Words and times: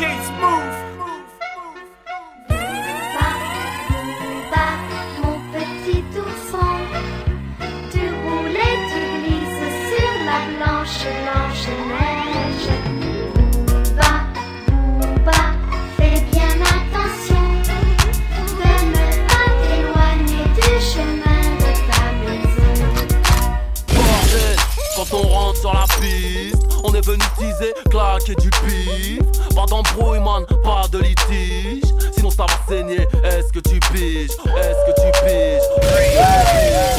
DJ 0.00 0.24
Smooth. 0.24 0.89
Teaser, 27.90 28.24
claquer 28.24 28.34
du 28.36 28.50
pif. 28.50 29.20
Pas 29.54 29.66
d'embrouille, 29.66 30.20
man, 30.20 30.44
pas 30.62 30.86
de 30.90 30.98
litige. 30.98 31.84
Sinon 32.12 32.30
ça 32.30 32.46
va 32.46 32.58
saigner, 32.68 33.06
est-ce 33.24 33.52
que 33.52 33.60
tu 33.60 33.78
piges? 33.92 34.30
Est-ce 34.30 34.82
que 34.86 34.94
tu 35.00 35.24
piges? 35.24 35.68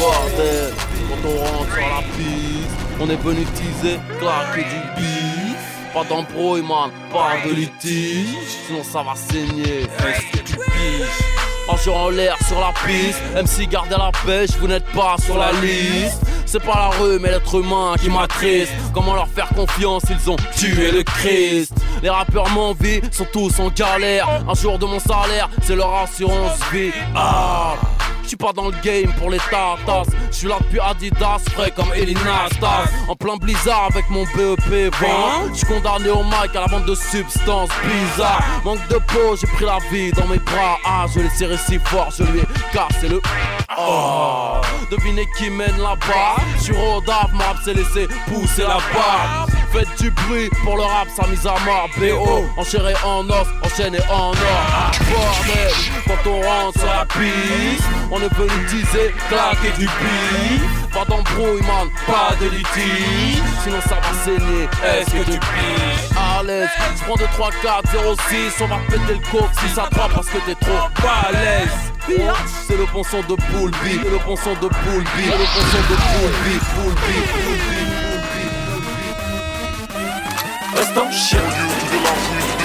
Bordel, 0.00 0.72
quand 1.08 1.28
on 1.28 1.38
rentre 1.38 1.72
sur 1.72 1.80
la 1.80 2.02
piste, 2.16 2.70
on 3.00 3.08
est 3.08 3.22
venu 3.22 3.44
teaser, 3.44 3.98
claquer 4.18 4.64
du 4.64 4.80
pif. 4.96 5.56
Pas 5.94 6.04
d'embrouille, 6.04 6.62
man, 6.62 6.90
pas 7.12 7.46
de 7.46 7.54
litige. 7.54 8.36
Sinon 8.66 8.82
ça 8.82 9.02
va 9.02 9.14
saigner, 9.14 9.82
est-ce 9.82 10.38
que 10.38 10.44
tu 10.44 10.56
piges? 10.56 11.31
Marcheur 11.66 11.96
en 11.96 12.10
l'air 12.10 12.36
sur 12.46 12.60
la 12.60 12.72
piste, 12.84 13.20
MC 13.34 13.68
gardez 13.68 13.96
la 13.96 14.10
pêche, 14.26 14.50
vous 14.60 14.68
n'êtes 14.68 14.86
pas 14.86 15.16
sur 15.24 15.36
la 15.36 15.52
liste. 15.52 16.20
C'est 16.44 16.62
pas 16.62 16.90
la 16.90 16.98
rue, 16.98 17.18
mais 17.18 17.30
l'être 17.30 17.54
humain 17.54 17.94
qui 17.98 18.10
m'attriste. 18.10 18.72
Comment 18.92 19.14
leur 19.14 19.28
faire 19.28 19.48
confiance 19.48 20.02
Ils 20.10 20.30
ont 20.30 20.36
tué 20.54 20.90
le 20.90 21.02
Christ. 21.02 21.72
Les 22.02 22.10
rappeurs 22.10 22.50
m'envient, 22.50 23.00
sont 23.10 23.26
tous 23.32 23.58
en 23.58 23.70
galère. 23.70 24.28
Un 24.46 24.54
jour 24.54 24.78
de 24.78 24.84
mon 24.84 24.98
salaire, 24.98 25.48
c'est 25.62 25.76
leur 25.76 25.94
assurance 25.94 26.58
vie. 26.70 26.92
Ah! 27.14 27.74
Je 28.22 28.28
suis 28.28 28.36
pas 28.36 28.52
dans 28.52 28.66
le 28.66 28.74
game 28.82 29.12
pour 29.18 29.30
les 29.30 29.38
tatas. 29.38 30.04
Je 30.30 30.36
suis 30.36 30.48
là 30.48 30.56
depuis 30.60 30.80
Adidas, 30.80 31.40
frais 31.52 31.72
comme 31.74 31.92
Elina 31.94 32.48
Stas. 32.56 32.88
En 33.08 33.16
plein 33.16 33.36
blizzard 33.36 33.88
avec 33.90 34.08
mon 34.10 34.24
BEP 34.24 34.94
vent. 35.00 35.48
Je 35.52 35.58
suis 35.58 35.66
condamné 35.66 36.10
au 36.10 36.22
mic 36.24 36.54
à 36.54 36.60
la 36.60 36.66
vente 36.66 36.86
de 36.86 36.94
substances 36.94 37.70
bizarres. 37.84 38.42
Manque 38.64 38.86
de 38.88 38.96
peau, 38.96 39.36
j'ai 39.40 39.46
pris 39.48 39.64
la 39.64 39.78
vie 39.90 40.12
dans 40.12 40.26
mes 40.26 40.38
bras. 40.38 40.78
Ah, 40.84 41.06
je 41.14 41.20
l'ai 41.20 41.30
serré 41.30 41.56
si 41.56 41.78
fort, 41.78 42.08
je 42.16 42.24
lui 42.24 42.40
ai 42.40 42.46
cassé 42.72 43.08
le. 43.08 43.20
Oh, 43.78 44.60
devinez 44.90 45.26
qui 45.36 45.50
mène 45.50 45.76
là-bas. 45.78 46.42
Sur 46.60 46.76
Rodave, 46.76 47.32
ma 47.34 47.54
s'est 47.64 47.74
laissé 47.74 48.06
pousser 48.26 48.62
la 48.62 48.78
barbe. 48.92 49.50
Faites 49.72 49.88
du 49.98 50.10
bruit 50.10 50.50
pour 50.64 50.76
le 50.76 50.82
rap, 50.82 51.08
sa 51.16 51.26
mise 51.28 51.46
à 51.46 51.54
mort. 51.64 51.88
BO, 51.96 52.44
enchéré 52.60 52.92
en 53.04 53.24
os, 53.30 53.46
enchaîné 53.64 53.98
en 54.10 54.30
or. 54.30 54.36
Ah, 54.74 54.90
bordel, 55.10 55.72
quand 56.06 56.30
on 56.30 56.40
rentre 56.42 56.78
sur 56.78 56.88
la 56.88 57.06
piste, 57.06 57.84
on 58.12 58.20
est 58.20 58.34
venu 58.34 58.66
teaser, 58.66 59.14
claquer 59.28 59.72
du 59.78 59.86
pif. 59.86 60.62
Pas 60.92 61.04
d'embrouille, 61.06 61.62
man, 61.62 61.88
pas 62.06 62.36
de 62.38 62.50
litige. 62.50 63.42
Sinon 63.64 63.80
ça 63.88 63.96
va 63.96 64.12
saigner, 64.22 64.68
est-ce 64.84 65.10
que 65.10 65.24
tu 65.24 65.38
piges? 65.38 66.10
À 66.16 66.42
l'aise, 66.42 66.68
je 66.96 67.04
prends 67.04 67.16
2, 67.16 67.24
3, 67.32 67.50
4, 67.62 67.90
0, 67.92 68.14
6. 68.28 68.60
On 68.60 68.66
va 68.66 68.76
péter 68.90 69.14
le 69.14 69.30
coke 69.30 69.50
si 69.60 69.68
ça 69.74 69.88
te 69.90 69.94
parce 69.94 70.28
que 70.28 70.38
t'es 70.44 70.54
trop 70.56 70.88
balèze. 71.02 71.70
Oh, 72.10 72.34
C'est 72.66 72.76
le 72.76 72.84
bon 72.92 73.02
son 73.02 73.20
de 73.20 73.36
Poulby, 73.36 74.00
c'est 74.02 74.10
le 74.10 74.18
bon 74.18 74.36
son 74.36 74.52
de 74.54 74.68
Poulby, 74.68 75.08
c'est 75.14 75.38
le 75.38 75.46
bon 75.54 75.64
son 75.70 75.82
de 75.88 75.96
Poulby, 76.10 76.58
Poulby, 76.74 77.18
Poulby, 77.32 77.82
Reste 80.76 80.98
en 80.98 81.10
chien. 81.12 82.61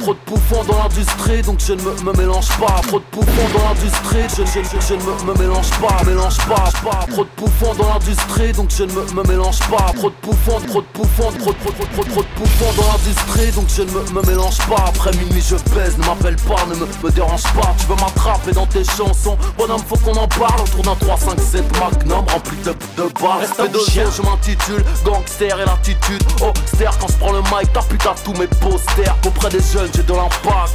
Trop 0.00 0.14
de 0.14 0.18
bouffons 0.26 0.64
dans 0.64 0.78
l'industrie, 0.82 1.42
donc 1.42 1.60
je 1.60 1.74
ne 1.74 1.82
me, 1.82 2.12
mélange 2.16 2.48
pas. 2.58 2.80
Trop 2.86 2.98
de 2.98 3.04
bouffons 3.12 3.48
dans 3.52 3.68
l'industrie, 3.68 4.26
je, 4.30 4.44
je, 4.46 4.60
je, 4.64 4.86
je 4.88 4.94
ne 4.94 5.26
me, 5.26 5.38
mélange 5.38 5.70
pas, 5.80 6.02
mélange 6.04 6.38
pas, 6.38 6.70
pas. 6.82 7.06
Trop 7.10 7.24
de 7.24 7.30
bouffons 7.36 7.74
dans 7.74 7.88
l'industrie, 7.92 8.52
donc 8.52 8.70
je 8.70 8.84
ne 8.84 8.92
me, 8.92 9.22
mélange 9.28 9.60
pas. 9.70 9.92
Trop 9.94 10.10
de 10.10 10.14
bouffons, 10.22 10.60
trop 10.66 10.80
de 10.80 10.86
bouffons, 10.94 11.32
trop, 11.38 11.52
trop, 11.52 11.72
trop, 11.72 11.84
trop, 11.84 12.04
trop 12.04 12.22
de 12.22 12.28
bouffons 12.36 12.72
dans 12.76 12.92
l'industrie, 12.92 13.52
donc 13.52 13.68
je 13.68 13.82
ne 13.82 14.12
me, 14.12 14.26
mélange 14.26 14.58
pas. 14.66 14.84
Après 14.88 15.12
minuit, 15.12 15.44
je 15.46 15.56
pèse, 15.74 15.96
ne 15.98 16.06
m'appelle 16.06 16.36
pas, 16.36 16.64
ne 16.68 16.74
me, 16.74 16.86
me 16.86 17.10
dérange 17.10 17.42
pas. 17.42 17.74
Tu 17.78 17.86
veux 17.86 17.96
m'attraper 17.96 18.52
dans 18.52 18.66
tes 18.66 18.84
chansons, 18.84 19.36
bonhomme, 19.58 19.82
faut 19.86 19.98
qu'on 19.98 20.21
en 20.22 20.28
parle 20.28 20.60
autour 20.60 20.82
d'un 20.82 20.94
3, 20.94 21.16
5, 21.16 21.40
7 21.40 21.64
magnum 21.80 22.24
rempli 22.28 22.56
de, 22.58 22.70
de 22.70 23.08
barres. 23.20 23.40
Respect 23.40 23.68
de 23.68 23.78
chien, 23.78 24.04
je 24.16 24.22
m'intitule 24.22 24.84
Gangster 25.04 25.58
et 25.58 25.64
l'attitude. 25.64 26.22
Oh, 26.40 26.52
ster, 26.66 26.90
quand 27.00 27.08
je 27.08 27.16
prends 27.18 27.32
le 27.32 27.40
mic, 27.40 27.72
t'as 27.72 27.82
putain 27.82 28.14
tous 28.24 28.32
mes 28.34 28.46
posters. 28.46 29.16
Auprès 29.26 29.50
des 29.50 29.60
jeunes, 29.60 29.90
j'ai 29.94 30.02
de 30.02 30.12
l'impact. 30.12 30.72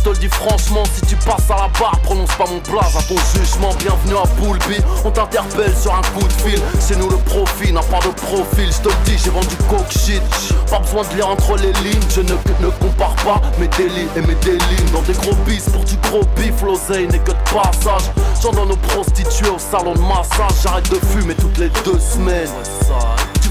Je 0.00 0.04
te 0.04 0.08
le 0.08 0.16
dis 0.16 0.28
franchement, 0.28 0.82
si 0.94 1.02
tu 1.02 1.16
passes 1.16 1.50
à 1.50 1.56
la 1.56 1.68
barre, 1.78 2.00
prononce 2.02 2.34
pas 2.36 2.46
mon 2.46 2.60
place 2.60 2.96
à 2.96 3.02
ton 3.02 3.16
jugement. 3.34 3.68
Bienvenue 3.80 4.16
à 4.16 4.26
Poulby, 4.40 4.80
on 5.04 5.10
t'interpelle 5.10 5.76
sur 5.76 5.94
un 5.94 6.00
coup 6.00 6.26
de 6.26 6.32
fil. 6.32 6.58
C'est 6.78 6.96
nous 6.96 7.10
le 7.10 7.18
profil, 7.18 7.74
n'a 7.74 7.82
pas 7.82 7.98
de 7.98 8.08
profil. 8.08 8.72
Je 8.72 8.78
te 8.78 8.88
le 8.88 8.94
dis, 9.04 9.18
j'ai 9.22 9.28
vendu 9.28 9.54
coke 9.68 9.92
shit. 9.92 10.22
Pas 10.70 10.78
besoin 10.78 11.02
de 11.02 11.16
lire 11.16 11.28
entre 11.28 11.54
les 11.58 11.74
lignes, 11.84 12.00
je 12.08 12.22
ne, 12.22 12.70
compare 12.80 13.14
pas 13.16 13.42
mes 13.58 13.68
délits 13.68 14.08
et 14.16 14.22
mes 14.22 14.36
délits. 14.36 14.90
Dans 14.90 15.02
des 15.02 15.12
gros 15.12 15.34
bis 15.44 15.68
pour 15.68 15.84
du 15.84 15.96
gros 15.96 16.24
bif, 16.34 16.62
l'oseille 16.64 17.06
n'est 17.06 17.18
que 17.18 17.32
de 17.32 17.52
passage. 17.52 18.10
J'en 18.42 18.52
donne 18.52 18.72
aux 18.72 18.76
prostituées 18.76 19.50
au 19.50 19.58
salon 19.58 19.92
de 19.92 20.00
massage. 20.00 20.62
J'arrête 20.62 20.88
de 20.88 20.98
fumer 21.08 21.34
toutes 21.34 21.58
les 21.58 21.68
deux 21.84 21.98
semaines. 21.98 22.48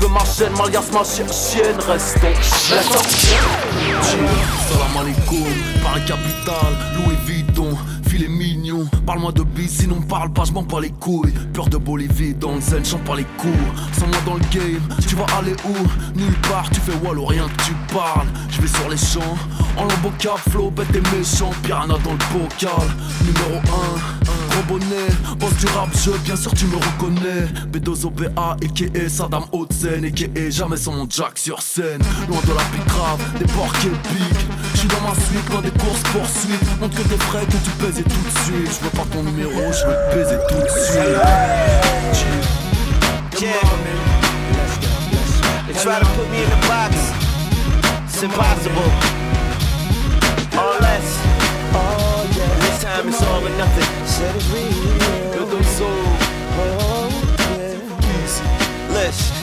Veux 0.02 0.08
ma 0.08 0.24
chaîne, 0.24 0.54
malgasse 0.58 0.92
ma 0.94 1.04
chi- 1.04 1.24
chienne, 1.34 1.76
reste 1.88 2.22
donc 2.22 2.36
Reste 2.36 2.94
donc 2.94 3.04
Salam 4.70 4.98
alaikum, 5.02 5.54
Paris 5.84 6.02
Capital, 6.06 6.74
Louis 6.96 7.18
Vuitton, 7.26 7.69
Parle-moi 9.06 9.32
de 9.32 9.44
bis, 9.44 9.80
sinon 9.80 10.02
parle 10.02 10.32
pas, 10.32 10.44
je 10.46 10.52
m'en 10.52 10.64
pas 10.64 10.80
les 10.80 10.92
couilles. 10.92 11.34
Peur 11.54 11.68
de 11.68 11.78
Bolivie, 11.78 12.34
dans 12.34 12.56
le 12.56 12.62
zen, 12.62 12.84
chante 12.86 13.04
pas 13.04 13.16
les 13.16 13.26
cours. 13.38 13.52
Sans 13.94 14.08
moi 14.08 14.18
dans 14.26 14.36
le 14.36 14.42
game, 14.52 14.82
tu 15.08 15.16
vas 15.16 15.26
aller 15.38 15.56
où? 15.66 16.18
Nulle 16.18 16.40
part, 16.50 16.70
tu 16.70 16.80
fais 16.80 16.94
wall 17.04 17.20
ou 17.20 17.26
rien 17.26 17.48
que 17.48 17.64
tu 17.64 17.74
parles. 17.94 18.28
Je 18.50 18.62
vais 18.62 18.68
sur 18.68 18.90
les 18.90 18.98
champs, 18.98 19.38
en 19.78 19.84
lambeau 19.84 20.12
cap, 20.20 20.40
flow, 20.50 20.72
bête 20.72 20.96
et 20.96 21.18
méchant. 21.18 21.52
Piranha 21.64 21.98
dans 22.04 22.14
le 22.14 22.40
bocal, 22.40 22.88
numéro 23.26 23.60
1. 23.60 24.30
Gros 24.50 24.64
bonnet, 24.68 25.10
boss 25.38 25.54
du 25.58 25.66
rap 25.68 25.96
jeu, 25.96 26.14
bien 26.24 26.36
sûr 26.36 26.54
tu 26.54 26.66
me 26.66 26.76
reconnais 26.76 27.48
B2O 27.72 28.12
BA, 28.12 28.58
a.k.a. 28.62 29.10
Saddam 29.10 29.44
Haute-Seine 29.52 30.06
A.k.a. 30.06 30.50
jamais 30.50 30.78
sans 30.78 30.94
mon 30.94 31.08
jack 31.10 31.38
sur 31.38 31.62
scène 31.62 32.02
Loin 32.28 32.40
de 32.46 32.54
la 32.54 32.64
pique 32.64 32.86
grave, 32.88 33.22
des 33.38 33.46
porcs 33.46 33.76
épiques 33.86 34.48
J'suis 34.74 34.88
dans 34.88 35.02
ma 35.08 35.14
suite, 35.16 35.50
loin 35.52 35.62
des 35.62 35.72
courses 35.72 36.04
poursuites 36.12 36.80
Montre 36.82 36.96
que 36.96 37.08
t'es 37.08 37.18
frais, 37.18 37.46
que 37.46 37.52
tu 37.52 37.70
pèses 37.80 38.00
et 38.00 38.04
tout 38.04 38.10
de 38.10 38.40
suite 38.46 38.69
Oh, 38.70 38.72
je 38.72 38.84
veux 38.84 38.92
pas 38.92 39.06
ton 39.12 39.24
numéro, 39.24 39.52
je 39.52 39.86
veux 39.88 39.96
te 39.96 40.16
baiser 40.16 40.38
tout 40.48 40.62
de 40.62 40.70
suite 40.70 41.00
Yeah. 43.42 43.54
They 45.66 45.74
try 45.74 45.98
to 45.98 46.06
put 46.06 46.30
me 46.30 46.44
in 46.44 46.50
the 46.50 46.68
box. 46.68 46.94
It's 48.06 48.22
impossible. 48.22 48.92
Or 50.58 50.78
less. 50.82 51.18
And 51.74 52.62
this 52.62 52.84
time 52.84 53.08
it's 53.08 53.24
all 53.24 53.46
or 53.46 53.50
nothing. 53.58 53.88
Good 55.32 55.54
old 55.54 55.66
soul. 55.66 56.04
Listen. 58.94 59.39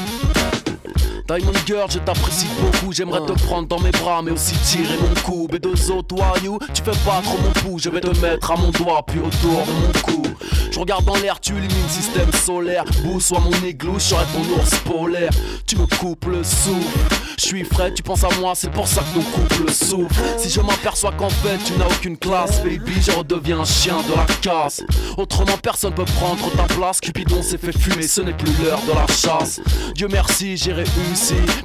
Diamond 1.26 1.52
Girl, 1.66 1.90
je 1.90 1.98
t'apprécie 1.98 2.46
beaucoup, 2.60 2.92
j'aimerais 2.92 3.20
te 3.26 3.32
prendre 3.32 3.66
dans 3.66 3.80
mes 3.80 3.90
bras, 3.90 4.22
mais 4.22 4.30
aussi 4.30 4.54
tirer 4.58 4.96
mon 4.96 5.20
coup. 5.22 5.48
B2O, 5.50 6.06
toi, 6.06 6.34
you, 6.44 6.58
tu 6.72 6.82
fais 6.82 6.96
pas 7.04 7.20
trop 7.22 7.38
mon 7.38 7.50
pouls, 7.50 7.78
je 7.80 7.90
vais 7.90 8.00
te 8.00 8.16
mettre 8.20 8.52
à 8.52 8.56
mon 8.56 8.70
doigt, 8.70 9.04
puis 9.04 9.18
autour 9.18 9.64
de 9.66 9.72
mon 9.72 9.92
cou. 10.02 10.22
Je 10.70 10.78
regarde 10.78 11.04
dans 11.04 11.16
l'air, 11.16 11.40
tu 11.40 11.52
illumines 11.52 11.88
système 11.88 12.30
solaire. 12.32 12.84
Bou, 13.02 13.18
soit 13.18 13.40
mon 13.40 13.50
igloo, 13.66 13.94
je 13.94 14.04
serai 14.04 14.24
ton 14.26 14.54
ours 14.54 14.78
polaire. 14.84 15.30
Tu 15.66 15.76
me 15.76 15.86
coupes 15.98 16.26
le 16.26 16.44
souffle, 16.44 16.98
je 17.38 17.44
suis 17.44 17.64
frais, 17.64 17.92
tu 17.92 18.02
penses 18.02 18.24
à 18.24 18.28
moi, 18.40 18.52
c'est 18.54 18.70
pour 18.70 18.86
ça 18.86 19.02
que 19.02 19.18
ton 19.18 19.22
couple 19.22 19.72
souffre. 19.72 20.14
Si 20.38 20.48
je 20.48 20.60
m'aperçois 20.60 21.12
qu'en 21.12 21.30
fait 21.30 21.58
tu 21.64 21.72
n'as 21.78 21.86
aucune 21.86 22.16
classe, 22.16 22.62
baby, 22.62 23.00
je 23.00 23.10
redeviens 23.10 23.60
un 23.60 23.64
chien 23.64 23.96
de 24.08 24.14
la 24.14 24.26
casse. 24.40 24.82
Autrement, 25.16 25.56
personne 25.62 25.94
peut 25.94 26.04
prendre 26.04 26.50
ta 26.56 26.64
place. 26.74 27.00
Cupidon 27.00 27.42
s'est 27.42 27.58
fait 27.58 27.76
fumer, 27.76 28.06
ce 28.06 28.20
n'est 28.20 28.32
plus 28.32 28.52
l'heure 28.62 28.82
de 28.86 28.92
la 28.92 29.06
chasse. 29.06 29.60
Dieu 29.94 30.08
merci, 30.10 30.56
j'ai 30.56 30.72
réussi. 30.72 31.15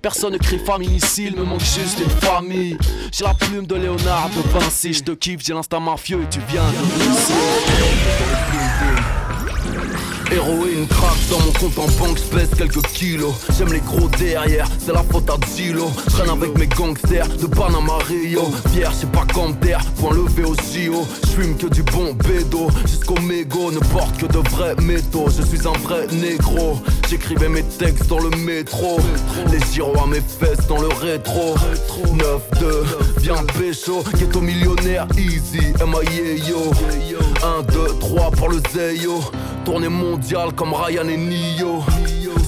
Personne 0.01 0.33
ne 0.33 0.37
crie 0.37 0.59
famille 0.59 0.95
ici, 0.95 1.25
il 1.25 1.35
me 1.35 1.43
manque 1.43 1.59
juste 1.59 1.99
une 1.99 2.09
famille. 2.09 2.77
J'ai 3.11 3.25
la 3.25 3.33
plume 3.33 3.67
de 3.67 3.75
Léonard 3.75 4.29
de 4.29 4.41
Vinci, 4.49 4.93
je 4.93 5.03
te 5.03 5.11
kiffe, 5.11 5.41
j'ai 5.43 5.53
l'instinct 5.53 5.81
mafieux 5.81 6.21
et 6.23 6.29
tu 6.29 6.39
viens 6.47 6.61
de 6.63 6.77
Russie. 6.77 7.33
Héroïne 10.31 10.87
crack 10.87 11.17
dans 11.29 11.39
mon 11.39 11.51
compte 11.51 11.77
en 11.77 12.03
banque, 12.03 12.17
j'pèse 12.17 12.49
quelques 12.57 12.81
kilos. 12.93 13.33
J'aime 13.57 13.73
les 13.73 13.81
gros 13.81 14.07
derrière, 14.17 14.67
c'est 14.79 14.93
la 14.93 15.03
faute 15.03 15.29
à 15.29 15.35
Zilo. 15.47 15.91
Traîne 16.09 16.29
avec 16.29 16.57
mes 16.57 16.67
gangsters 16.67 17.27
de 17.27 17.47
Panama 17.47 17.97
Rio. 18.07 18.49
Fier, 18.71 18.89
j'sais 18.91 19.07
pas 19.07 19.25
comme 19.33 19.55
point 19.97 20.13
levé 20.13 20.43
au 20.43 20.55
JO. 20.55 21.05
J'fume 21.25 21.57
que 21.57 21.67
du 21.67 21.83
bon 21.83 22.13
bédo, 22.13 22.69
jusqu'au 22.85 23.19
mégot, 23.21 23.71
ne 23.71 23.79
porte 23.79 24.17
que 24.17 24.25
de 24.25 24.39
vrais 24.49 24.75
métaux. 24.81 25.27
Je 25.29 25.43
suis 25.43 25.67
un 25.67 25.77
vrai 25.79 26.07
négro, 26.13 26.79
j'écrivais 27.09 27.49
mes 27.49 27.63
textes 27.63 28.07
dans 28.07 28.19
le 28.19 28.29
métro. 28.37 28.99
Les 29.51 29.59
gyros 29.73 30.01
à 30.01 30.07
mes 30.07 30.21
fesses 30.21 30.65
dans 30.67 30.79
le 30.79 30.87
rétro. 30.87 31.55
9-2, 32.05 32.65
viens 33.19 33.43
pécho, 33.59 34.03
ghetto 34.17 34.39
millionnaire, 34.39 35.07
easy, 35.17 35.73
MIA 35.85 36.47
yo. 36.47 36.71
1, 37.43 37.63
2, 37.73 37.87
3 37.99 38.31
pour 38.31 38.49
le 38.49 38.61
Zeyo. 38.73 39.19
Tournée 39.65 39.89
mondiale 39.89 40.53
comme 40.53 40.73
Ryan 40.73 41.07
et 41.07 41.17
Nio. 41.17 41.83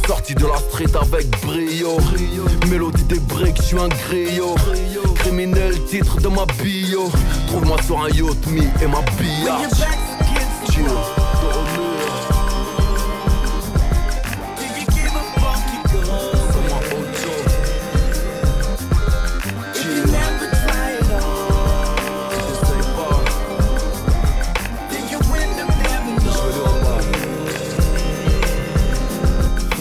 Sorti 0.08 0.36
de 0.36 0.46
la 0.46 0.58
street 0.58 0.96
avec 1.00 1.30
brio. 1.42 1.98
Mélodie 2.70 3.04
des 3.04 3.20
breaks, 3.20 3.58
je 3.58 3.64
suis 3.64 3.80
un 3.80 3.88
griot. 3.88 4.56
Criminel, 5.16 5.80
titre 5.86 6.20
de 6.20 6.28
ma 6.28 6.46
bio. 6.62 7.10
Trouve-moi 7.48 7.78
sur 7.84 8.02
un 8.02 8.10
yacht, 8.10 8.48
me 8.48 8.64
et 8.84 8.88
ma 8.88 9.02
billard. 9.18 9.62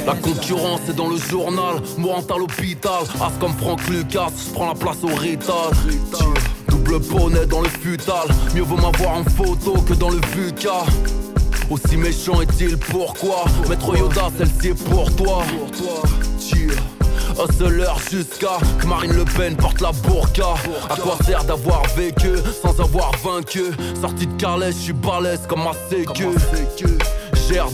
La 0.06 0.14
concurrence 0.14 0.80
est 0.88 0.94
dans 0.94 1.08
le 1.08 1.16
journal, 1.16 1.76
mourant 1.96 2.24
à 2.34 2.38
l'hôpital. 2.38 3.02
As 3.20 3.32
comme 3.38 3.52
Franck 3.54 3.86
Lucas, 3.88 4.28
je 4.36 4.52
prends 4.52 4.68
la 4.68 4.74
place 4.74 4.98
au 5.02 5.14
rital. 5.14 5.70
Double 6.68 6.98
bonnet 7.00 7.46
dans 7.46 7.60
le 7.60 7.68
futal, 7.68 8.28
mieux 8.54 8.62
vaut 8.62 8.76
m'avoir 8.76 9.18
en 9.18 9.24
photo 9.24 9.80
que 9.82 9.94
dans 9.94 10.10
le 10.10 10.20
VUCA. 10.34 10.84
Aussi 11.70 11.96
méchant 11.96 12.40
est-il 12.40 12.76
pourquoi? 12.76 13.44
Maître 13.68 13.96
Yoda, 13.96 14.28
celle-ci 14.36 14.68
est 14.68 14.88
pour 14.90 15.14
toi. 15.14 15.44
Hustler 17.38 17.86
jusqu'à 18.10 18.58
que 18.78 18.86
Marine 18.86 19.14
Le 19.14 19.24
Pen 19.24 19.56
porte 19.56 19.80
la 19.80 19.92
burqa 19.92 20.54
À 20.90 20.96
quoi 20.96 21.16
sert 21.24 21.44
d'avoir 21.44 21.82
vécu 21.96 22.34
sans 22.60 22.78
avoir 22.78 23.10
vaincu? 23.24 23.64
Sorti 24.00 24.26
de 24.26 24.32
Carles, 24.34 24.66
je 24.66 24.72
suis 24.72 24.92
balèze 24.92 25.40
comme 25.48 25.64
ma 25.64 25.72
sécu 25.88 26.26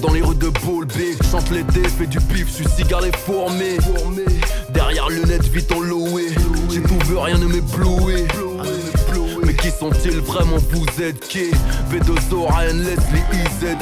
Dans 0.03 0.13
les 0.13 0.23
rues 0.23 0.35
de 0.35 0.49
Boulby 0.49 1.17
Chante 1.31 1.51
l'été, 1.51 1.83
fais 1.89 2.07
du 2.07 2.19
pif, 2.19 2.51
suis 2.51 2.67
cigare 2.69 3.05
et 3.05 3.13
fourmé 3.13 3.77
Derrière 4.71 5.09
lunettes, 5.09 5.47
vite 5.49 5.71
en 5.73 5.81
loué. 5.81 6.27
J'ai 6.71 6.83
tout 6.83 6.99
vu, 7.07 7.17
rien 7.17 7.39
ne 7.39 7.47
m'éblouit 7.47 8.27
mais 9.45 9.55
qui 9.55 9.71
sont-ils 9.71 10.21
vraiment? 10.21 10.57
Vous 10.71 11.03
êtes 11.03 11.27
qui? 11.29 11.51
V2O, 11.91 12.53
Ryan 12.53 12.75
Leslie, 12.75 13.23
IZ 13.33 13.77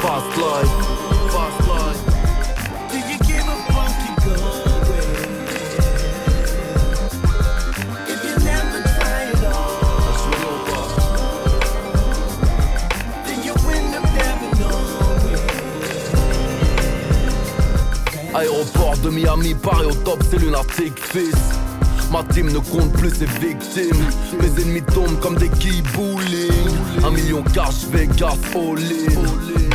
fast 0.00 0.36
life, 0.36 0.70
fast 1.30 1.60
life 1.68 2.11
Aéroport 18.34 18.96
de 18.98 19.10
Miami, 19.10 19.54
Paris 19.54 19.86
au 19.86 19.94
top, 19.94 20.22
c'est 20.30 20.38
lunatique 20.38 20.98
fils. 20.98 21.34
Ma 22.10 22.22
team 22.24 22.50
ne 22.50 22.58
compte 22.58 22.92
plus 22.92 23.10
ses 23.10 23.26
victimes. 23.26 24.04
Mes 24.40 24.62
ennemis 24.62 24.82
tombent 24.82 25.18
comme 25.20 25.36
des 25.36 25.48
quilles 25.48 25.82
bowling. 25.94 27.04
Un 27.04 27.10
million 27.10 27.42
cash, 27.42 27.86
Vegas, 27.90 28.36
all-in. 28.54 29.22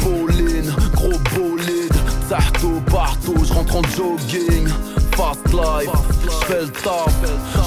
Pauline, 0.01 0.73
gros 0.93 1.19
bolide. 1.35 1.93
Sarto 2.29 2.81
partout, 2.91 3.43
j'rentre 3.45 3.77
en 3.77 3.83
jogging. 3.83 4.67
Fast 5.15 5.47
life, 5.51 5.89
j'fais 6.25 6.61
le 6.61 6.69
taf. 6.69 7.13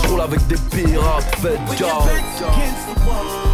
J'roule 0.04 0.20
avec 0.20 0.46
des 0.46 0.56
pirates, 0.70 1.36
faites 1.40 1.78
gaffe. 1.78 3.49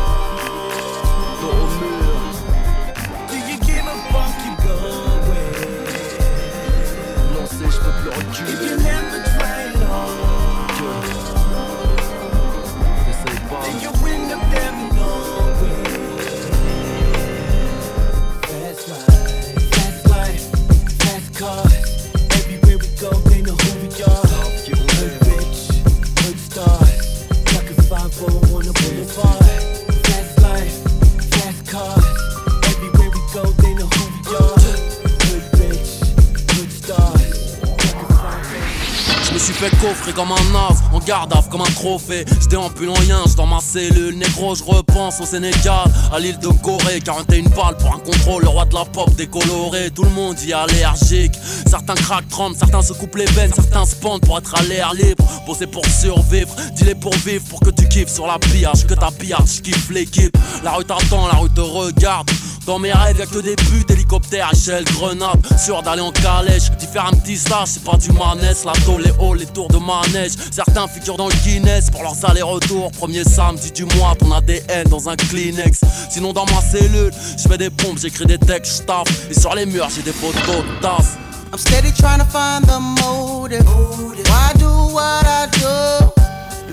Garde 41.07 41.33
comme 41.51 41.61
un 41.61 41.65
trophée. 41.65 42.25
Je 42.41 42.49
déambule 42.49 42.91
en 42.91 43.03
yinche 43.03 43.37
dans 43.37 43.47
ma 43.47 43.61
cellule, 43.61 44.17
négro, 44.17 44.55
je 44.55 44.65
repense 44.65 45.21
au 45.21 45.25
Sénégal, 45.25 45.85
à 46.13 46.19
l'île 46.19 46.39
de 46.39 46.49
Corée. 46.49 47.01
41 47.01 47.45
balles 47.51 47.77
pour 47.79 47.95
un 47.95 47.99
contrôle, 47.99 48.43
le 48.43 48.49
roi 48.49 48.65
de 48.65 48.75
la 48.75 48.85
pop 48.85 49.15
décoloré. 49.15 49.91
Tout 49.91 50.03
le 50.03 50.11
monde 50.11 50.37
y 50.43 50.51
est 50.51 50.55
allergique. 50.55 51.35
Certains 51.67 51.95
craquent 51.95 52.29
30, 52.29 52.57
certains 52.57 52.83
se 52.83 52.93
coupent 52.93 53.17
les 53.17 53.27
veines, 53.27 53.53
certains 53.55 53.87
se 53.87 53.95
pour 53.95 54.39
être 54.39 54.55
à 54.59 54.63
l'air 54.63 54.93
libre. 54.95 55.25
Bosser 55.47 55.67
pour 55.67 55.87
survivre, 55.87 56.55
dis-les 56.75 56.97
pour 56.97 57.15
vivre, 57.15 57.45
pour 57.49 57.61
que 57.61 57.71
tu 57.71 57.87
kiffes 57.89 58.13
sur 58.13 58.27
la 58.27 58.39
pillage, 58.39 58.87
que 58.87 58.95
ta 58.95 59.11
pillage, 59.11 59.57
je 59.57 59.63
kiffe 59.63 59.91
l'équipe. 59.91 60.37
La 60.65 60.73
rue 60.73 60.85
t'attend, 60.85 61.29
la 61.29 61.35
rue 61.35 61.51
te 61.51 61.61
regarde. 61.61 62.29
Dans 62.67 62.81
mes 62.81 62.93
rêves, 62.93 63.19
y'a 63.19 63.27
que 63.27 63.39
des 63.39 63.55
buts 63.55 63.85
d'hélicoptère, 63.87 64.51
échelle, 64.53 64.83
grenade. 64.85 65.41
Sûr 65.57 65.83
d'aller 65.83 66.03
en 66.03 66.11
calèche, 66.11 66.69
d'y 66.73 66.87
faire 66.87 67.07
un 67.07 67.13
petit 67.13 67.37
stage, 67.37 67.69
c'est 67.69 67.85
pas 67.85 67.97
du 67.97 68.11
manège. 68.11 68.65
La 68.65 68.73
les 68.99 69.11
halls, 69.11 69.39
les 69.39 69.47
tours 69.47 69.69
de 69.69 69.79
manège. 69.79 70.33
Certains 70.51 70.89
figurent 70.89 71.17
dans 71.17 71.29
le 71.29 71.35
Guinness 71.45 71.91
pour 71.91 72.03
leurs 72.03 72.29
allers-retours. 72.29 72.91
Premier 72.91 73.23
samedi 73.23 73.71
du 73.71 73.85
mois, 73.97 74.17
ton 74.19 74.33
ADN 74.33 74.89
dans 74.89 75.09
un 75.09 75.15
Kleenex. 75.15 75.81
Sinon, 76.11 76.33
dans 76.33 76.47
ma 76.47 76.61
cellule, 76.61 77.13
je 77.39 77.49
fais 77.49 77.57
des 77.57 77.71
pompes, 77.71 77.99
j'écris 78.01 78.27
des 78.27 78.39
textes, 78.39 78.83
j'taffe. 78.83 79.31
Et 79.31 79.35
sur 79.35 79.55
les 79.55 79.65
murs, 79.65 79.89
j'ai 79.95 80.03
des 80.03 80.13
photos 80.13 80.65
de 80.65 80.81
tasse. 80.83 81.17
I'm 81.53 81.59
steady 81.59 81.93
trying 81.93 82.19
to 82.19 82.27
find 82.27 82.65
the 82.67 82.81
motive. 83.01 83.65
Why 83.65 84.53
do 84.59 84.69
what 84.93 85.25
I 85.25 85.47
do? 85.53 86.11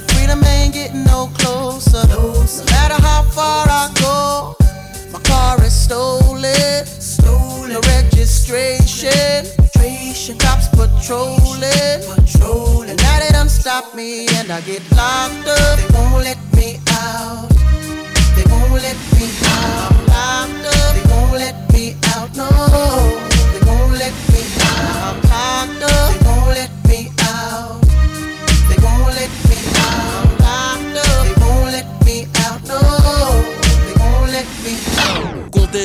Freedom 0.07 0.43
ain't 0.43 0.73
getting 0.73 1.03
no 1.03 1.29
closer. 1.37 2.01
No 2.07 2.33
matter 2.71 2.99
how 2.99 3.21
far 3.29 3.67
I 3.69 3.89
go, 4.01 4.55
my 5.13 5.19
car 5.21 5.61
is 5.63 5.73
stolen. 5.73 6.85
Stolen. 6.85 7.73
No 7.73 7.79
registration. 7.81 9.45
registration. 9.57 10.37
Cops 10.37 10.67
patrolling. 10.69 11.63
And 12.89 12.97
now 13.01 13.19
they 13.19 13.29
done 13.31 13.49
stop 13.49 13.95
me 13.95 14.27
and 14.37 14.51
I 14.51 14.61
get 14.61 14.81
locked 14.91 15.47
up. 15.47 15.79
They 15.79 15.87
won't 15.93 16.23
let 16.23 16.37
me 16.55 16.79
out. 16.89 17.49
They 18.35 18.43
won't 18.49 18.73
let 18.73 18.97
me 19.13 19.29
out. 19.45 19.93
I'm 20.09 20.49
Locked 20.61 20.75
up. 20.75 20.95
They 20.95 21.05
won't 21.11 21.33
let 21.33 21.73
me 21.73 21.95
out. 22.15 22.35
No. 22.35 22.49
They 23.53 23.65
won't 23.65 23.93
let 23.93 24.13
me 24.33 24.41
out. 24.59 25.15
I'm 25.31 25.79
Locked 25.79 25.93
up. 25.93 26.22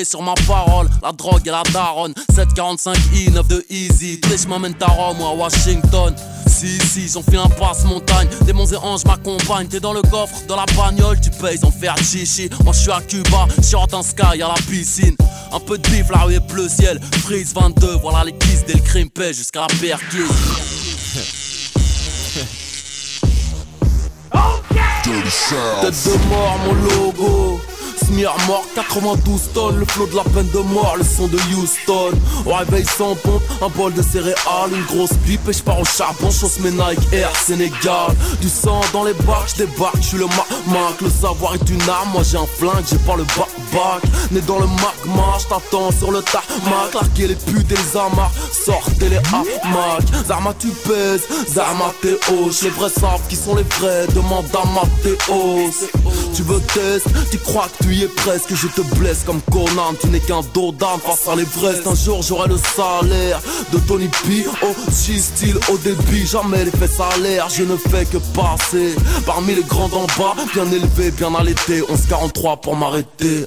Sur 0.05 0.23
ma 0.23 0.35
parole, 0.47 0.89
la 1.03 1.13
drogue 1.13 1.47
et 1.47 1.51
la 1.51 1.63
daronne. 1.73 2.13
745i, 2.33 3.33
9 3.33 3.49
de 3.49 3.65
Easy. 3.71 4.21
Chemins 4.37 4.59
mènent 4.59 4.75
à 4.81 4.87
Rome 4.87 5.21
ou 5.21 5.25
à 5.25 5.35
Washington. 5.35 6.15
Si, 6.47 6.79
si, 6.79 7.09
j'enfile 7.09 7.39
un 7.39 7.49
passe-montagne 7.49 8.29
Démons 8.43 8.67
et 8.67 8.77
anges 8.77 9.05
m'accompagnent. 9.05 9.69
T'es 9.69 9.81
dans 9.81 9.93
le 9.93 10.03
coffre 10.03 10.47
de 10.47 10.55
la 10.55 10.65
bagnole, 10.77 11.21
tu 11.21 11.31
payes 11.31 11.65
en 11.65 11.71
faire 11.71 11.97
chichi. 11.99 12.51
Moi 12.65 12.73
je 12.73 12.81
suis 12.81 12.91
à 12.91 13.01
Cuba, 13.01 13.47
sur 13.63 13.87
un 13.93 14.03
sky 14.03 14.43
à 14.43 14.49
la 14.49 14.55
piscine. 14.69 15.17
Un 15.53 15.61
peu 15.61 15.79
de 15.79 15.89
bif, 15.89 16.11
la 16.11 16.19
rue 16.19 16.35
est 16.35 16.53
bleu 16.53 16.69
ciel. 16.69 17.01
Freeze 17.25 17.55
22, 17.55 17.99
voilà 18.03 18.25
les 18.25 18.37
kisses 18.37 18.65
dès 18.67 18.75
le 18.75 18.81
crime 18.81 19.09
paie 19.09 19.33
jusqu'à 19.33 19.61
la 19.61 19.69
perquise. 19.69 20.29
Tête 25.81 25.95
de 26.05 26.29
mort, 26.29 26.59
mon 26.67 26.75
logo 26.75 27.59
Smear 28.09 28.35
mort 28.47 28.65
92 28.75 29.51
tonnes, 29.53 29.79
le 29.81 29.85
flot 29.85 30.07
de 30.07 30.17
la 30.17 30.23
peine 30.25 30.49
de 30.49 30.61
mort, 30.61 30.95
le 30.97 31.05
son 31.05 31.27
de 31.27 31.37
Houston. 31.55 32.17
Au 32.47 32.55
réveil 32.55 32.87
sans 32.87 33.15
pompe, 33.17 33.43
un 33.61 33.69
bol 33.69 33.93
de 33.93 34.01
céréales, 34.01 34.73
une 34.73 34.85
grosse 34.85 35.13
pipe 35.27 35.47
et 35.47 35.53
je 35.53 35.63
pars 35.63 35.79
au 35.79 35.85
charbon, 35.85 36.31
chausse 36.31 36.59
mes 36.61 36.71
Nike 36.71 37.13
Air 37.13 37.31
Sénégal. 37.37 38.09
Du 38.41 38.49
sang 38.49 38.81
dans 38.95 39.05
les 39.05 39.13
bacs, 39.13 39.53
je 39.55 39.65
débarque, 39.67 39.99
je 40.01 40.09
suis 40.09 40.17
le 40.19 40.25
mac 40.27 41.01
Le 41.03 41.11
savoir 41.11 41.55
est 41.55 41.69
une 41.69 41.83
arme, 41.83 42.09
moi 42.15 42.23
j'ai 42.23 42.39
un 42.39 42.47
flingue, 42.47 42.85
j'ai 42.89 42.99
pas 42.99 43.17
le 43.17 43.25
Né 44.31 44.41
dans 44.47 44.59
le 44.59 44.67
magma, 44.67 45.37
je 45.39 45.47
t'attends 45.47 45.91
sur 45.91 46.11
le 46.11 46.23
tarmac. 46.23 46.95
Larguer 46.95 47.29
les 47.29 47.35
putes 47.35 47.71
et 47.71 47.77
les 47.77 47.83
sortez 48.65 49.09
les 49.09 49.19
hamacs. 49.19 50.27
Zarma 50.27 50.55
tu 50.59 50.69
pèses, 50.69 51.23
Zarma 51.53 51.93
t'es 52.03 52.19
hausse 52.31 52.63
Les 52.63 52.71
vrais 52.71 52.91
savent 52.91 53.21
qui 53.29 53.37
sont 53.37 53.55
les 53.55 53.65
vrais, 53.79 54.07
demande 54.15 54.47
à 54.55 54.67
Mathéos. 54.67 55.89
Tu 56.35 56.43
veux 56.43 56.61
test, 56.61 57.07
tu 57.31 57.39
crois 57.39 57.69
que 57.69 57.85
tu 57.85 57.95
y 57.95 58.05
es 58.05 58.09
presque. 58.09 58.55
Je 58.55 58.69
te 58.69 58.81
blesse 58.97 59.23
comme 59.25 59.41
Conan, 59.51 59.95
tu 60.01 60.09
n'es 60.09 60.21
qu'un 60.21 60.41
d'âme 60.41 61.01
face 61.05 61.29
à 61.29 61.37
l'Everest. 61.37 61.87
Un 61.87 61.95
jour 61.95 62.23
j'aurai 62.23 62.49
le 62.49 62.57
salaire 62.57 63.41
de 63.73 63.79
Tony 63.79 64.09
P 64.09 64.47
Oh, 64.63 64.75
style 64.91 65.57
au 65.71 65.77
débit, 65.79 66.27
jamais 66.27 66.65
les 66.65 66.71
faits 66.71 66.91
salaires 66.91 67.49
Je 67.49 67.65
ne 67.65 67.77
fais 67.77 68.05
que 68.05 68.19
passer. 68.19 68.95
Parmi 69.27 69.55
les 69.55 69.63
grands 69.63 69.89
d'en 69.89 70.07
bas 70.19 70.35
Bien 70.55 70.71
élevé, 70.71 71.11
bien 71.11 71.35
allaité, 71.35 71.81
11-43 71.81 72.61
pour 72.61 72.77
m'arrêter 72.77 73.47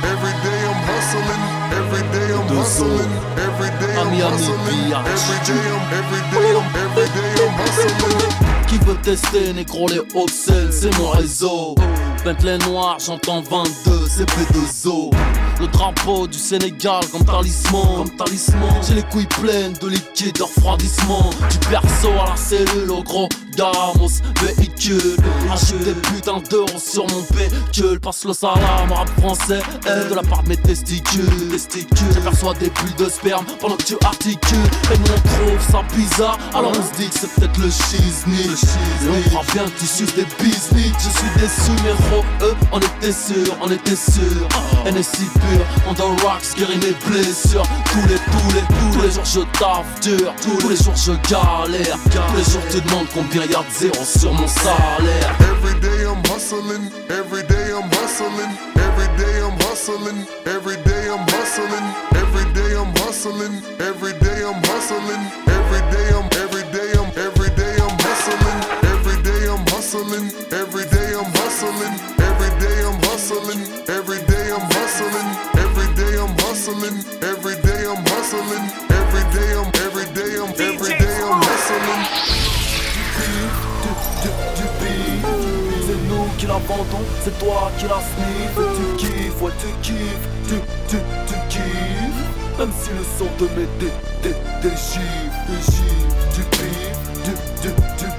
hustling, 1.01 1.43
every 1.79 2.03
day 2.13 2.33
I'm 2.33 2.47
hustling, 2.55 3.11
every 3.37 3.71
day 3.81 3.93
I'm 3.97 4.13
hustling, 4.13 4.93
every 4.93 5.39
day 5.47 5.63
I'm 5.73 5.83
every 5.99 6.21
day 6.31 6.49
I'm 6.57 6.67
every 6.85 7.07
day 7.15 7.33
I'm 7.45 7.53
hustling. 7.61 8.31
Qui 8.67 8.77
veut 8.85 9.01
tester, 9.01 9.53
négro, 9.53 9.87
les 9.87 9.99
hauts 10.13 10.27
c'est 10.27 10.97
mon 10.97 11.09
réseau. 11.09 11.75
Bentley 12.23 12.57
noir, 12.59 12.97
j'entends 13.03 13.41
22, 13.41 14.07
c'est 14.07 14.25
P2O. 14.29 15.11
Le 15.59 15.67
drapeau 15.67 16.27
du 16.27 16.37
Sénégal 16.37 17.01
comme 17.11 17.23
talisman, 17.25 17.97
comme 17.97 18.15
talisman. 18.15 18.81
J'ai 18.87 18.95
les 18.95 19.03
couilles 19.03 19.27
pleines 19.27 19.73
de 19.73 19.87
liquide 19.89 20.35
de 20.35 20.43
refroidissement. 20.43 21.29
Du 21.49 21.57
perso 21.69 22.09
à 22.23 22.29
la 22.29 22.35
cellule, 22.35 22.91
au 22.91 23.03
gros 23.03 23.27
Gamos, 23.55 24.21
véhicule. 24.41 25.17
Achète 25.51 25.83
des 25.83 25.93
putains 25.93 26.41
d'euros 26.49 26.79
sur 26.79 27.05
mon 27.07 27.21
pécule. 27.23 27.99
Passe 27.99 28.25
le 28.25 28.33
salam, 28.33 28.91
rap 28.91 29.09
français, 29.19 29.59
et 29.85 30.09
de 30.09 30.15
la 30.15 30.23
part 30.23 30.43
de 30.43 30.49
mes 30.49 30.57
testicules. 30.57 31.49
testicules. 31.51 32.07
J'aperçois 32.13 32.53
des 32.55 32.69
bulles 32.69 32.95
de 32.97 33.09
sperme 33.09 33.45
pendant 33.59 33.75
que 33.75 33.83
tu 33.83 33.95
articules. 34.03 34.57
Et 34.93 34.97
nous 34.97 35.05
on 35.15 35.27
trouve 35.27 35.71
ça 35.71 35.83
bizarre, 35.95 36.37
alors 36.53 36.71
on 36.71 36.81
se 36.81 37.01
dit 37.01 37.09
que 37.09 37.19
c'est 37.19 37.31
peut-être 37.35 37.57
le 37.59 37.69
shizni. 37.69 38.49
Et 39.03 39.09
on 39.09 39.29
croit 39.29 39.45
bien 39.53 39.65
que 39.65 39.79
tu 39.79 39.85
suces 39.85 40.15
des 40.15 40.25
business. 40.39 40.93
Je 40.97 41.09
suis 41.09 41.39
déçu, 41.39 41.71
mais 41.83 41.93
gros, 42.11 42.23
on 42.71 42.79
était 42.79 43.11
sûr, 43.11 43.57
on 43.61 43.71
était 43.71 43.95
sûr. 43.95 44.47
NSI 44.85 45.25
pur, 45.25 45.65
on 45.87 45.93
the 45.93 46.21
rocks, 46.23 46.55
guérit 46.57 46.77
mes 46.77 46.95
blessures. 47.07 47.63
Tous 47.91 48.07
les, 48.07 48.15
tous 48.15 48.55
les, 48.55 48.91
tous 48.91 49.01
les 49.01 49.11
jours 49.11 49.25
je 49.25 49.41
taffe 49.59 49.99
dur. 50.01 50.33
Tous 50.41 50.69
les 50.69 50.75
jours 50.75 50.95
je 50.95 51.13
galère. 51.29 51.97
Tous 52.11 52.37
les 52.37 52.43
jours 52.43 52.61
tu 52.71 52.81
demandes 52.81 53.07
combien 53.13 53.43
y'a 53.43 53.59
de 53.59 53.71
zéro 53.71 54.03
sur 54.03 54.33
mon 54.33 54.47
salaire. 54.47 55.35
Every 55.39 55.79
day 55.79 56.05
I'm 56.05 56.21
hustling, 56.31 56.91
every 57.09 57.43
day 57.43 57.71
I'm 57.71 57.89
hustling, 57.91 58.51
every 58.75 59.07
day 59.17 59.39
I'm 59.41 59.57
hustling, 59.67 60.25
every 60.45 60.77
day 60.83 61.09
I'm 61.09 61.25
hustling, 61.29 61.87
every 62.15 62.45
day 62.53 62.75
I'm 62.75 62.91
hustling, 63.05 63.61
every 63.79 64.13
day 64.19 64.43
I'm 64.43 64.61
hustling, 64.65 65.23
every 65.47 65.81
day 65.91 66.09
I'm 66.13 66.30
hustling, 69.91 70.31
every 70.53 70.85
day 70.85 71.13
I'm 71.19 71.27
hustling, 71.35 71.93
every 72.23 72.51
day 72.63 72.79
I'm 72.87 72.95
hustling, 73.03 73.61
every 73.89 74.19
day 74.25 74.51
I'm 74.51 74.63
hustling, 74.71 75.27
every 75.59 75.89
day 75.95 76.15
I'm 76.15 76.31
hustling, 76.39 76.97
every 77.21 77.55
day 77.61 77.83
I'm 77.91 77.99
hustling, 78.07 78.63
every 78.87 79.25
day 79.35 79.51
I'm 79.51 79.67
every 79.83 80.07
day 80.15 80.31
I'm 80.39 80.49
every 80.49 80.95
day 80.95 81.17
I'm 81.27 81.41
hustling. 81.43 82.03
C'est 85.85 86.01
nous 86.07 86.25
qui 86.37 86.45
la 86.45 86.53
vendons, 86.53 87.05
c'est 87.23 87.37
toi 87.39 87.69
qui 87.77 87.85
la 87.85 87.99
sniff. 87.99 88.55
Et 88.57 88.69
tu 88.77 89.05
kiffes, 89.05 89.41
ouais, 89.41 89.51
tu 89.59 89.67
kiffes, 89.81 90.27
tu, 90.47 90.55
tu, 90.87 90.97
tu 91.27 91.35
kiffes. 91.49 92.31
Même 92.57 92.71
si 92.81 92.89
le 92.91 93.03
son 93.17 93.25
te 93.37 93.43
met 93.55 93.67
des, 93.79 93.91
des, 94.23 94.35
des 94.61 94.75
chiffres, 94.77 95.41
des 95.49 95.61
chiffres. 95.71 96.11
Du 96.35 96.41
beat, 96.51 96.95
du, 97.23 98.10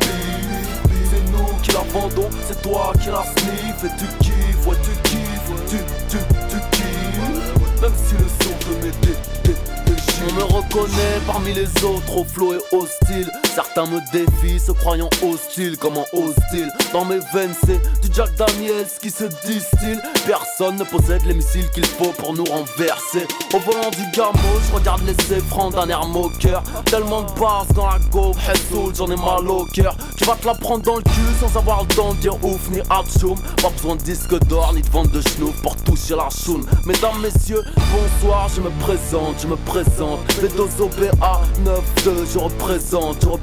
qui 1.73 1.79
la 1.79 1.93
vendons, 1.93 2.29
c'est 2.47 2.61
toi 2.63 2.93
qui 3.01 3.09
la 3.09 3.25
sniff. 3.25 3.85
Et 3.85 3.97
tu 3.99 4.07
kiffes, 4.25 4.67
ouais, 4.67 4.77
tu 4.83 5.11
kiffes, 5.11 5.53
tu, 5.69 5.77
tu, 6.09 6.19
tu 6.49 6.57
kiffes. 6.71 7.81
Même 7.81 7.93
si 7.97 8.15
le 8.15 8.29
son 8.29 8.71
met 8.81 8.93
des, 9.03 9.49
des, 9.49 9.57
des 9.91 10.01
chiffres. 10.01 10.25
On 10.29 10.35
me 10.35 10.43
reconnaît 10.43 11.21
parmi 11.27 11.53
les 11.53 11.69
autres 11.85 12.17
au 12.17 12.25
flow 12.25 12.55
et 12.55 12.59
hostile. 12.73 13.31
Certains 13.55 13.85
me 13.85 14.01
défient, 14.13 14.59
se 14.59 14.73
croyant 14.73 15.11
hostile, 15.23 15.77
comment 15.77 16.07
hostile. 16.15 16.73
Dans 16.91 17.05
mes 17.05 17.19
veines, 17.35 17.55
c'est 17.67 17.79
du 18.01 18.09
Jack 18.15 18.35
Daniels 18.37 18.87
qui 19.01 19.11
se 19.11 19.25
distille. 19.25 20.01
Personne 20.27 20.77
ne 20.77 20.85
possède 20.85 21.23
les 21.27 21.35
missiles 21.35 21.69
qu'il 21.75 21.85
faut 21.85 22.13
pour 22.17 22.33
nous 22.33 22.45
renverser. 22.45 23.27
Au 23.53 23.59
volant 23.59 23.91
du 23.91 24.17
gamo, 24.17 24.33
je 24.67 24.75
regarde 24.75 25.03
les 25.05 25.37
effrans 25.37 25.69
d'un 25.69 25.87
air 25.91 26.07
moqueur. 26.07 26.63
Tellement 26.87 27.23
de 27.23 27.33
basse 27.33 27.69
dans 27.75 27.89
la 27.89 27.99
go, 28.11 28.33
Hessoul, 28.49 28.95
j'en 28.97 29.07
ai 29.09 29.17
mal 29.17 29.47
au 29.47 29.67
cœur. 29.67 29.95
Tu 30.17 30.25
vas 30.25 30.37
te 30.37 30.47
la 30.47 30.55
prendre 30.55 30.83
dans 30.85 30.97
le 30.97 31.03
cul 31.03 31.35
sans 31.39 31.55
avoir 31.59 31.83
le 31.83 31.95
temps 31.95 32.15
de 32.15 32.21
dire 32.21 32.43
ouf 32.43 32.71
ni 32.71 32.81
atchoum. 32.89 33.39
Pas 33.61 33.69
besoin 33.69 33.97
de 33.97 34.03
disque 34.03 34.39
d'or 34.47 34.73
ni 34.75 34.81
de 34.81 34.89
vente 34.89 35.11
de 35.11 35.21
schnouf 35.21 35.61
pour 35.61 35.77
toucher 35.77 36.17
la 36.17 36.29
choune. 36.31 36.65
Mesdames, 36.87 37.21
messieurs, 37.21 37.63
bonsoir, 37.77 38.49
je 38.49 38.63
me 38.63 38.71
présente, 38.81 39.35
je 39.43 39.47
me 39.47 39.57
présente. 39.57 40.21
B2 40.41 40.81
OPA 40.81 41.43
9-2, 41.67 42.33
je 42.33 42.39
représente, 42.39 43.21
je 43.21 43.27
représente. 43.27 43.42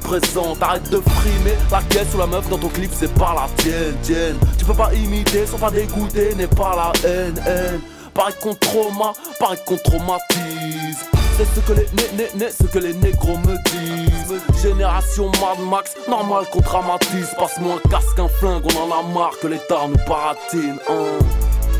Arrête 0.60 0.90
de 0.90 1.00
frimer 1.00 1.56
la 1.70 1.80
caisse 1.82 2.08
ou 2.14 2.18
la 2.18 2.26
meuf 2.26 2.48
dans 2.48 2.58
ton 2.58 2.68
clip, 2.68 2.90
c'est 2.94 3.12
pas 3.14 3.34
la 3.34 3.62
tienne, 3.62 3.94
tienne. 4.02 4.36
Tu 4.58 4.64
peux 4.64 4.74
pas 4.74 4.92
imiter 4.94 5.46
sans 5.46 5.58
pas 5.58 5.70
dégoûter, 5.70 6.34
n'est 6.34 6.46
pas 6.46 6.92
la 7.02 7.08
haine, 7.08 7.40
haine. 7.46 7.80
Pareil 8.12 8.34
qu'on 8.42 8.54
trauma, 8.54 9.12
pareil 9.38 9.58
qu'on 9.64 9.76
traumatise. 9.76 10.98
C'est 11.36 11.46
ce 11.54 11.60
que 11.60 11.72
les 11.72 11.86
né, 12.16 12.28
né, 12.34 12.48
ce 12.50 12.66
que 12.66 12.78
les 12.78 12.92
négros 12.94 13.38
me 13.38 13.56
disent. 13.70 14.40
Génération 14.62 15.26
Mad 15.40 15.60
Max, 15.70 15.94
normal 16.08 16.44
qu'on 16.50 16.60
dramatise. 16.60 17.28
Passe-moi 17.38 17.76
un 17.82 17.88
casque, 17.88 18.18
un 18.18 18.28
flingue, 18.28 18.64
on 18.74 18.90
en 18.90 18.98
a 18.98 19.02
marre 19.14 19.38
que 19.40 19.46
l'État 19.46 19.86
nous 19.88 19.96
baratine. 20.08 20.78
hein. 20.88 21.18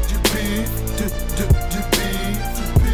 Du 0.09 0.15
du, 0.15 1.05
du, 1.05 1.05
du. 1.05 1.81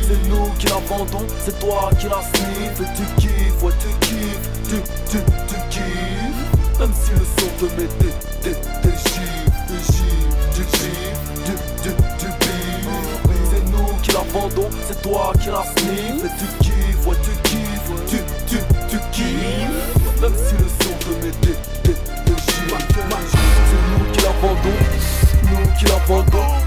C'est 0.09 0.28
nous 0.28 0.50
qui 0.59 0.66
la 0.66 0.76
vendons, 0.88 1.26
c'est 1.45 1.59
toi 1.59 1.90
qui 1.99 2.06
la 2.06 2.23
sniff. 2.23 2.80
Et 2.80 2.97
tu 2.97 3.02
kiffes, 3.21 3.62
ouais, 3.62 3.73
tu 3.80 4.06
kiffes, 4.06 4.15
tu, 4.68 4.76
tu, 5.11 5.18
tu 5.49 5.54
kiffes. 5.70 6.78
Même 6.78 6.92
si 6.92 7.11
le 7.12 7.25
son 7.25 7.66
des 8.82 8.96
chiffres, 8.99 10.37
du 10.54 10.62
chiffre, 10.76 11.26
du, 11.44 11.52
du, 11.82 11.94
du 12.18 12.28
beef. 12.40 12.87
C'est 13.50 13.64
nous 13.70 13.92
qui 14.02 14.12
la 14.12 14.25
c'est 14.87 15.02
toi 15.02 15.32
qui 15.40 15.49
la 15.49 15.62
sniff. 15.62 16.25
Et 16.25 16.32
tu 16.38 16.64
kiffes, 16.64 17.06
ouais, 17.06 17.16
tu 17.23 17.30
kiffes, 17.49 17.90
tu, 18.08 18.18
tu, 18.46 18.58
tu 18.90 18.99
kiffes. 19.12 20.20
Même 20.20 20.35
si 20.35 20.54
le 20.54 20.68
son 20.68 20.94
met 21.23 21.32
des, 21.42 21.56
des, 21.85 21.94
des 21.94 22.38
chiffres. 22.42 22.76
C'est 23.70 23.82
nous 23.90 24.12
qui 24.12 24.20
la 24.23 24.32
nous 25.42 25.66
qui 25.78 25.85
la. 25.87 26.65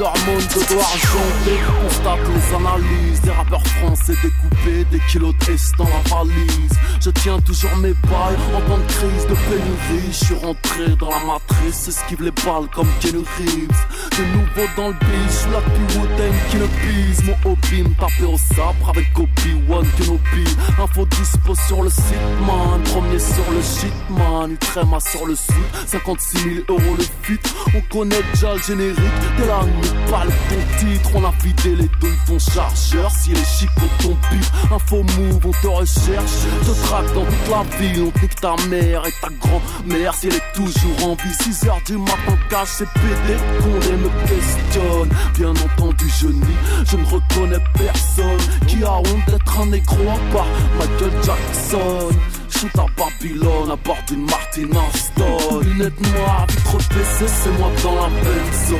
Hormones 0.00 0.40
Je 0.50 0.74
dois 0.74 0.84
argenter, 0.84 1.58
constate 1.82 2.20
les 2.28 2.54
analyses 2.54 3.20
Des 3.22 3.30
rappeurs 3.30 3.66
français 3.66 4.14
découpés, 4.22 4.84
des 4.90 5.00
kilos 5.10 5.34
de 5.34 5.48
dans 5.76 5.84
la 5.84 6.16
valise. 6.16 6.78
Je 7.00 7.10
tiens 7.10 7.38
toujours 7.40 7.74
mes 7.76 7.94
balles 7.94 8.36
en 8.54 8.60
temps 8.60 8.78
de 8.78 8.92
crise, 8.92 9.26
de 9.26 9.34
pénurie. 9.34 10.08
Je 10.10 10.24
suis 10.24 10.34
rentré 10.34 10.88
dans 10.98 11.10
la 11.10 11.24
matrice, 11.24 11.88
esquive 11.88 12.22
les 12.22 12.30
balles 12.30 12.68
comme 12.74 12.88
Kenny 13.00 13.24
Reeves. 13.38 13.86
De 14.18 14.24
nouveau 14.24 14.68
dans 14.76 14.88
le 14.88 14.94
beat, 14.94 15.46
je 15.46 15.52
la 15.52 15.60
plus 15.60 15.88
qui 16.50 16.56
le 16.56 16.66
pise. 16.66 17.24
Mon 17.24 17.50
hobby 17.50 17.82
me 17.82 17.94
taper 17.94 18.24
au 18.24 18.36
sabre 18.36 18.90
avec 18.90 19.06
Obi-Wan 19.16 19.86
Kenobi. 19.96 20.44
Info 20.82 21.06
dispo 21.06 21.54
sur 21.66 21.82
le 21.82 21.90
site 21.90 22.04
man, 22.46 22.82
premier 22.84 23.18
sur 23.18 23.50
le 23.52 23.62
shit 23.62 23.92
man. 24.10 24.52
Utrema 24.52 25.00
sur 25.00 25.26
le 25.26 25.34
sud, 25.34 25.54
56 25.86 26.38
000 26.38 26.54
euros 26.68 26.96
le 26.96 27.04
fit 27.22 27.38
On 27.74 27.80
connaît 27.92 28.22
déjà 28.32 28.54
le 28.54 28.62
générique 28.62 28.96
de 29.38 29.44
la 29.44 29.62
nuit, 29.64 29.87
pas 30.10 30.24
le 30.24 30.30
ton 30.30 30.78
titre 30.78 31.10
On 31.14 31.24
a 31.24 31.32
vidé 31.42 31.76
les 31.76 31.88
deux 32.00 32.10
de 32.10 32.26
ton 32.26 32.38
chargeur, 32.38 33.10
si 33.10 33.30
les 33.30 33.44
chic 33.44 33.70
ton 34.00 34.16
pif 34.30 34.50
Info 34.72 35.02
move, 35.02 35.46
on 35.46 35.50
te 35.50 35.66
recherche, 35.66 36.32
te 36.64 36.86
traque 36.86 37.12
dans 37.14 37.24
toute 37.24 37.48
la 37.50 37.78
ville 37.78 38.02
On 38.02 38.20
nique 38.20 38.40
ta 38.40 38.56
mère 38.68 39.02
et 39.06 39.12
ta 39.20 39.28
grand-mère. 39.40 40.14
Si 40.14 40.28
elle 40.28 40.34
est 40.34 40.52
toujours 40.54 41.06
en 41.06 41.14
vie 41.14 41.34
6 41.42 41.64
heures 41.68 41.80
du 41.86 41.96
matin, 41.96 42.38
cache 42.50 42.68
c'est 42.78 42.88
pédé, 42.88 43.38
qu'on 43.60 43.68
me 43.68 44.26
questionne. 44.26 45.10
Bien 45.34 45.50
entendu 45.50 46.06
je 46.20 46.28
nie, 46.28 46.58
je 46.90 46.96
ne 46.96 47.04
reconnais 47.04 47.64
personne. 47.74 48.38
Qui 48.66 48.82
a 48.84 48.98
honte 48.98 49.26
d'être 49.26 49.60
un 49.60 49.66
négro 49.66 50.02
à 50.10 50.32
part 50.32 50.46
Michael 50.78 51.12
Jackson? 51.24 52.14
Shoot 52.50 52.70
à 52.78 52.86
Babylone 52.96 53.70
à 53.70 53.76
bord 53.76 53.98
d'une 54.06 54.24
Martin 54.24 54.68
Aston. 54.88 55.60
Lunettes 55.60 56.00
noires, 56.00 56.46
vitre 56.48 56.78
PC, 56.88 57.26
c'est 57.26 57.58
moi 57.58 57.70
dans 57.82 57.94
la 57.94 58.08
benzo. 58.08 58.76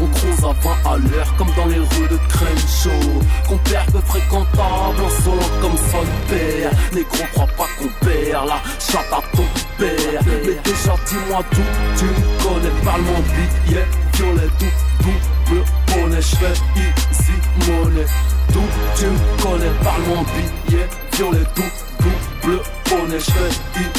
On 0.00 0.06
croise 0.06 0.44
à 0.44 0.86
20 0.86 0.90
à 0.90 0.96
l'heure 0.98 1.36
comme 1.36 1.50
dans 1.56 1.66
les 1.66 1.78
rues 1.78 2.08
de 2.10 2.18
Crenshaw. 2.28 3.22
Compère 3.48 3.86
peu 3.86 4.00
fréquentable, 4.00 5.02
insolent 5.06 5.60
comme 5.60 5.76
son 5.76 6.04
père. 6.28 6.70
Négro 6.94 7.24
crois 7.32 7.46
pas 7.46 7.68
qu'on 7.78 8.04
perd 8.04 8.46
la 8.46 8.60
chatte 8.78 9.12
à 9.12 9.22
ton 9.36 9.44
père. 9.78 10.22
Mais 10.26 10.54
déjà 10.64 10.94
dis-moi 11.06 11.42
tout, 11.50 11.70
tu 11.96 12.04
me 12.04 12.42
connais, 12.42 12.84
parle-moi 12.84 13.18
billet 13.66 13.86
Violet, 14.14 14.50
tout, 14.58 15.04
double 15.04 15.64
bonnet, 15.86 16.20
j'fais 16.20 16.52
easy 16.76 17.32
money 17.70 18.04
Tout, 18.52 18.60
tu 18.96 19.06
me 19.06 19.42
connais, 19.42 19.70
parle-moi 19.82 20.24
billet 20.66 20.86
Violet, 21.12 21.44
tout, 21.54 21.62
double 21.98 22.31
bonnet, 22.46 23.18
j'fais 23.18 23.48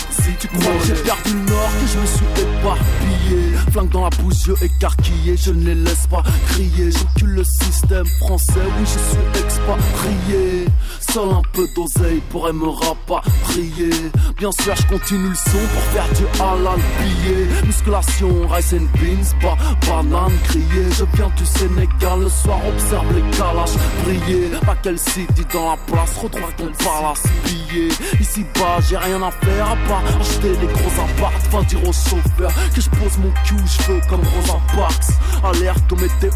ici 0.10 0.32
Tu 0.40 0.48
crois 0.48 0.74
j'ai 0.86 0.94
perdu 0.96 1.34
le 1.34 1.50
nord, 1.50 1.70
que 1.80 1.88
je 1.88 2.00
me 2.00 2.06
suis 2.06 2.26
éparpillé. 2.42 3.58
Flingue 3.72 3.90
dans 3.90 4.04
la 4.04 4.10
bouche, 4.10 4.48
yeux 4.48 4.56
écarquillés 4.62 5.38
Je 5.38 5.52
ne 5.52 5.66
les 5.66 5.76
laisse 5.76 6.08
pas 6.08 6.24
crier. 6.50 6.92
J'encule 6.92 7.36
le 7.36 7.44
système 7.44 8.06
français, 8.20 8.54
oui 8.78 8.86
je 8.86 9.00
suis 9.00 9.44
expatrié 9.44 10.66
Seul 11.12 11.30
un 11.30 11.42
peu 11.54 11.68
d'oseille 11.76 12.22
pourrait 12.30 12.54
me 12.54 12.68
rapatrier. 12.68 13.90
Bien 14.38 14.52
sûr 14.52 14.76
je 14.76 14.88
continue 14.88 15.30
le 15.30 15.36
son 15.36 15.52
pour 15.52 15.84
faire 15.94 16.08
du 16.16 16.24
halal 16.42 16.80
billet 17.00 17.48
Musculation, 17.66 18.48
rice 18.48 18.74
and 18.74 18.88
beans, 19.00 19.34
pas 19.42 19.56
banane 19.86 20.32
crier 20.46 20.90
Je 20.98 21.06
viens 21.16 21.30
du 21.38 21.46
Sénégal, 21.46 22.20
le 22.22 22.30
soir 22.30 22.60
observe 22.68 23.06
les 23.14 23.22
calages 23.38 23.76
briller. 24.04 24.50
Pas 24.66 24.76
quel 24.82 24.98
city 24.98 25.46
dans 25.54 25.72
la 25.72 25.78
place, 25.86 26.18
retrouve 26.18 26.54
ton 26.58 26.72
palace 26.84 27.24
pillé. 27.46 27.90
Ici 28.20 28.44
bas 28.56 28.80
j'ai 28.88 28.98
rien 28.98 29.22
à 29.22 29.32
faire 29.32 29.72
à 29.72 29.76
part 29.88 30.04
acheter 30.20 30.56
des 30.56 30.68
gros 30.68 31.04
apparts. 31.04 31.34
Enfin 31.48 31.64
dire 31.64 31.82
au 31.88 31.94
chauffeur 31.94 32.52
que 32.74 32.82
je 32.82 32.90
pose 32.90 33.18
mon 33.20 33.32
cul 33.46 33.68
cheveux 33.68 34.02
comme 34.10 34.22
Rosa 34.22 34.60
Parks 34.76 35.14
Alerte 35.44 35.92
aux 35.92 35.96
météorites, 35.96 36.34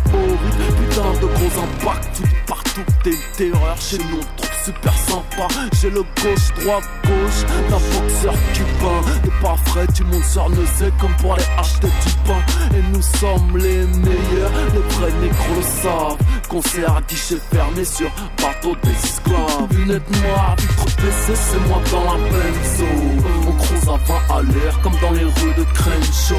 putain 0.78 1.14
de 1.22 1.26
gros 1.26 1.64
impacts. 1.64 2.18
Tout 2.18 2.24
partout 2.46 2.82
t'es 3.04 3.12
une 3.12 3.36
terreur 3.52 3.78
chez 3.80 3.98
nous 3.98 4.57
super 4.68 4.98
sympa. 4.98 5.48
J'ai 5.80 5.90
le 5.90 6.02
gauche, 6.02 6.48
droite, 6.60 6.84
gauche. 7.06 7.42
D'un 7.70 7.78
boxeur 7.78 8.34
cubain 8.54 9.02
T'es 9.24 9.32
pas 9.42 9.56
frais, 9.66 9.88
tu 9.94 10.04
montes 10.04 10.26
sur 10.26 10.50
sait 10.78 10.92
comme 11.00 11.16
pour 11.18 11.34
aller 11.34 11.50
acheter 11.58 11.88
du 11.88 12.14
pain. 12.26 12.42
Et 12.76 12.82
nous 12.94 13.02
sommes 13.02 13.58
les 13.58 13.86
meilleurs, 13.86 14.52
les 14.74 14.96
vrais 14.96 15.14
négros 15.22 15.62
savent 15.62 16.18
Concert 16.50 16.98
à 16.98 17.02
guichet 17.02 17.40
fermé 17.52 17.86
sur 17.86 18.10
bateau 18.42 18.76
d'esclaves. 18.84 19.72
Lunettes 19.72 20.22
noires, 20.22 20.56
vitre 20.60 20.86
PC, 20.98 21.34
c'est 21.36 21.68
moi 21.68 21.82
dans 21.92 22.04
la 22.04 22.18
benzo 22.30 23.27
On 23.60 23.64
croise 23.64 23.90
à 23.90 23.98
20 24.06 24.36
à 24.36 24.42
l'heure 24.42 24.82
comme 24.82 24.94
dans 25.02 25.12
les 25.12 25.24
rues 25.24 25.54
de 25.58 25.64
Crenshaw. 25.74 26.36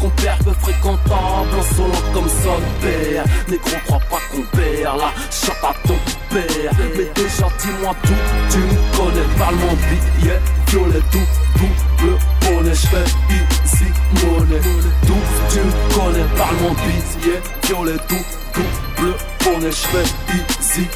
Compère 0.00 0.38
peu 0.38 0.52
fréquentable, 0.60 1.48
insolent 1.58 2.12
comme 2.12 2.28
son 2.28 2.60
père 2.80 3.24
Négro 3.48 3.70
crois 3.86 3.98
pas 4.10 4.20
qu'on 4.30 4.42
perd 4.56 4.98
la 4.98 5.12
chatte 5.30 5.62
à 5.62 5.74
ton 5.86 5.96
père. 6.30 6.72
Mais 6.96 7.10
déjà 7.14 7.46
dis-moi 7.58 7.94
tout, 8.02 8.12
tu 8.50 8.58
me 8.58 8.96
connais, 8.96 9.38
parle-moi 9.38 9.72
billet 10.18 10.40
Violet, 10.68 11.02
tout, 11.10 11.28
double 11.58 12.18
bonnet, 12.40 12.74
j'fais 12.74 13.04
easy 13.30 13.90
money 14.24 14.60
Tout, 15.06 15.24
tu 15.50 15.58
me 15.58 15.94
connais, 15.94 16.26
parle-moi 16.36 16.70
billet 16.86 17.40
Violet, 17.64 17.98
tout, 18.08 18.24
double 18.54 19.14
bonnet, 19.44 19.70
j'fais 19.70 20.04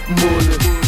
money 0.09 0.79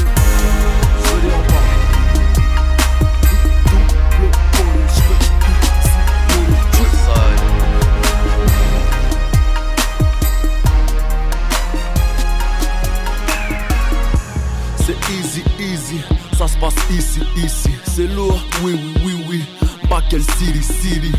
passe 16.61 16.75
ici, 16.91 17.21
ici. 17.37 17.71
C'est 17.85 18.07
lourd, 18.15 18.41
oui, 18.63 18.75
oui, 18.75 19.03
oui, 19.05 19.25
oui. 19.29 19.45
Pas 19.89 20.03
quel 20.09 20.23
city, 20.23 20.63
city. 20.63 21.13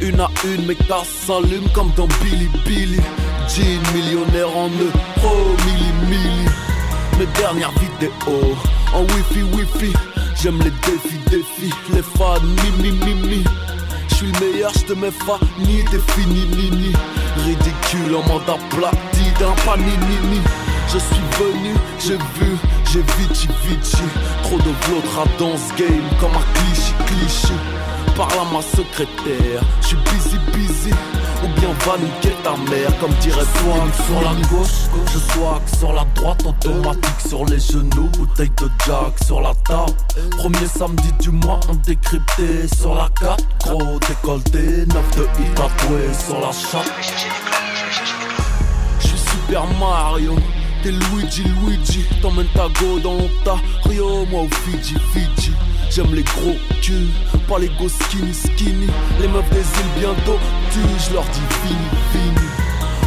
Une 0.00 0.20
à 0.20 0.30
une, 0.44 0.66
mes 0.66 0.76
gars 0.88 1.04
s'allument 1.04 1.68
comme 1.74 1.90
dans 1.96 2.08
Billy 2.22 2.48
Billy. 2.64 3.00
Jean, 3.48 3.80
millionnaire 3.92 4.56
en 4.56 4.68
euros, 4.68 5.56
milli, 5.66 5.92
milli. 6.08 6.48
Mes 7.18 7.26
dernières 7.38 7.72
vidéos 7.72 8.56
en 8.94 9.02
wifi, 9.02 9.42
wifi. 9.54 9.92
J'aime 10.40 10.58
les 10.58 10.72
défis, 10.86 11.18
défis. 11.30 11.74
Les 11.92 12.02
fans, 12.02 12.40
mi, 12.40 12.82
mi, 12.82 12.92
mi, 13.04 13.14
mi. 13.14 13.44
J'suis 14.08 14.30
le 14.32 14.40
meilleur, 14.40 14.72
j'te 14.72 14.94
mets 14.96 15.12
ni 15.58 15.84
t'es 15.84 15.98
fini, 16.12 16.46
nini. 16.46 16.92
Ridicule 17.44 18.16
en 18.16 18.22
mode 18.28 18.48
aplati 18.48 19.24
d'un 19.38 19.54
paninini. 19.64 20.40
Je 20.94 21.00
suis 21.00 21.24
venu, 21.40 21.74
j'ai 21.98 22.16
vu, 22.16 22.56
j'ai 22.92 23.02
vici 23.18 23.48
vici 23.64 24.04
Trop 24.44 24.58
de 24.58 24.70
vlogras 24.86 25.26
dans 25.40 25.56
ce 25.56 25.74
game 25.76 26.08
comme 26.20 26.30
un 26.30 26.54
cliché 26.54 26.94
cliché. 27.04 27.54
Parle 28.16 28.30
à 28.30 28.54
ma 28.54 28.62
secrétaire, 28.62 29.60
je 29.80 29.86
suis 29.88 29.96
busy 29.96 30.38
busy. 30.52 30.90
Ou 31.42 31.48
bien 31.58 31.70
va 31.84 31.98
niquer 31.98 32.36
ta 32.44 32.52
mère 32.70 32.96
comme 33.00 33.12
dirait 33.14 33.42
Swag 33.42 34.06
sur 34.06 34.20
la 34.22 34.34
gauche, 34.48 34.86
je 35.12 35.18
swag 35.18 35.62
sur 35.76 35.92
la 35.92 36.04
droite 36.14 36.46
Automatique 36.46 37.20
sur 37.26 37.44
les 37.46 37.58
genoux, 37.58 38.08
bouteille 38.16 38.52
de 38.60 38.70
Jack 38.86 39.18
sur 39.26 39.40
la 39.40 39.52
table. 39.66 39.98
Premier 40.36 40.68
samedi 40.68 41.10
du 41.18 41.30
mois 41.30 41.58
on 41.70 41.74
décrypté 41.74 42.68
sur 42.72 42.94
la 42.94 43.08
carte. 43.20 43.44
Gros 43.64 43.98
décolleté, 43.98 44.86
9 44.86 45.16
de 45.16 45.22
hit 45.40 45.54
tatoué 45.56 46.14
sur 46.24 46.38
la 46.40 46.52
chatte. 46.52 46.92
Je 49.00 49.06
suis 49.08 49.18
Super 49.18 49.66
Mario 49.80 50.36
T'es 50.84 50.90
Luigi 50.90 51.42
Luigi. 51.62 52.04
T'emmènes 52.20 52.46
ta 52.54 52.68
go 52.78 52.98
dans 52.98 53.14
l'Ontario 53.14 54.26
Moi 54.30 54.42
au 54.42 54.48
Fiji 54.48 54.94
Fiji. 55.14 55.52
J'aime 55.90 56.14
les 56.14 56.22
gros 56.22 56.56
culs 56.82 57.08
Pas 57.48 57.58
les 57.58 57.70
go 57.78 57.88
skinny 57.88 58.34
skinny. 58.34 58.88
Les 59.18 59.28
meufs 59.28 59.48
des 59.48 59.60
îles 59.60 59.94
bientôt 59.98 60.38
tu 60.70 60.80
Je 61.08 61.14
leur 61.14 61.24
dis 61.24 61.40
fini 61.62 61.88
fini. 62.12 62.48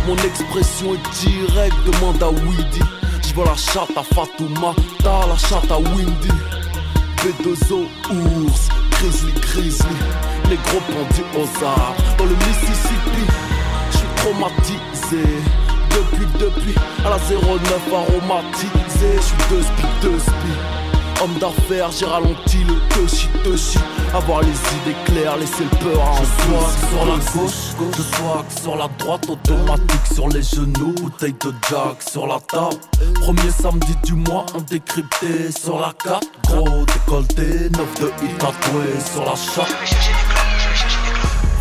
Mon 0.07 0.15
expression 0.15 0.95
est 0.95 1.29
directe 1.29 1.75
Demande 1.85 2.23
à 2.23 2.31
Weedy. 2.31 2.81
Je 3.21 3.35
veux 3.35 3.45
la 3.45 3.55
chatte 3.55 3.95
à 3.95 4.01
Fatouma 4.01 4.73
T'as 5.03 5.27
la 5.27 5.37
chatte 5.37 5.71
à 5.71 5.77
Windy. 5.77 6.29
B2O 7.17 7.85
ours 8.09 8.69
Grizzly 8.89 9.33
grizzly. 9.33 9.95
Les 10.49 10.55
gros 10.55 10.81
pendus 10.87 11.27
aux 11.35 11.63
arbres 11.63 12.17
Dans 12.17 12.25
le 12.25 12.35
Mississippi. 12.47 13.31
Je 13.91 13.97
suis 13.97 14.07
traumatisé 14.15 15.66
depuis, 15.97 16.27
depuis, 16.39 16.75
à 17.05 17.09
la 17.09 17.17
09 17.17 17.93
aromatisé, 17.93 19.15
je 19.15 19.21
suis 19.21 19.37
deux 19.49 19.61
spi, 19.61 19.83
deux 20.01 20.19
spi. 20.19 21.23
Homme 21.23 21.33
d'affaires, 21.39 21.89
j'ai 21.91 22.05
ralenti 22.05 22.59
le 22.63 22.75
touchy, 22.93 23.27
touchy. 23.43 23.79
Avoir 24.13 24.41
les 24.41 24.49
idées 24.49 24.95
claires, 25.05 25.35
laisser 25.37 25.63
le 25.63 25.77
peur 25.77 25.99
en 25.99 26.13
Je 26.13 26.25
swag 26.25 26.89
sur 26.89 27.05
la 27.05 27.17
gauche, 27.33 27.93
je 27.97 28.01
swag 28.03 28.45
sur 28.61 28.75
la 28.75 28.87
droite, 28.99 29.27
automatique 29.27 30.13
sur 30.13 30.29
les 30.29 30.43
genoux, 30.43 30.93
bouteille 31.01 31.35
de 31.43 31.53
Jack 31.69 32.03
sur 32.07 32.27
la 32.27 32.39
table. 32.39 32.77
Premier 33.15 33.49
samedi 33.49 33.95
du 34.03 34.13
mois, 34.13 34.45
on 34.55 34.61
décrypté 34.61 35.51
sur 35.51 35.79
la 35.79 35.91
carte. 36.03 36.27
Gros 36.43 36.85
décolleté, 36.85 37.69
9 37.71 37.99
de 37.99 38.07
hit 38.23 38.37
tatoué 38.37 38.99
sur 39.11 39.25
la 39.25 39.35
chatte. 39.35 40.36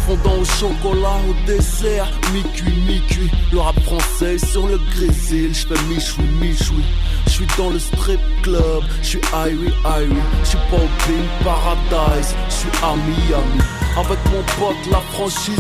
Fondant 0.07 0.39
au 0.41 0.45
chocolat, 0.45 1.19
au 1.29 1.35
dessert, 1.47 2.09
mi-cuit, 2.33 2.73
mi-cuit. 2.87 3.31
Le 3.53 3.59
rap 3.59 3.79
français 3.81 4.39
sur 4.39 4.67
le 4.69 4.79
grésil, 4.95 5.51
j'fais 5.53 5.81
michoui, 5.89 6.25
michoui. 6.41 6.85
J'suis 7.27 7.47
dans 7.59 7.71
le 7.71 7.79
strip 7.79 8.21
club, 8.43 8.83
j'suis 9.03 9.21
Irie, 9.33 9.75
Irie. 9.85 10.23
J'suis 10.45 10.59
pas 10.71 10.77
au 10.77 10.89
Pink 11.05 11.27
Paradise, 11.45 12.35
j'suis 12.49 12.71
à 12.83 12.95
Miami. 12.95 13.61
Avec 13.97 14.19
mon 14.31 14.43
pote, 14.59 14.91
la 14.91 15.01
franchise, 15.13 15.57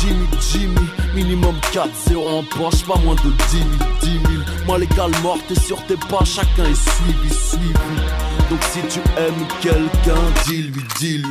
Jimmy, 0.00 0.26
Jimmy. 0.52 0.88
Minimum 1.14 1.56
4-0 1.72 2.28
en 2.28 2.42
poche, 2.42 2.84
pas 2.84 2.98
moins 3.04 3.14
de 3.16 3.30
10 3.50 3.58
000, 3.58 3.66
10 4.02 4.06
000. 4.10 4.42
Moi, 4.66 4.78
légal 4.78 5.10
mort, 5.22 5.38
t'es 5.48 5.58
sur 5.58 5.84
tes 5.86 5.96
pas, 5.96 6.24
chacun 6.24 6.64
est 6.64 6.90
suivi, 6.90 7.34
suivi. 7.34 7.72
Donc 8.50 8.60
si 8.72 8.80
tu 8.88 9.00
aimes 9.18 9.46
quelqu'un, 9.60 10.20
dis-lui, 10.46 10.82
dis-lui. 10.98 11.30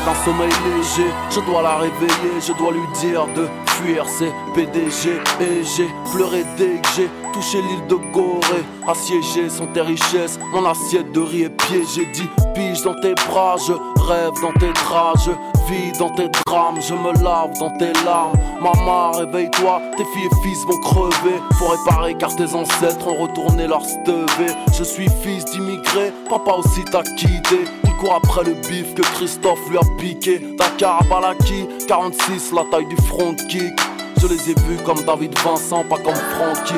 Dort 0.00 0.14
d'un 0.14 0.24
sommeil 0.24 0.50
léger, 0.64 1.10
je 1.30 1.40
dois 1.40 1.62
la 1.62 1.76
réveiller, 1.76 2.40
je 2.40 2.52
dois 2.52 2.72
lui 2.72 2.86
dire 3.00 3.26
de 3.34 3.48
fuir 3.66 4.06
ses 4.08 4.32
PDG 4.54 5.20
et 5.40 5.64
j'ai 5.64 5.88
pleuré 6.12 6.44
dès 6.56 6.80
que 6.80 6.88
j'ai 6.96 7.08
touché 7.32 7.62
l'île 7.62 7.86
de 7.86 7.94
Gorée, 8.12 8.64
assiégé 8.86 9.48
sans 9.48 9.66
tes 9.68 9.80
richesses, 9.80 10.38
mon 10.52 10.64
assiette 10.68 11.12
de 11.12 11.20
riz 11.20 11.42
est 11.42 11.50
piégée, 11.50 12.06
dit 12.12 12.28
pige 12.54 12.82
dans 12.82 12.94
tes 13.00 13.14
bras, 13.14 13.56
je 13.56 13.72
rêve 14.02 14.32
dans 14.42 14.52
tes 14.52 14.72
draps, 14.72 15.30
vis 15.70 15.92
dans 15.98 16.10
tes 16.10 16.28
drames, 16.46 16.80
je 16.80 16.94
me 16.94 17.12
lave 17.22 17.58
dans 17.58 17.70
tes 17.70 17.92
larmes. 18.04 18.36
Maman, 18.60 19.12
réveille-toi, 19.12 19.80
tes 19.96 20.04
filles 20.04 20.26
et 20.26 20.42
fils 20.42 20.64
vont 20.66 20.80
crever. 20.80 21.40
Faut 21.58 21.68
réparer 21.68 22.14
car 22.14 22.34
tes 22.34 22.54
ancêtres 22.54 23.06
ont 23.06 23.22
retourné 23.22 23.66
leur 23.66 23.84
stevé. 23.84 24.52
Je 24.76 24.84
suis 24.84 25.08
fils 25.22 25.44
d'immigré, 25.46 26.12
papa 26.28 26.52
aussi 26.52 26.84
t'a 26.84 27.02
quitté. 27.02 27.64
Il 27.84 27.96
court 27.96 28.14
après 28.14 28.44
le 28.44 28.54
bif 28.54 28.94
que 28.94 29.02
Christophe 29.02 29.68
lui 29.70 29.78
a 29.78 29.82
piqué. 29.98 30.40
Dakar 30.58 31.00
à 31.00 31.04
Balaki, 31.04 31.66
46, 31.86 32.52
la 32.52 32.64
taille 32.70 32.86
du 32.86 32.96
front 32.96 33.34
kick. 33.48 33.72
Je 34.20 34.26
les 34.26 34.50
ai 34.50 34.54
vus 34.54 34.82
comme 34.84 35.02
David 35.02 35.38
Vincent, 35.38 35.84
pas 35.84 35.96
comme 35.96 36.14
Frankie. 36.14 36.74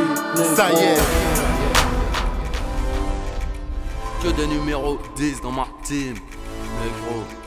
Ça 0.55 0.71
y 0.71 0.77
est. 0.77 1.01
Que 4.23 4.29
des 4.29 4.47
numéros 4.47 4.99
10 5.17 5.41
dans 5.41 5.51
ma 5.51 5.67
team, 5.83 6.15
négro. 6.15 7.42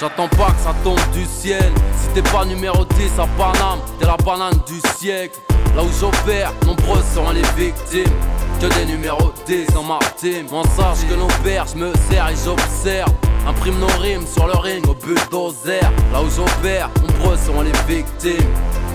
J'attends 0.00 0.28
pas 0.28 0.50
que 0.52 0.62
ça 0.64 0.74
tombe 0.82 0.98
du 1.12 1.26
ciel. 1.26 1.70
Si 2.00 2.08
t'es 2.14 2.22
pas 2.22 2.46
numéro 2.46 2.86
10 2.86 3.18
à 3.18 3.26
Paname, 3.36 3.80
t'es 3.98 4.06
la 4.06 4.16
banane 4.16 4.58
du 4.66 4.80
siècle. 4.96 5.38
Là 5.76 5.82
où 5.82 5.90
j'opère, 6.00 6.54
nombreuses 6.64 7.04
seront 7.14 7.32
les 7.32 7.42
victimes. 7.54 8.14
Que 8.58 8.66
des 8.78 8.86
numéros 8.86 9.30
10 9.46 9.66
dans 9.74 9.82
ma. 9.82 9.98
On 10.52 10.62
sache 10.64 11.06
que 11.06 11.14
nos 11.14 11.26
pères, 11.44 11.66
je 11.70 11.76
me 11.76 11.92
sers 12.08 12.30
et 12.30 12.34
j'observe. 12.42 13.12
Imprime 13.46 13.78
nos 13.78 14.00
rimes 14.00 14.26
sur 14.26 14.46
le 14.46 14.56
ring 14.56 14.88
au 14.88 14.94
bulldozer. 14.94 15.82
Là 16.14 16.22
où 16.22 16.30
j'opère, 16.34 16.88
nombreuses 17.02 17.40
seront 17.40 17.60
les 17.60 17.72
victimes. 17.86 18.48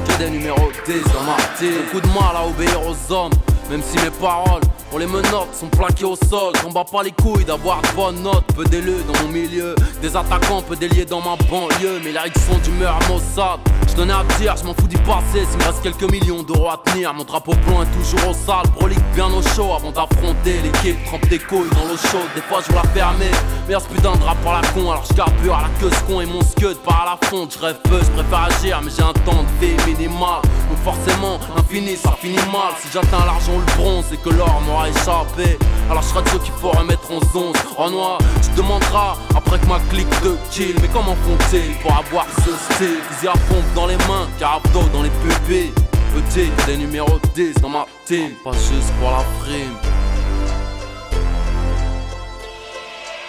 Que 0.07 0.17
des 0.17 0.31
numéros 0.31 0.71
10 0.87 0.93
dans 1.13 1.21
ma. 1.21 1.37
Beaucoup 1.37 2.01
de 2.01 2.13
mal 2.13 2.35
à 2.35 2.47
obéir 2.47 2.79
aux 2.81 3.13
hommes. 3.13 3.33
Même 3.69 3.83
si 3.83 3.95
mes 4.03 4.09
paroles 4.09 4.61
les 4.97 5.08
menottes 5.08 5.53
sont 5.53 5.67
plaquées 5.67 6.05
au 6.05 6.15
sol, 6.15 6.53
j'en 6.62 6.71
bats 6.71 6.86
pas 6.89 7.03
les 7.03 7.12
couilles 7.12 7.43
d'avoir 7.43 7.81
de 7.81 7.88
bonnes 7.95 8.21
notes. 8.21 8.45
Peu 8.55 8.63
d'élus 8.63 9.03
dans 9.08 9.19
mon 9.23 9.31
milieu, 9.31 9.75
des 10.01 10.15
attaquants, 10.15 10.62
peu 10.62 10.75
déliés 10.75 11.05
dans 11.05 11.21
ma 11.21 11.36
banlieue. 11.49 11.99
Mais 12.03 12.12
lyrics 12.12 12.38
sont 12.38 12.58
d'humeur 12.60 12.97
Mossad. 13.10 13.60
Je 13.88 13.95
donnais 13.95 14.13
à 14.13 14.23
dire, 14.39 14.55
je 14.58 14.63
m'en 14.63 14.73
fous 14.73 14.88
du 14.88 14.97
passé. 14.99 15.45
S'il 15.49 15.60
me 15.60 15.63
reste 15.63 15.81
quelques 15.81 16.10
millions 16.10 16.43
d'euros 16.43 16.69
à 16.69 16.81
tenir, 16.86 17.13
mon 17.13 17.23
drapeau 17.23 17.53
blanc 17.67 17.84
est 17.84 17.97
toujours 17.97 18.29
au 18.29 18.34
sale. 18.34 18.69
Prolique 18.75 19.03
bien 19.13 19.27
au 19.27 19.41
chaud 19.41 19.73
avant 19.75 19.91
d'affronter 19.91 20.62
l'équipe. 20.63 21.03
Trempe 21.05 21.27
tes 21.29 21.39
couilles 21.39 21.69
dans 21.71 21.86
l'eau 21.86 21.97
chaude, 21.97 22.29
des 22.36 22.41
fois 22.41 22.62
je 22.67 22.73
la 22.73 22.84
fermer. 22.93 23.31
Mais 23.67 23.73
ce 23.73 23.88
putain 23.88 24.13
de 24.13 24.19
drap 24.19 24.36
par 24.43 24.62
la 24.62 24.67
con, 24.69 24.91
alors 24.91 25.05
je 25.10 25.13
carbure 25.13 25.55
à 25.55 25.63
la 25.63 25.69
queue 25.79 25.93
ce 25.93 26.03
con 26.12 26.21
et 26.21 26.25
mon 26.25 26.41
scud 26.41 26.77
part 26.86 27.05
à 27.08 27.19
la 27.21 27.27
fonte. 27.27 27.53
Je 27.53 27.60
rêve 27.60 27.79
peu, 27.84 27.99
je 27.99 28.12
préfère 28.12 28.43
agir, 28.43 28.81
mais 28.84 28.91
j'ai 28.95 29.03
un 29.03 29.13
temps 29.13 29.43
de 29.43 29.65
vie. 29.65 29.75
Forcément, 30.85 31.39
l'infini 31.57 31.97
ça 31.97 32.15
finit 32.21 32.35
mal. 32.53 32.71
Si 32.79 32.89
j'atteins 32.93 33.25
l'argent 33.25 33.53
ou 33.55 33.59
le 33.59 33.75
bronze, 33.75 34.05
c'est 34.07 34.21
que 34.21 34.29
l'or 34.29 34.61
m'aura 34.67 34.87
échappé. 34.87 35.57
Alors 35.89 36.03
je 36.03 36.09
serai 36.09 36.21
de 36.21 36.29
ceux 36.29 36.37
qu'il 36.37 36.53
faut 36.61 36.69
remettre 36.69 37.11
en 37.11 37.19
zone. 37.33 37.53
En 37.75 37.89
noir, 37.89 38.19
tu 38.43 38.51
demanderas 38.55 39.17
après 39.35 39.57
que 39.57 39.65
ma 39.65 39.79
clique 39.89 40.07
de 40.21 40.37
kill. 40.51 40.75
Mais 40.83 40.87
comment 40.93 41.15
font-ils 41.15 41.73
pour 41.81 41.91
avoir 41.91 42.27
ce 42.37 42.51
style? 42.75 42.99
Ils 43.23 43.25
y 43.25 43.31
pompe 43.49 43.73
dans 43.73 43.87
les 43.87 43.97
mains, 43.97 44.27
carabdo 44.37 44.83
dans 44.93 45.01
les 45.01 45.09
pupilles. 45.09 45.73
Petit, 46.13 46.51
des 46.67 46.77
numéros 46.77 47.19
10 47.33 47.55
dans 47.55 47.69
ma 47.69 47.87
team, 48.05 48.33
pas 48.43 48.51
juste 48.51 48.93
pour 48.99 49.09
la 49.09 49.23
prime. 49.41 49.75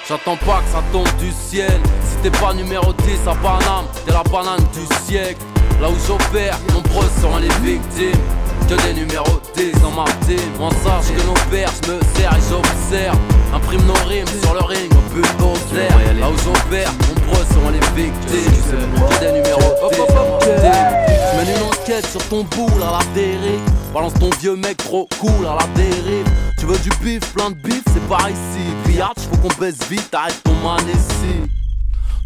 J'attends 0.07 0.37
pas 0.37 0.61
que 0.61 0.73
ça 0.73 0.83
tombe 0.93 1.09
du 1.19 1.33
ciel. 1.33 1.81
Si 2.03 2.17
t'es 2.23 2.39
pas 2.39 2.53
numéro 2.53 2.93
10 2.93 3.27
à 3.27 3.35
Paname, 3.35 3.87
t'es 4.05 4.13
la 4.13 4.23
banane 4.25 4.63
du 4.75 4.95
siècle. 5.07 5.41
Là 5.81 5.89
où 5.91 5.97
j'opère, 6.07 6.59
nombreuses 6.73 7.11
seront 7.21 7.39
les 7.39 7.49
victimes. 7.63 8.21
Que 8.69 8.75
des 8.83 8.95
numéros 8.95 9.41
10 9.57 9.73
dans 9.81 9.93
ma 9.93 10.05
team. 10.27 10.39
On 10.59 10.71
sache 10.71 11.15
que 11.15 11.25
nos 11.25 11.35
pères, 11.51 11.71
je 11.85 11.93
me 11.93 12.01
sers 12.17 12.33
et 12.33 12.41
j'observe. 12.51 13.19
Imprime 13.55 13.85
nos 13.87 14.09
rimes 14.09 14.27
sur 14.43 14.55
le 14.55 14.65
ring 14.65 14.91
au 14.93 15.15
bulldozer. 15.15 15.89
Là 16.19 16.29
où 16.29 16.37
j'opère, 16.45 16.91
nombreuses 16.93 17.49
seront 17.55 17.71
les 17.71 17.81
victimes. 17.95 18.51
Que 19.09 19.21
des 19.21 19.33
numéros 19.33 19.75
10 19.91 19.99
dans 19.99 20.15
ma 20.15 20.39
team. 20.39 21.07
Je 21.31 21.37
mène 21.37 21.57
une 21.57 21.63
enquête 21.63 22.07
sur 22.07 22.23
ton 22.29 22.43
boule 22.43 22.83
à 22.83 22.99
la 22.99 23.05
dérive. 23.15 23.61
Balance 23.95 24.15
ton 24.15 24.31
vieux 24.41 24.57
mec 24.57 24.79
trop 24.79 25.09
cool 25.21 25.47
à 25.47 25.57
la 25.61 25.67
dérive. 25.75 26.27
Tu 26.59 26.67
veux 26.67 26.79
du 26.79 26.91
bif, 27.03 27.33
plein 27.35 27.51
de 27.51 27.57
bif, 27.57 27.83
c'est 27.93 28.09
par 28.09 28.29
ici. 28.29 28.67
Biatch, 28.87 29.29
faut 29.31 29.37
qu'on 29.37 29.61
baisse 29.61 29.79
vite, 29.89 30.13
arrête 30.13 30.43
ton 30.43 30.55
man 30.55 30.81
ici. 30.89 31.49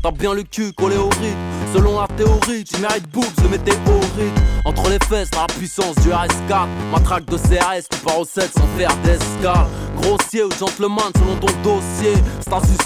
T'as 0.02 0.10
bien 0.10 0.32
le 0.32 0.42
cul 0.42 0.72
collé 0.72 0.96
au 0.96 1.10
rythme. 1.10 1.36
Selon 1.72 2.00
la 2.00 2.08
théorie, 2.08 2.64
tu 2.64 2.80
mérites 2.80 3.08
boobs 3.10 3.24
de 3.42 3.48
météorite. 3.48 4.40
Entre 4.64 4.90
les 4.90 4.98
fesses, 5.08 5.30
t'as 5.30 5.42
la 5.42 5.46
puissance 5.46 5.94
du 5.96 6.08
RS4. 6.08 6.66
Matraque 6.90 7.26
de 7.26 7.36
CRS, 7.36 7.88
tu 7.90 7.98
pars 7.98 8.18
au 8.18 8.24
7 8.24 8.50
sans 8.52 8.66
faire 8.76 8.94
d'escale. 9.04 9.66
Grossier 10.00 10.44
ou 10.44 10.50
gentleman 10.50 11.12
selon 11.16 11.36
ton 11.36 11.52
dossier. 11.62 12.14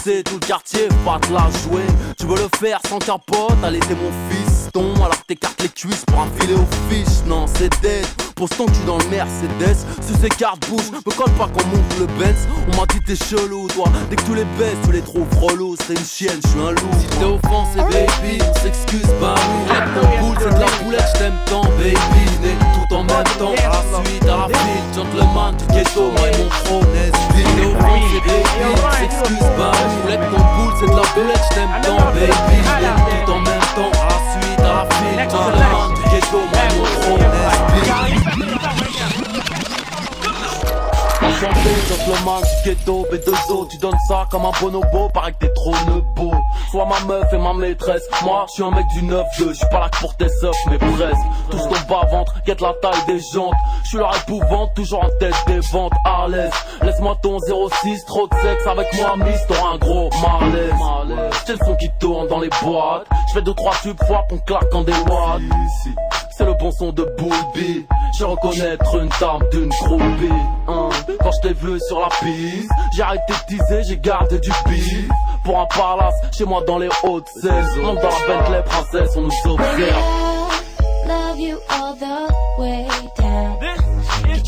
C'est 0.03 0.23
tout 0.23 0.35
le 0.35 0.45
quartier, 0.45 0.87
pas 1.03 1.19
te 1.19 1.33
la 1.33 1.49
jouer. 1.63 1.85
Tu 2.19 2.27
veux 2.27 2.35
le 2.35 2.47
faire 2.59 2.79
sans 2.87 2.99
capote, 2.99 3.55
allez, 3.63 3.79
t'es 3.79 3.95
mon 3.95 4.11
fiston. 4.75 4.93
Alors 5.03 5.23
t'écartes 5.27 5.61
les 5.61 5.69
cuisses 5.69 6.03
pour 6.05 6.21
un 6.21 6.27
filet 6.39 6.53
aux 6.53 6.67
fiches. 6.89 7.25
Non, 7.27 7.45
c'est 7.47 7.69
dead. 7.81 8.05
Pose 8.35 8.49
ton 8.49 8.65
cul 8.65 8.83
dans 8.85 8.97
le 8.97 9.05
Mercedes. 9.05 9.77
Sur 10.05 10.17
ces 10.21 10.29
cartes 10.29 10.67
bouge, 10.69 10.91
me 10.91 11.11
colle 11.11 11.31
pas 11.31 11.47
qu'on 11.47 11.65
monte 11.67 11.99
le 11.99 12.05
Benz. 12.19 12.47
On 12.71 12.77
m'a 12.77 12.85
dit 12.87 12.99
t'es 13.05 13.15
chelou, 13.15 13.67
toi. 13.67 13.85
Dès 14.09 14.15
que 14.17 14.23
tu 14.23 14.35
les 14.35 14.45
baisses, 14.57 14.77
tu 14.85 14.91
les 14.91 15.01
trouves 15.01 15.27
relous. 15.41 15.75
C'est 15.87 15.93
une 15.93 16.05
chienne, 16.05 16.39
je 16.43 16.49
suis 16.49 16.59
un 16.59 16.71
loup. 16.71 16.91
Si 16.99 17.07
t'es 17.17 17.25
offensé, 17.25 17.79
baby, 17.79 18.41
on 18.41 18.53
s'excuse 18.61 19.11
pas. 19.21 19.35
Ton 19.95 20.07
boule, 20.21 20.37
c'est 20.39 20.53
de 20.53 20.59
la 20.59 20.83
boulette, 20.83 21.09
j't'aime 21.15 21.37
tant, 21.45 21.63
baby. 21.77 21.95
Né 22.43 22.55
tout 22.73 22.95
en 22.95 23.03
même 23.03 23.23
temps, 23.39 23.53
à 23.57 23.69
la 23.69 24.03
suite, 24.03 24.23
à 24.23 24.27
la. 24.27 24.47
Gentleman 24.93 25.55
du 25.57 25.65
ghetto, 25.73 26.11
moi 26.11 26.27
et 26.27 26.37
mon 26.37 26.49
front. 26.49 26.81
Si 27.35 27.43
t'es 27.43 27.65
offensé, 27.65 28.19
baby, 28.27 28.59
on 28.71 28.75
s'excuse 28.91 29.49
pas. 29.57 29.75
Lève 30.07 30.25
ton 30.31 30.43
boule, 30.55 30.73
c'est 30.79 30.87
de 30.87 30.95
la 30.95 31.05
boulette, 31.15 31.43
j't'aime 31.51 31.73
tant, 31.83 31.99
baby. 32.11 32.27
Né 32.27 32.89
tout 33.25 33.31
en 33.31 33.39
même 33.39 33.67
temps, 33.75 33.91
à 33.91 34.31
suite, 34.31 34.34
à 34.65 34.73
la 34.73 34.85
file. 34.95 35.29
Gentleman 35.29 35.93
du 35.95 36.01
ghetto, 36.09 36.39
moi 36.51 36.63
et 37.77 39.14
mon 41.41 41.47
front. 41.47 41.55
Enchanté, 41.55 41.69
gentleman 41.89 42.41
du 42.41 42.69
ghetto, 42.69 43.05
B2O, 43.11 43.67
tu 43.69 43.77
donnes 43.77 43.99
ça 44.07 44.25
comme 44.29 44.45
un 44.45 44.51
bonobo, 44.59 45.09
paraît 45.13 45.33
que 45.33 45.45
t'es 45.45 45.53
trop 45.53 45.75
nebo. 45.87 46.31
Sois 46.71 46.85
ma 46.85 46.99
meuf 47.01 47.31
et 47.33 47.37
ma 47.37 47.53
maîtresse, 47.53 48.03
moi 48.23 48.45
je 48.49 48.53
suis 48.53 48.63
un 48.63 48.71
mec 48.71 48.85
du 48.93 49.01
9-2, 49.03 49.23
je 49.49 49.53
suis 49.53 49.69
pas 49.69 49.81
là 49.81 49.89
que 49.89 49.99
pour 49.99 50.15
tes 50.15 50.29
seufs, 50.29 50.55
mais 50.69 50.77
presque. 50.77 51.25
Tous 51.49 51.57
ton 51.57 51.75
bas-ventre, 51.89 52.33
guette 52.45 52.61
la 52.61 52.73
taille 52.81 53.05
des 53.07 53.19
jantes, 53.33 53.53
je 53.83 53.89
suis 53.89 53.97
leur 53.97 54.15
épouvante, 54.15 54.73
toujours 54.75 55.03
en 55.03 55.09
tête 55.19 55.35
des 55.47 55.59
ventes, 55.71 55.93
à 56.05 56.27
l'aise. 56.27 56.51
Laisse-moi 56.81 57.17
ton 57.21 57.39
06, 57.39 58.05
trop 58.05 58.27
de 58.27 58.35
sexe 58.35 58.67
avec 58.67 58.93
moi, 58.95 59.15
miss, 59.17 59.45
t'auras 59.47 59.73
un 59.73 59.77
gros 59.77 60.09
malaise. 60.21 60.73
J'ai 61.45 61.53
le 61.53 61.59
son 61.65 61.75
qui 61.75 61.89
tourne 61.99 62.27
dans 62.27 62.39
les 62.39 62.49
boîtes, 62.63 63.05
je 63.29 63.33
fais 63.33 63.41
deux 63.41 63.53
trois 63.53 63.73
tubes 63.81 64.01
fois 64.05 64.25
qu'on 64.29 64.37
claque 64.39 64.73
en 64.73 64.83
des 64.83 64.93
watts. 64.93 65.41
C'est 66.37 66.45
le 66.45 66.53
bon 66.53 66.71
son 66.71 66.91
de 66.91 67.03
Bulby. 67.17 67.85
Je 68.19 68.25
reconnaître 68.25 68.95
une 68.95 69.09
dame 69.21 69.47
d'une 69.51 69.69
groupie. 69.69 70.31
Hein. 70.67 70.89
Quand 71.21 71.31
je 71.31 71.47
t'ai 71.47 71.53
vu 71.53 71.79
sur 71.87 71.99
la 71.99 72.07
piste, 72.07 72.69
j'ai 72.95 73.03
arrêté 73.03 73.33
de 73.33 73.55
teaser, 73.55 73.83
j'ai 73.87 73.97
gardé 73.97 74.39
du 74.39 74.51
bif. 74.67 75.09
Pour 75.43 75.59
un 75.59 75.65
palace, 75.67 76.15
chez 76.37 76.45
moi 76.45 76.61
dans 76.67 76.77
les 76.77 76.89
hautes 77.03 77.27
saisons. 77.41 77.81
Monte 77.81 78.01
dans 78.01 78.09
la 78.09 78.27
Bentley 78.27 78.63
princesse, 78.63 79.15
on 79.15 79.21
nous 79.21 79.31
observe. 79.45 80.35
love 81.07 81.39
you 81.39 81.59
all 81.69 81.95
the 81.95 82.33
way 82.59 82.87
down. 83.17 83.59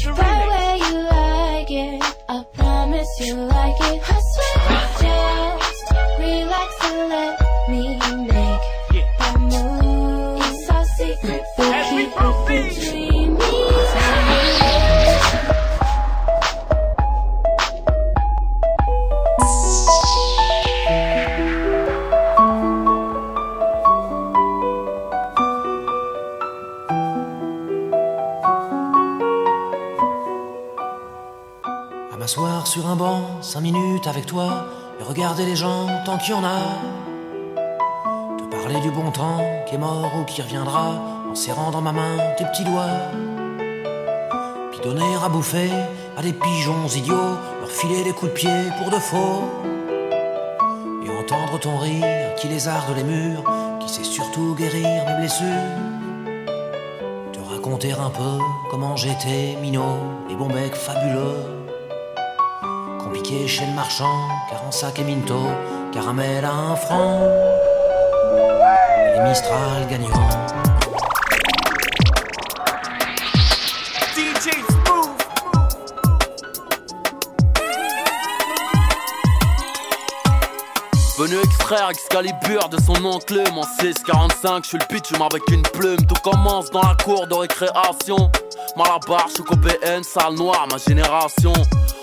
Right 0.07 0.47
where 0.47 0.77
you 0.77 0.97
like 1.09 1.69
it, 1.69 2.03
I 2.29 2.43
promise 2.53 3.07
you 3.19 3.35
like 3.35 3.75
it. 3.93 4.16
M'asseoir 32.27 32.67
sur 32.67 32.85
un 32.89 32.97
banc, 32.97 33.21
cinq 33.41 33.61
minutes 33.61 34.05
avec 34.05 34.25
toi, 34.25 34.65
et 34.99 35.03
regarder 35.03 35.45
les 35.45 35.55
gens 35.55 35.87
tant 36.05 36.17
qu'il 36.17 36.31
y 36.31 36.33
en 36.33 36.43
a. 36.43 36.59
Te 38.37 38.43
parler 38.53 38.81
du 38.81 38.91
bon 38.91 39.11
temps 39.11 39.39
qui 39.65 39.75
est 39.75 39.77
mort 39.77 40.11
ou 40.19 40.25
qui 40.25 40.41
reviendra, 40.41 40.95
en 41.31 41.35
serrant 41.35 41.71
dans 41.71 41.79
ma 41.79 41.93
main 41.93 42.17
tes 42.37 42.43
petits 42.43 42.65
doigts. 42.65 42.99
Puis 44.71 44.81
donner 44.81 45.15
à 45.23 45.29
bouffer 45.29 45.71
à 46.17 46.21
des 46.21 46.33
pigeons 46.33 46.89
idiots, 46.93 47.37
leur 47.61 47.71
filer 47.71 48.03
des 48.03 48.11
coups 48.11 48.33
de 48.33 48.35
pied 48.35 48.59
pour 48.77 48.89
de 48.89 48.99
faux. 48.99 49.43
Et 51.05 51.09
entendre 51.09 51.57
ton 51.61 51.77
rire 51.77 52.35
qui 52.35 52.49
lézarde 52.49 52.93
les 52.93 53.05
murs, 53.05 53.45
qui 53.79 53.87
sait 53.87 54.03
surtout 54.03 54.53
guérir 54.53 55.05
mes 55.05 55.15
blessures 55.15 55.47
raconter 57.49 57.93
un 57.93 58.09
peu 58.09 58.37
comment 58.69 58.95
j'étais 58.97 59.55
minot 59.61 59.97
et 60.29 60.35
bon 60.35 60.47
mec 60.47 60.75
fabuleux. 60.75 61.56
Chez 63.27 63.65
le 63.65 63.73
marchand, 63.73 64.29
car 64.49 64.63
en 64.65 64.71
sac 64.71 64.99
et 64.99 65.03
minto, 65.03 65.35
caramel 65.91 66.45
à 66.45 66.53
un 66.53 66.75
franc. 66.77 67.19
Les 69.15 69.19
Mistral 69.27 69.85
gagnants. 69.89 70.29
Venu 81.17 81.35
extraire 81.43 81.89
Excalibur 81.89 82.69
de 82.69 82.79
son 82.79 83.03
oncle 83.03 83.43
En 83.51 83.63
645, 83.81 84.63
je 84.63 84.69
suis 84.69 84.77
le 84.77 84.85
pitch 84.85 85.11
avec 85.19 85.41
une 85.51 85.63
plume 85.63 85.97
Tout 86.05 86.21
commence 86.23 86.69
dans 86.71 86.81
la 86.81 86.95
cour 87.03 87.27
de 87.27 87.33
récréation 87.33 88.31
Malabar, 88.77 89.27
je 89.27 89.33
suis 89.33 89.43
PN, 89.43 90.03
salle 90.03 90.35
noire, 90.35 90.67
ma 90.71 90.77
génération 90.77 91.53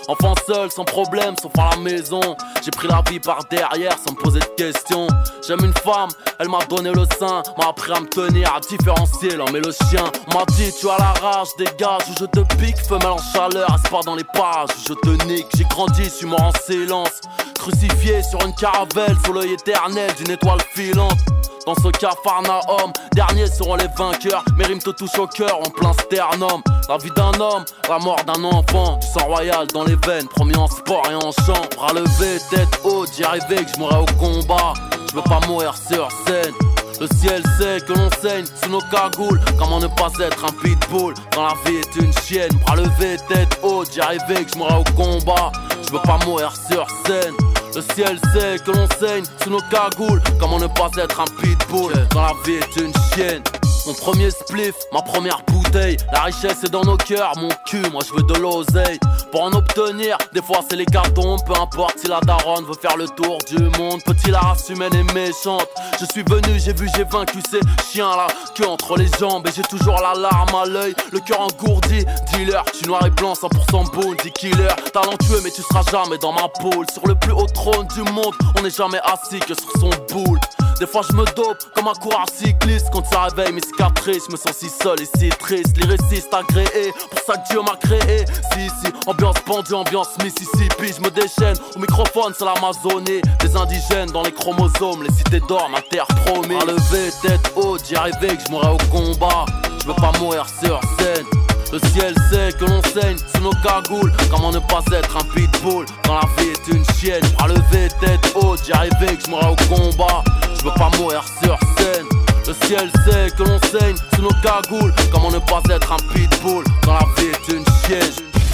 Enfant 0.07 0.35
seul, 0.45 0.69
sans 0.69 0.83
problème, 0.83 1.35
sauf 1.41 1.51
à 1.57 1.71
la 1.71 1.77
maison. 1.77 2.21
J'ai 2.63 2.71
pris 2.71 2.87
la 2.87 3.01
vie 3.09 3.19
par 3.19 3.43
derrière 3.45 3.97
sans 3.97 4.13
me 4.13 4.17
poser 4.17 4.39
de 4.39 4.45
questions. 4.45 5.07
J'aime 5.47 5.63
une 5.63 5.73
femme, 5.73 6.09
elle 6.39 6.49
m'a 6.49 6.59
donné 6.69 6.91
le 6.91 7.05
sein, 7.19 7.43
m'a 7.57 7.69
appris 7.69 7.91
à 7.91 7.99
me 7.99 8.07
tenir, 8.07 8.53
à 8.55 8.59
différencier 8.59 9.35
l'homme 9.35 9.55
et 9.55 9.61
le 9.61 9.71
chien. 9.71 10.03
m'a 10.33 10.45
dit, 10.55 10.71
tu 10.79 10.89
as 10.89 10.97
la 10.97 11.13
rage, 11.21 11.49
dégage, 11.57 12.01
ou 12.09 12.13
je 12.19 12.25
te 12.25 12.39
pique, 12.55 12.77
femelle 12.77 13.07
en 13.07 13.33
chaleur, 13.33 13.67
pas 13.89 14.01
dans 14.05 14.15
les 14.15 14.23
pages, 14.23 14.69
je 14.87 14.93
te 14.93 15.25
nique. 15.25 15.47
J'ai 15.55 15.63
grandi, 15.65 16.09
suis 16.09 16.25
mort 16.25 16.41
en 16.41 16.51
silence. 16.65 17.21
Crucifié 17.55 18.21
sur 18.23 18.41
une 18.45 18.53
caravelle 18.55 19.15
sous 19.25 19.33
l'œil 19.33 19.53
éternel 19.53 20.11
d'une 20.17 20.31
étoile 20.31 20.59
filante. 20.73 21.17
Dans 21.65 21.73
ce 21.75 21.87
cafarnaum, 21.87 22.93
derniers 23.13 23.47
seront 23.47 23.75
les 23.75 23.87
vainqueurs. 23.97 24.43
Mes 24.55 24.65
rimes 24.65 24.81
te 24.81 24.91
touchent 24.91 25.17
au 25.17 25.25
cœur 25.25 25.59
en 25.59 25.69
plein 25.71 25.93
sternum. 25.93 26.61
La 26.87 26.97
vie 26.97 27.09
d'un 27.15 27.33
homme, 27.39 27.65
la 27.89 27.97
mort 27.97 28.23
d'un 28.23 28.43
enfant. 28.43 28.97
Du 28.97 29.07
sang 29.07 29.25
royal 29.25 29.65
dans 29.73 29.83
les 29.83 29.95
veines, 29.95 30.27
promis 30.27 30.55
en 30.55 30.67
sport 30.67 31.03
et 31.09 31.15
en 31.15 31.31
chant. 31.31 31.65
Bras 31.75 31.93
levé, 31.93 32.37
tête 32.51 32.79
haute, 32.83 33.09
j'y 33.15 33.23
arrivais 33.23 33.65
que 33.65 33.71
je 33.73 33.79
mourrais 33.79 33.97
au 33.97 34.05
combat. 34.19 34.73
Je 35.09 35.15
veux 35.15 35.23
pas 35.23 35.39
mourir 35.47 35.73
sur 35.75 36.07
scène. 36.25 36.53
Le 36.99 37.07
ciel 37.17 37.43
sait 37.59 37.79
que 37.85 37.93
l'on 37.93 38.09
saigne 38.21 38.45
sous 38.45 38.69
nos 38.69 38.79
cagoules. 38.79 39.39
Comment 39.57 39.79
ne 39.79 39.87
pas 39.87 40.11
être 40.21 40.45
un 40.45 40.51
pitbull 40.61 41.13
quand 41.33 41.43
la 41.43 41.53
vie 41.65 41.77
est 41.77 41.95
une 42.01 42.13
chienne? 42.23 42.51
Bras 42.65 42.77
levé, 42.77 43.17
tête 43.27 43.59
haute, 43.63 43.91
j'y 43.93 43.99
arrivais 43.99 44.45
que 44.45 44.51
je 44.53 44.57
mourrais 44.57 44.79
au 44.79 44.93
combat. 44.95 45.51
Je 45.85 45.91
veux 45.91 46.01
pas 46.01 46.19
mourir 46.25 46.53
sur 46.69 46.87
scène. 47.05 47.33
Le 47.75 47.81
ciel 47.93 48.19
sait 48.33 48.57
que 48.59 48.71
l'on 48.71 48.87
saigne 48.97 49.25
sous 49.43 49.49
nos 49.49 49.61
cagoules. 49.69 50.21
Comment 50.39 50.59
ne 50.59 50.67
pas 50.67 50.89
être 50.97 51.19
un 51.19 51.25
pitbull 51.41 51.93
quand 52.13 52.21
la 52.21 52.33
vie 52.45 52.59
est 52.59 52.81
une 52.81 52.93
chienne? 53.13 53.43
Mon 53.85 53.93
premier 53.93 54.31
spliff, 54.31 54.73
ma 54.91 55.01
première 55.03 55.43
bouteille. 55.45 55.97
La 56.11 56.21
richesse 56.21 56.63
est 56.63 56.71
dans 56.71 56.83
nos 56.83 56.97
cœurs, 56.97 57.33
mon 57.37 57.49
cul, 57.67 57.83
moi 57.91 58.01
je 58.07 58.13
veux 58.15 58.23
de 58.23 58.33
l'oseille. 58.39 58.99
Pour 59.31 59.43
en 59.43 59.51
obtenir, 59.51 60.17
des 60.33 60.41
fois 60.41 60.61
c'est 60.67 60.75
les 60.75 60.85
cartons. 60.85 61.37
Peu 61.45 61.53
importe 61.53 61.99
si 61.99 62.07
la 62.07 62.19
daronne 62.21 62.65
veut 62.65 62.73
faire 62.81 62.97
le 62.97 63.07
tour 63.09 63.37
du 63.47 63.61
monde. 63.77 64.01
Petit 64.03 64.31
la 64.31 64.39
race 64.39 64.69
humaine 64.69 64.95
est 64.95 65.13
méchante? 65.13 65.67
Je 65.99 66.05
suis 66.11 66.23
venu, 66.23 66.59
j'ai 66.59 66.73
vu, 66.73 66.89
j'ai 66.95 67.03
vaincu 67.03 67.37
ces 67.51 67.59
chiens 67.91 68.15
là. 68.15 68.25
Que 68.55 68.63
entre 68.63 68.97
les 68.97 69.09
jambes 69.19 69.45
et 69.47 69.51
j'ai 69.55 69.61
toujours 69.63 70.01
la 70.01 70.19
larme 70.19 70.55
à 70.55 70.65
l'œil. 70.65 70.95
Le 71.11 71.19
cœur 71.19 71.41
engourdi, 71.41 72.05
dealer. 72.33 72.63
Suis 72.73 72.87
noir 72.87 73.05
et 73.05 73.11
blanc, 73.11 73.33
100% 73.33 73.91
bounty 73.91 74.31
killer. 74.31 74.73
Talentueux, 74.93 75.41
mais 75.43 75.51
tu 75.51 75.61
seras 75.61 75.83
jamais 75.91 76.17
dans 76.17 76.33
ma 76.33 76.47
poule. 76.59 76.87
Sur 76.91 77.05
le 77.07 77.13
plus 77.13 77.33
haut 77.33 77.47
trône 77.53 77.87
du 77.93 78.01
monde, 78.11 78.33
on 78.57 78.63
n'est 78.63 78.71
jamais 78.71 78.99
assis 79.03 79.39
que 79.39 79.53
sur 79.53 79.71
son 79.79 79.91
boule. 80.11 80.39
Des 80.79 80.87
fois 80.87 81.03
je 81.09 81.15
me 81.15 81.23
dope 81.35 81.57
comme 81.73 81.87
un 81.87 81.93
coureur 81.93 82.25
cycliste 82.33 82.87
Quand 82.91 83.05
ça 83.05 83.23
réveille 83.23 83.53
mes 83.53 83.61
Je 83.77 84.31
me 84.31 84.37
sens 84.37 84.55
si 84.55 84.69
seul 84.69 85.01
et 85.01 85.17
si 85.17 85.29
triste 85.29 85.75
Lyriciste 85.77 86.31
agréé 86.31 86.93
Pour 87.09 87.19
ça 87.25 87.37
que 87.37 87.47
Dieu 87.49 87.61
m'a 87.61 87.75
créé 87.75 88.23
Si 88.53 88.69
si 88.69 88.93
Ambiance 89.07 89.39
pendue 89.45 89.73
Ambiance 89.73 90.09
Mississippi 90.23 90.93
Je 90.95 91.01
me 91.01 91.09
déchaîne 91.09 91.57
Au 91.75 91.79
microphone 91.79 92.33
c'est 92.37 92.45
l'Amazonie 92.45 93.21
Des 93.41 93.55
indigènes 93.55 94.11
dans 94.11 94.21
les 94.21 94.31
chromosomes 94.31 95.03
Les 95.03 95.11
cités 95.11 95.39
d'or 95.47 95.69
ma 95.69 95.81
terre 95.81 96.05
promise 96.25 96.57
À 96.61 96.65
lever 96.65 97.11
tête 97.21 97.51
haute 97.55 97.81
J'y 97.87 97.95
arrivais 97.95 98.37
que 98.37 98.43
je 98.45 98.51
mourrais 98.51 98.69
au 98.69 98.77
combat 98.91 99.45
Je 99.81 99.87
veux 99.87 99.95
pas 99.95 100.11
mourir 100.19 100.45
sur 100.61 100.79
scène 100.99 101.25
le 101.73 101.79
ciel 101.89 102.13
sait 102.31 102.53
que 102.57 102.63
l'on 102.63 102.81
saigne 102.83 103.17
sous 103.17 103.41
nos 103.41 103.51
cagoules. 103.61 104.13
Comment 104.29 104.51
ne 104.51 104.59
pas 104.59 104.81
être 104.93 105.17
un 105.17 105.25
pitbull 105.33 105.85
quand 106.05 106.13
la 106.13 106.27
vie 106.37 106.51
est 106.51 106.73
une 106.73 106.85
chienne? 106.93 107.23
À 107.39 107.47
lever 107.47 107.89
tête 107.99 108.33
haute, 108.35 108.61
j'y 108.65 108.71
arrivais 108.71 109.17
que 109.17 109.23
je 109.25 109.29
mourrais 109.29 109.51
au 109.51 109.55
combat. 109.67 110.23
Je 110.57 110.63
veux 110.63 110.73
pas 110.75 110.89
mourir 110.97 111.25
sur 111.43 111.57
scène. 111.77 112.14
Le 112.47 112.53
ciel 112.67 112.91
sait 113.05 113.31
que 113.35 113.41
l'on 113.41 113.59
saigne 113.71 113.95
sous 114.13 114.21
nos 114.21 114.29
cagoules. 114.43 114.93
Comment 115.11 115.31
ne 115.31 115.39
pas 115.39 115.63
être 115.71 115.91
un 115.91 116.13
pitbull 116.13 116.63
quand 116.83 116.93
la 116.93 117.05
vie 117.17 117.29
est 117.29 117.51
une 117.51 117.65
chienne? 117.83 118.11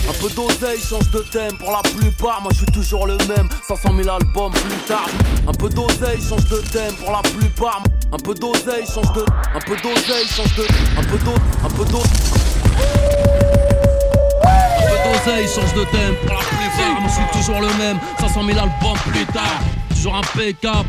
Un 0.07 0.13
peu 0.13 0.29
d'oseille 0.29 0.79
change 0.79 1.09
de 1.11 1.19
thème 1.19 1.57
pour 1.57 1.71
la 1.71 1.81
plupart, 1.81 2.41
moi 2.41 2.51
je 2.53 2.59
suis 2.59 2.71
toujours 2.71 3.05
le 3.05 3.17
même, 3.27 3.49
500 3.67 3.93
000 4.01 4.09
albums 4.09 4.53
plus 4.53 4.77
tard. 4.87 5.09
Un 5.45 5.51
peu 5.51 5.67
d'oseille 5.67 6.21
change 6.21 6.45
de 6.45 6.57
thème 6.71 6.93
pour 6.95 7.11
la 7.11 7.21
plupart. 7.21 7.83
Un 8.13 8.17
peu 8.17 8.33
d'oseille 8.33 8.85
change 8.85 9.11
de. 9.11 9.25
Un 9.53 9.59
peu 9.59 9.75
d'oseille 9.75 10.27
change 10.27 10.55
de. 10.55 10.63
Un 10.97 11.03
peu 11.03 11.17
d'eau. 11.17 11.35
Un 11.65 11.69
peu 11.69 11.83
d'eau. 11.91 12.03
Un 14.77 14.87
peu 14.87 14.97
d'oseille 15.03 15.47
change 15.49 15.73
de 15.73 15.83
thème 15.91 16.15
pour 16.25 16.35
la 16.35 16.43
plupart, 16.43 17.01
moi 17.01 17.09
je 17.09 17.13
suis 17.13 17.43
toujours 17.43 17.59
le 17.59 17.67
même, 17.77 17.99
500 18.21 18.41
000 18.45 18.57
albums 18.57 18.97
plus 19.11 19.25
tard. 19.25 19.59
Toujours 19.89 20.15
impeccable. 20.15 20.87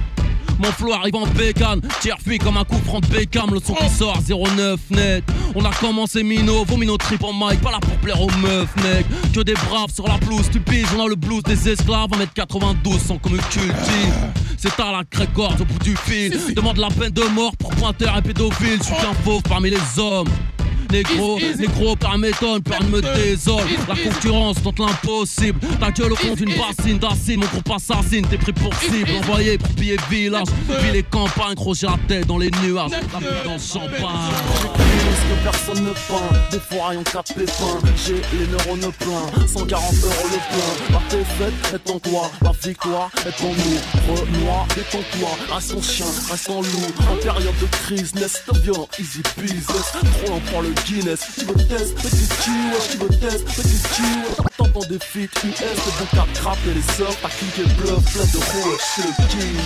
Mon 0.58 0.70
flow 0.72 0.92
arrive 0.92 1.16
en 1.16 1.26
bécane, 1.26 1.80
tiers 2.00 2.18
fui 2.24 2.38
comme 2.38 2.56
un 2.56 2.64
coup 2.64 2.80
franc 2.84 3.00
de 3.00 3.06
Beckham, 3.06 3.52
le 3.52 3.60
son 3.60 3.74
qui 3.74 3.88
sort 3.88 4.18
09 4.28 4.78
net. 4.90 5.24
On 5.54 5.64
a 5.64 5.70
commencé 5.70 6.22
Mino, 6.22 6.64
vos 6.64 6.76
Mino 6.76 6.96
trip 6.96 7.22
en 7.24 7.32
mic, 7.32 7.60
pas 7.60 7.70
là 7.70 7.80
pour 7.80 7.96
plaire 7.98 8.20
aux 8.20 8.30
meufs, 8.40 8.74
mec. 8.76 9.06
Que 9.32 9.40
des 9.40 9.54
braves 9.54 9.92
sur 9.92 10.06
la 10.06 10.18
blouse, 10.18 10.48
tu 10.50 10.60
piges, 10.60 10.86
on 10.96 11.04
a 11.04 11.08
le 11.08 11.16
blues 11.16 11.42
des 11.42 11.68
esclaves, 11.68 12.10
1m92 12.10 12.98
sans 12.98 13.18
comme 13.18 13.38
cultive. 13.50 14.14
C'est 14.56 14.78
à 14.78 14.92
la 14.92 15.02
crée-corde 15.04 15.60
au 15.60 15.64
bout 15.64 15.78
du 15.80 15.96
fil. 15.96 16.38
Demande 16.54 16.76
la 16.76 16.88
peine 16.88 17.10
de 17.10 17.24
mort 17.34 17.56
pour 17.56 17.70
pointeur 17.70 18.16
et 18.16 18.22
pédophile. 18.22 18.78
Je 18.78 18.84
suis 18.84 18.94
qu'un 18.94 19.14
fauve 19.24 19.42
parmi 19.42 19.70
les 19.70 19.98
hommes 19.98 20.28
négro, 20.92 21.38
négro 21.58 21.96
par 21.96 22.18
méthode, 22.18 22.62
peur 22.62 22.84
me 22.84 23.00
désole. 23.00 23.64
La 23.88 23.96
concurrence 23.96 24.62
tente 24.62 24.78
l'impossible. 24.78 25.58
Ta 25.80 25.90
gueule 25.90 26.12
au 26.12 26.16
fond 26.16 26.34
d'une 26.34 26.54
bassine 26.54 26.98
d'acide, 26.98 27.38
mon 27.38 27.46
groupe 27.46 27.70
assassine, 27.70 28.26
t'es 28.26 28.36
pris 28.36 28.52
pour 28.52 28.72
cible. 28.74 29.10
Envoyé 29.18 29.58
pour 29.58 29.70
piller 29.70 29.96
village, 30.10 30.46
puis 30.80 30.92
les 30.92 31.02
campagnes, 31.02 31.54
crocher 31.54 31.86
la 31.86 31.98
tête 32.06 32.26
dans 32.26 32.38
les 32.38 32.50
nuages, 32.62 32.90
la 32.90 33.18
vie 33.18 33.26
dans 33.44 33.54
le 33.54 33.58
champagne. 33.58 33.90
que 35.28 35.44
personne 35.44 35.84
ne 35.84 35.90
peint, 35.90 36.50
des 36.50 36.60
fois 36.60 36.88
rien 36.88 37.02
quatre 37.02 37.34
pépins. 37.34 37.78
J'ai 38.06 38.20
les 38.38 38.46
neurones 38.48 38.92
pleins, 38.98 39.46
140 39.46 39.94
euros 40.04 40.12
le 40.24 40.38
plein. 40.50 40.98
La 40.98 41.16
défaite 41.16 41.74
est 41.74 41.90
en 41.90 41.98
toi, 41.98 42.30
la 42.42 42.52
victoire 42.52 43.10
est 43.26 43.44
en 43.44 43.48
nous. 43.48 44.14
Renoir 44.14 44.66
est 44.76 44.96
en 44.96 45.18
toi, 45.18 45.54
reste 45.54 45.74
en 45.74 45.82
chien, 45.82 46.06
reste 46.30 46.50
en 46.50 46.60
loup. 46.60 46.92
En 47.10 47.16
période 47.16 47.54
de 47.60 47.66
crise, 47.84 48.14
nest 48.14 48.42
bien, 48.62 48.72
easy 48.98 49.22
business. 49.38 49.92
Trop 49.92 50.34
lent 50.34 50.40
pour 50.50 50.62
le 50.62 50.74
Guinness. 50.84 51.20
Tu 51.38 51.44
veux 51.44 51.54
test, 51.54 51.94
petit 51.96 52.28
kiwi, 52.42 52.70
tu 52.90 52.98
veux 52.98 53.08
test, 53.08 53.44
kiwi. 53.94 54.08
T'entends 54.56 54.86
des 54.88 54.98
feats 54.98 55.28
US, 55.44 55.58
des 55.58 55.92
bons 55.98 56.10
cartes 56.14 56.32
crap 56.34 56.58
et 56.68 56.74
les 56.74 56.82
sœurs, 56.82 57.14
t'as 57.22 57.28
cliqué 57.28 57.62
bluff, 57.78 58.04
plein 58.12 58.24
de 58.24 58.38
roues, 58.38 58.78
c'est 58.80 59.02
le 59.02 59.12
king. 59.28 59.56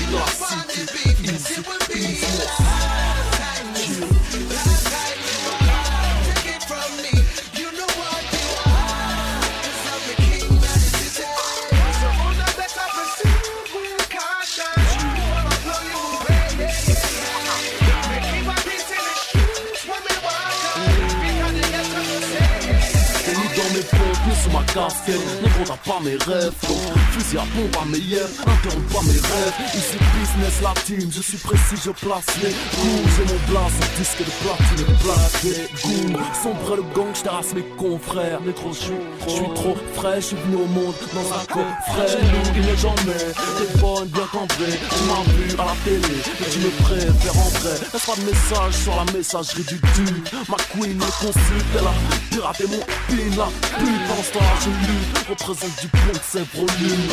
Sous 24.47 24.57
ma 24.57 24.63
casquette. 24.65 25.43
Négro, 25.43 25.65
t'as 25.65 25.91
pas 25.91 26.01
mes 26.03 26.17
rêves, 26.17 26.53
donc 26.69 26.79
fusil 27.13 27.39
à 27.39 27.47
pompe 27.55 27.83
à 27.83 27.85
mes 27.87 27.99
yeux, 27.99 28.27
interromps 28.41 28.93
pas 28.93 29.03
mes 29.03 29.21
rêves. 29.21 29.55
Ici, 29.75 29.97
business, 30.15 30.63
la 30.63 30.75
team, 30.85 31.11
je 31.11 31.23
suis 31.23 31.39
précis, 31.39 31.77
je 31.85 31.91
place 31.91 32.27
les 32.43 32.51
coups. 32.51 33.11
J'ai 33.17 33.25
mon 33.25 33.41
blast, 33.51 33.77
un 33.83 33.99
disque 33.99 34.19
de 34.19 34.33
platine 34.43 34.81
et 34.81 34.99
place 35.03 35.35
des 35.43 35.59
goûts. 35.83 36.19
Sombre 36.43 36.77
le 36.77 36.83
gang, 36.95 37.13
je 37.15 37.55
mes 37.55 37.63
confrères. 37.77 38.41
Je 38.47 38.73
suis 38.73 38.95
je 39.27 39.33
suis 39.33 39.55
trop 39.55 39.77
frais, 39.95 40.17
je 40.21 40.27
suis 40.27 40.37
venu 40.37 40.57
au 40.57 40.67
monde 40.67 40.95
dans 41.15 41.29
un 41.35 41.45
coffret. 41.47 42.19
Il 42.55 42.63
n'est 42.63 42.77
jamais 42.77 43.19
des 43.59 43.81
bonnes, 43.81 44.09
bien 44.09 44.27
cambrées. 44.33 44.79
Tu 44.91 45.03
m'as 45.05 45.63
à 45.63 45.67
la 45.67 45.77
télé, 45.85 46.15
mais 46.41 46.47
tu 46.51 46.59
me 46.59 46.71
préfères 46.85 47.37
en 47.37 47.49
vrai. 47.59 47.77
Laisse 47.93 48.07
pas 48.07 48.17
de 48.17 48.23
message 48.23 48.75
sur 48.83 48.95
la 48.97 49.13
messagerie 49.13 49.65
du 49.65 49.81
tube. 49.95 50.29
Ma 50.49 50.57
queen 50.73 50.97
me 50.97 51.11
consulte, 51.21 51.67
elle 51.79 51.87
a 51.87 51.95
piraté 52.31 52.65
mon 52.67 52.79
pin. 52.79 53.17
La 53.37 53.49
pute, 53.79 54.36
je 54.61 54.71
lutte. 54.71 55.29
Représente 55.29 55.81
du 55.81 55.89
pont 55.89 56.13
de 56.13 56.19
ses 56.23 56.45
volumes. 56.55 57.09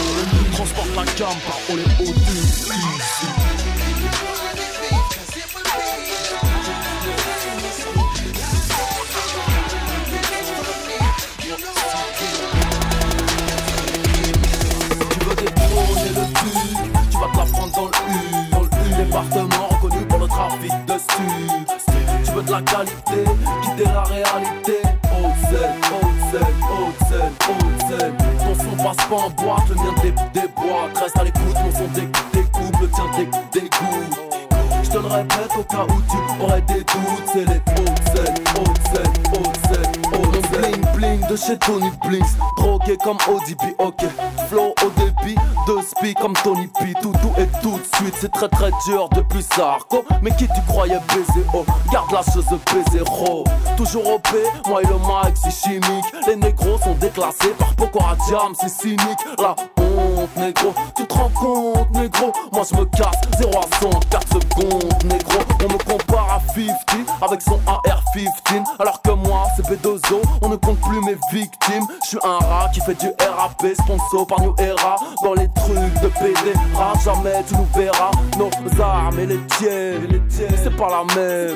Transporte 0.51 0.95
la 0.95 1.05
gamme 1.05 1.39
par 1.45 1.59
les 1.69 2.05
hauts 2.05 2.13
Tu 17.09 17.17
veux 17.17 17.19
vas 17.19 17.31
te 17.31 17.37
la 17.37 17.45
prendre 17.45 17.71
dans 17.73 17.85
le 17.85 17.91
U. 17.91 18.51
Dans 18.51 18.61
le 18.61 18.67
U, 18.67 19.05
département 19.05 19.67
reconnu 19.69 20.05
pour 20.05 20.19
le 20.19 20.27
trafic 20.27 20.71
de 20.85 20.97
stu. 20.97 21.23
Tu 22.25 22.31
veux 22.31 22.43
de 22.43 22.51
la 22.51 22.61
qualité, 22.61 23.23
quitter 23.63 23.85
la 23.85 24.03
réalité. 24.03 24.82
Passe 28.93 29.07
pas 29.07 29.15
en 29.15 29.29
boîte, 29.29 29.69
le 29.69 29.75
mien 29.75 29.93
des, 30.01 30.11
des 30.11 30.47
boîtes. 30.55 30.97
Reste 30.97 31.17
à 31.19 31.23
l'écoute, 31.23 31.55
mon 31.63 31.71
son 31.71 31.87
dé- 31.93 32.09
découpe, 32.33 32.81
le 32.81 32.89
tien 32.89 33.05
dé- 33.17 33.29
dégoûte. 33.59 34.19
Je 34.83 34.89
te 34.89 34.97
le 34.97 35.07
répète 35.07 35.51
au 35.57 35.63
cas 35.63 35.83
où 35.85 36.01
tu 36.09 36.43
aurais 36.43 36.61
des 36.61 36.73
doutes 36.83 37.23
C'est 37.31 37.45
les 37.45 37.55
hautes 37.55 37.92
de 41.33 41.37
chez 41.37 41.57
Tony 41.57 41.89
Blinks 42.05 42.37
Drogué 42.57 42.95
comme 43.03 43.17
ODB, 43.27 43.75
ok. 43.79 44.05
Flow 44.49 44.73
au 44.85 44.89
débit, 44.99 45.35
de 45.67 45.81
speed 45.81 46.15
comme 46.19 46.33
Tony 46.43 46.67
P. 46.67 46.93
Tout 47.01 47.11
tout 47.11 47.33
et 47.37 47.47
tout 47.61 47.79
de 47.79 47.95
suite, 47.95 48.15
c'est 48.19 48.31
très 48.31 48.47
très 48.49 48.71
dur 48.85 49.09
depuis 49.09 49.41
Sarko 49.41 50.05
Mais 50.21 50.31
qui 50.31 50.47
tu 50.47 50.61
croyais 50.67 50.99
baiser, 51.09 51.45
oh? 51.53 51.65
Garde 51.91 52.11
la 52.11 52.21
chose 52.21 52.45
de 52.45 52.57
baiser, 52.71 53.03
oh. 53.27 53.43
Toujours 53.77 54.07
OP, 54.13 54.27
moi 54.67 54.81
et 54.83 54.85
le 54.85 54.93
mic 54.93 55.35
c'est 55.35 55.51
chimique. 55.51 56.05
Les 56.27 56.35
négros 56.35 56.77
sont 56.77 56.93
déclassés 56.95 57.53
par 57.57 57.73
Pokora 57.75 58.15
Jam, 58.29 58.53
c'est 58.59 58.69
cynique 58.69 59.19
négro, 60.37 60.73
tu 60.95 61.05
te 61.05 61.13
rends 61.13 61.29
compte, 61.29 61.91
négro? 61.95 62.31
Moi 62.51 62.63
je 62.69 62.75
me 62.77 62.85
casse, 62.85 63.15
0 63.37 63.51
à 63.57 63.81
100, 63.81 63.89
4 64.09 64.27
secondes, 64.27 65.03
négro. 65.05 65.39
On 65.61 65.73
me 65.73 65.77
compare 65.77 66.35
à 66.35 66.53
50 66.53 66.73
avec 67.21 67.41
son 67.41 67.59
AR-15 67.67 68.63
Alors 68.79 69.01
que 69.01 69.11
moi 69.11 69.45
c'est 69.55 69.65
B2O, 69.65 70.21
on 70.41 70.49
ne 70.49 70.55
compte 70.55 70.79
plus 70.81 70.99
mes 71.01 71.15
victimes. 71.31 71.85
Je 72.03 72.09
suis 72.09 72.17
un 72.23 72.37
rat 72.37 72.69
qui 72.73 72.81
fait 72.81 72.95
du 72.95 73.07
RAP, 73.07 73.65
sponsor 73.75 74.27
par 74.27 74.41
New 74.41 74.55
Era. 74.59 74.95
Dans 75.23 75.33
les 75.33 75.47
trucs 75.55 76.01
de 76.01 76.07
PD, 76.07 76.53
rap 76.75 76.99
jamais 77.03 77.43
tu 77.47 77.55
nous 77.55 77.67
verras. 77.75 78.11
Nos 78.37 78.49
armes 78.81 79.19
et 79.19 79.25
les 79.25 79.39
tiennes, 79.57 80.21
c'est 80.29 80.75
pas 80.75 80.89
la 80.89 81.15
même. 81.15 81.55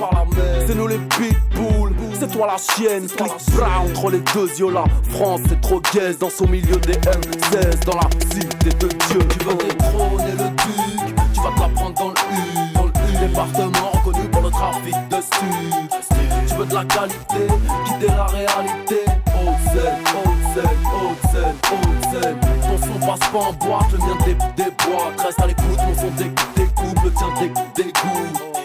C'est 0.67 0.75
nous 0.75 0.87
les 0.87 0.99
pitbulls, 0.99 1.95
c'est 2.19 2.31
toi 2.31 2.47
la 2.47 2.57
chienne 2.57 3.07
Click 3.07 3.31
bras 3.55 3.79
entre 3.89 4.09
les 4.11 4.19
deux 4.33 4.47
yeux 4.59 4.71
la 4.71 4.83
France 5.11 5.41
c'est 5.49 5.61
trop 5.61 5.81
gaze 5.93 6.17
dans 6.17 6.29
son 6.29 6.47
milieu 6.47 6.77
des 6.77 6.93
M16 6.93 7.85
Dans 7.85 7.95
la 7.95 8.09
cité 8.31 8.69
de 8.69 8.87
Dieu. 8.87 9.19
Tu 9.29 9.39
veux 9.45 9.55
détrôner 9.55 10.31
le 10.31 10.49
duc, 10.49 11.15
tu 11.33 11.41
vas 11.41 11.51
te 11.55 11.59
la 11.61 11.67
prendre 11.69 11.93
dans 11.95 12.07
le 12.09 12.13
U. 12.13 12.73
Dans 12.73 12.87
département 13.27 13.91
reconnu 13.93 14.27
pour 14.29 14.41
le 14.43 14.49
trafic 14.51 14.93
de 15.09 15.15
stu 15.21 15.45
Tu 16.47 16.53
veux 16.55 16.65
de 16.65 16.73
la 16.75 16.85
qualité, 16.85 17.47
quitter 17.85 18.07
la 18.15 18.25
réalité. 18.25 19.01
Haute 19.27 19.73
scène, 19.73 20.03
haute 20.13 21.33
scène, 21.33 22.37
Ton 22.41 22.77
son 22.85 23.05
passe 23.07 23.29
pas 23.31 23.37
en 23.39 23.53
boîte, 23.53 23.91
le 23.93 23.97
mien 23.99 24.17
des, 24.25 24.33
des 24.63 24.69
boîtes 24.71 25.21
Reste 25.25 25.39
à 25.41 25.47
l'écoute, 25.47 25.77
mon 25.87 25.95
son 25.95 26.11
dé- 26.17 26.31
découpe, 26.55 27.03
le 27.03 27.11
tien 27.11 27.27
dé- 27.39 27.51
dégoûte 27.75 28.56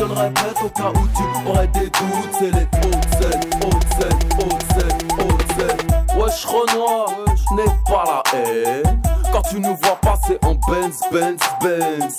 je 0.00 0.04
le 0.06 0.12
répète 0.12 0.56
au 0.64 0.68
cas 0.70 0.90
où 0.94 1.08
tu 1.14 1.48
aurais 1.48 1.66
des 1.68 1.90
doutes. 1.90 2.32
C'est 2.38 2.50
les 2.50 2.66
hautes 2.86 3.08
scènes, 3.20 3.50
hautes 3.62 3.86
scènes, 3.98 4.28
hautes 4.38 4.62
scènes, 4.72 5.18
hautes 5.18 6.16
Wesh 6.16 6.44
Renoir, 6.44 7.08
n'aie 7.54 7.64
pas 7.86 8.04
la 8.06 8.38
haine. 8.38 9.02
Quand 9.32 9.42
tu 9.42 9.60
nous 9.60 9.76
vois 9.76 9.96
passer 9.96 10.38
en 10.42 10.54
Benz, 10.54 11.00
Benz, 11.12 11.40
Benz 11.62 12.18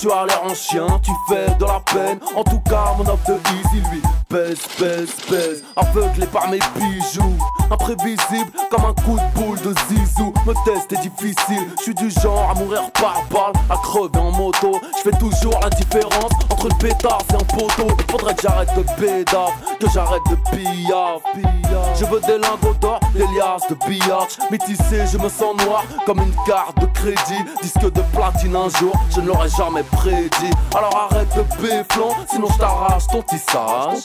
Tu 0.00 0.10
as 0.10 0.24
l'air 0.24 0.42
en 0.44 0.54
chien, 0.54 0.86
tu 1.02 1.10
fais 1.28 1.54
de 1.58 1.64
la 1.66 1.78
peine. 1.80 2.18
En 2.34 2.42
tout 2.42 2.60
cas 2.60 2.94
mon 2.96 3.06
homme 3.06 3.18
de 3.28 3.34
easy 3.34 3.82
lui 3.90 4.00
Pèse, 4.30 4.60
pèse, 4.78 5.10
pèse. 5.28 5.62
Aveuglé 5.76 6.24
par 6.26 6.48
mes 6.48 6.60
bijoux. 6.76 7.36
Imprévisible 7.70 8.50
comme 8.70 8.84
un 8.86 8.94
coup 8.94 9.18
de 9.18 9.40
boule 9.40 9.60
de 9.60 9.74
zizou. 9.88 10.32
Me 10.46 10.54
test 10.64 10.92
est 10.92 11.02
difficile, 11.02 11.68
je 11.78 11.82
suis 11.82 11.94
du 11.94 12.10
genre 12.10 12.50
à 12.50 12.58
mourir 12.58 12.90
par 12.92 13.22
balle 13.30 13.52
À 13.68 13.76
crever 13.76 14.18
en 14.18 14.30
moto, 14.32 14.80
je 14.96 15.10
fais 15.10 15.18
toujours 15.18 15.58
la 15.60 15.68
différence 15.70 16.32
Entre 16.50 16.68
le 16.68 16.78
pétard 16.78 17.22
et 17.30 17.34
un 17.34 17.38
poteau. 17.38 17.94
Faudrait 18.10 18.34
que 18.34 18.42
j'arrête 18.42 18.74
de 18.74 18.82
pédave, 18.98 19.52
que 19.78 19.88
j'arrête 19.92 20.22
de 20.30 20.36
pillave 20.50 21.20
Je 21.98 22.04
veux 22.06 22.20
des 22.20 22.38
lingots 22.38 22.74
d'or, 22.80 23.00
des 23.12 23.26
liasses 23.34 23.68
de 23.68 23.76
billard. 23.86 24.28
Métissé, 24.50 25.06
je 25.12 25.18
me 25.18 25.28
sens 25.28 25.54
noir 25.64 25.84
comme 26.06 26.20
une 26.20 26.34
carte 26.46 26.80
de 26.80 26.86
crédit. 26.86 27.44
Disque 27.62 27.92
de 27.92 28.02
platine 28.14 28.56
un 28.56 28.68
jour, 28.78 28.94
je 29.10 29.20
ne 29.20 29.26
l'aurais 29.26 29.50
jamais 29.50 29.84
Alors 30.74 31.08
arrête 31.10 31.28
de 31.36 31.42
béflon, 31.60 32.10
sinon 32.30 32.48
je 32.52 32.58
t'arrache 32.58 33.06
ton 33.08 33.22
tissage. 33.22 34.04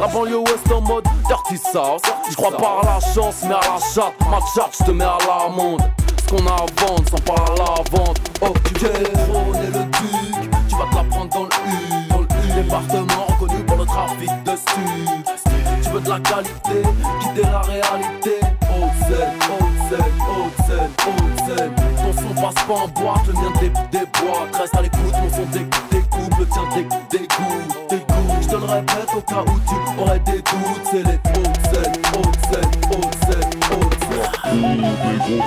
La 0.00 0.06
banlieue 0.08 0.38
ouest 0.38 0.72
en 0.72 0.80
mode 0.82 1.04
dirty 1.26 1.56
sauce 1.56 2.02
Je 2.28 2.36
crois 2.36 2.56
pas 2.56 2.80
à 2.82 2.94
la 2.94 3.00
chance 3.00 3.36
mais 3.44 3.54
à 3.54 3.60
la 3.60 3.80
chatte. 3.94 4.14
Ma 4.30 4.38
chatte 4.54 4.76
je 4.78 4.84
te 4.84 4.90
mets 4.90 5.04
à 5.04 5.18
l'amende. 5.26 5.82
Ce 6.22 6.34
qu'on 6.34 6.46
a 6.46 6.52
à 6.52 6.84
vendre 6.84 7.08
sans 7.08 7.20
pas 7.22 7.34
à 7.34 7.54
la 7.56 7.98
vente. 7.98 8.20
Oh 8.42 8.52
tu 8.64 8.74
le 8.74 9.84
duc. 9.84 10.50
Tu 10.68 10.76
vas 10.76 10.84
te 10.90 10.94
la 10.96 11.04
prendre 11.04 11.30
dans 11.30 11.44
le 11.44 11.48
U 11.48 12.08
Dans 12.10 12.20
le 12.20 12.62
département 12.62 13.24
reconnu 13.28 13.64
pour 13.64 13.76
le 13.76 13.86
trafic 13.86 14.30
de 14.44 14.56
stu 14.56 15.50
Tu 15.82 15.88
veux 15.90 16.00
de 16.00 16.08
la 16.08 16.20
qualité, 16.20 16.82
quitter 17.20 17.42
la 17.42 17.60
réalité. 17.60 18.40
Haute 18.62 19.08
scène, 19.08 19.38
haute 19.48 19.88
scène, 19.88 20.12
haute 20.28 20.66
scène, 20.66 20.90
haute 21.06 21.58
scène 21.58 21.99
Passe 22.40 22.64
pas 22.66 22.72
en 22.74 22.88
boîte, 22.88 23.26
le 23.26 23.32
mien 23.34 23.52
des, 23.60 23.68
des 23.68 24.06
boîtes. 24.06 24.56
Reste 24.56 24.74
à 24.76 24.82
l'écoute, 24.82 25.12
mon 25.22 25.30
son 25.30 25.44
dé- 25.52 25.66
découpe, 25.90 26.38
le 26.38 26.46
tien 26.46 26.62
dé- 26.74 26.86
dégoûte, 27.10 27.76
dégoûte 27.90 28.40
Je 28.42 28.48
te 28.48 28.54
le 28.56 28.64
répète 28.64 29.08
au 29.16 29.20
cas 29.20 29.42
où 29.46 29.60
tu 29.68 30.00
aurais 30.00 30.18
des 30.20 30.38
doutes 30.38 30.84
C'est 30.90 31.02
les 31.02 31.18
hautes 31.38 31.60
scènes, 31.70 32.02
hautes 32.16 32.38
scènes, 32.50 32.70
hautes 32.90 33.18
scènes, 33.26 33.60
hautes 33.72 34.00
scènes 34.10 35.40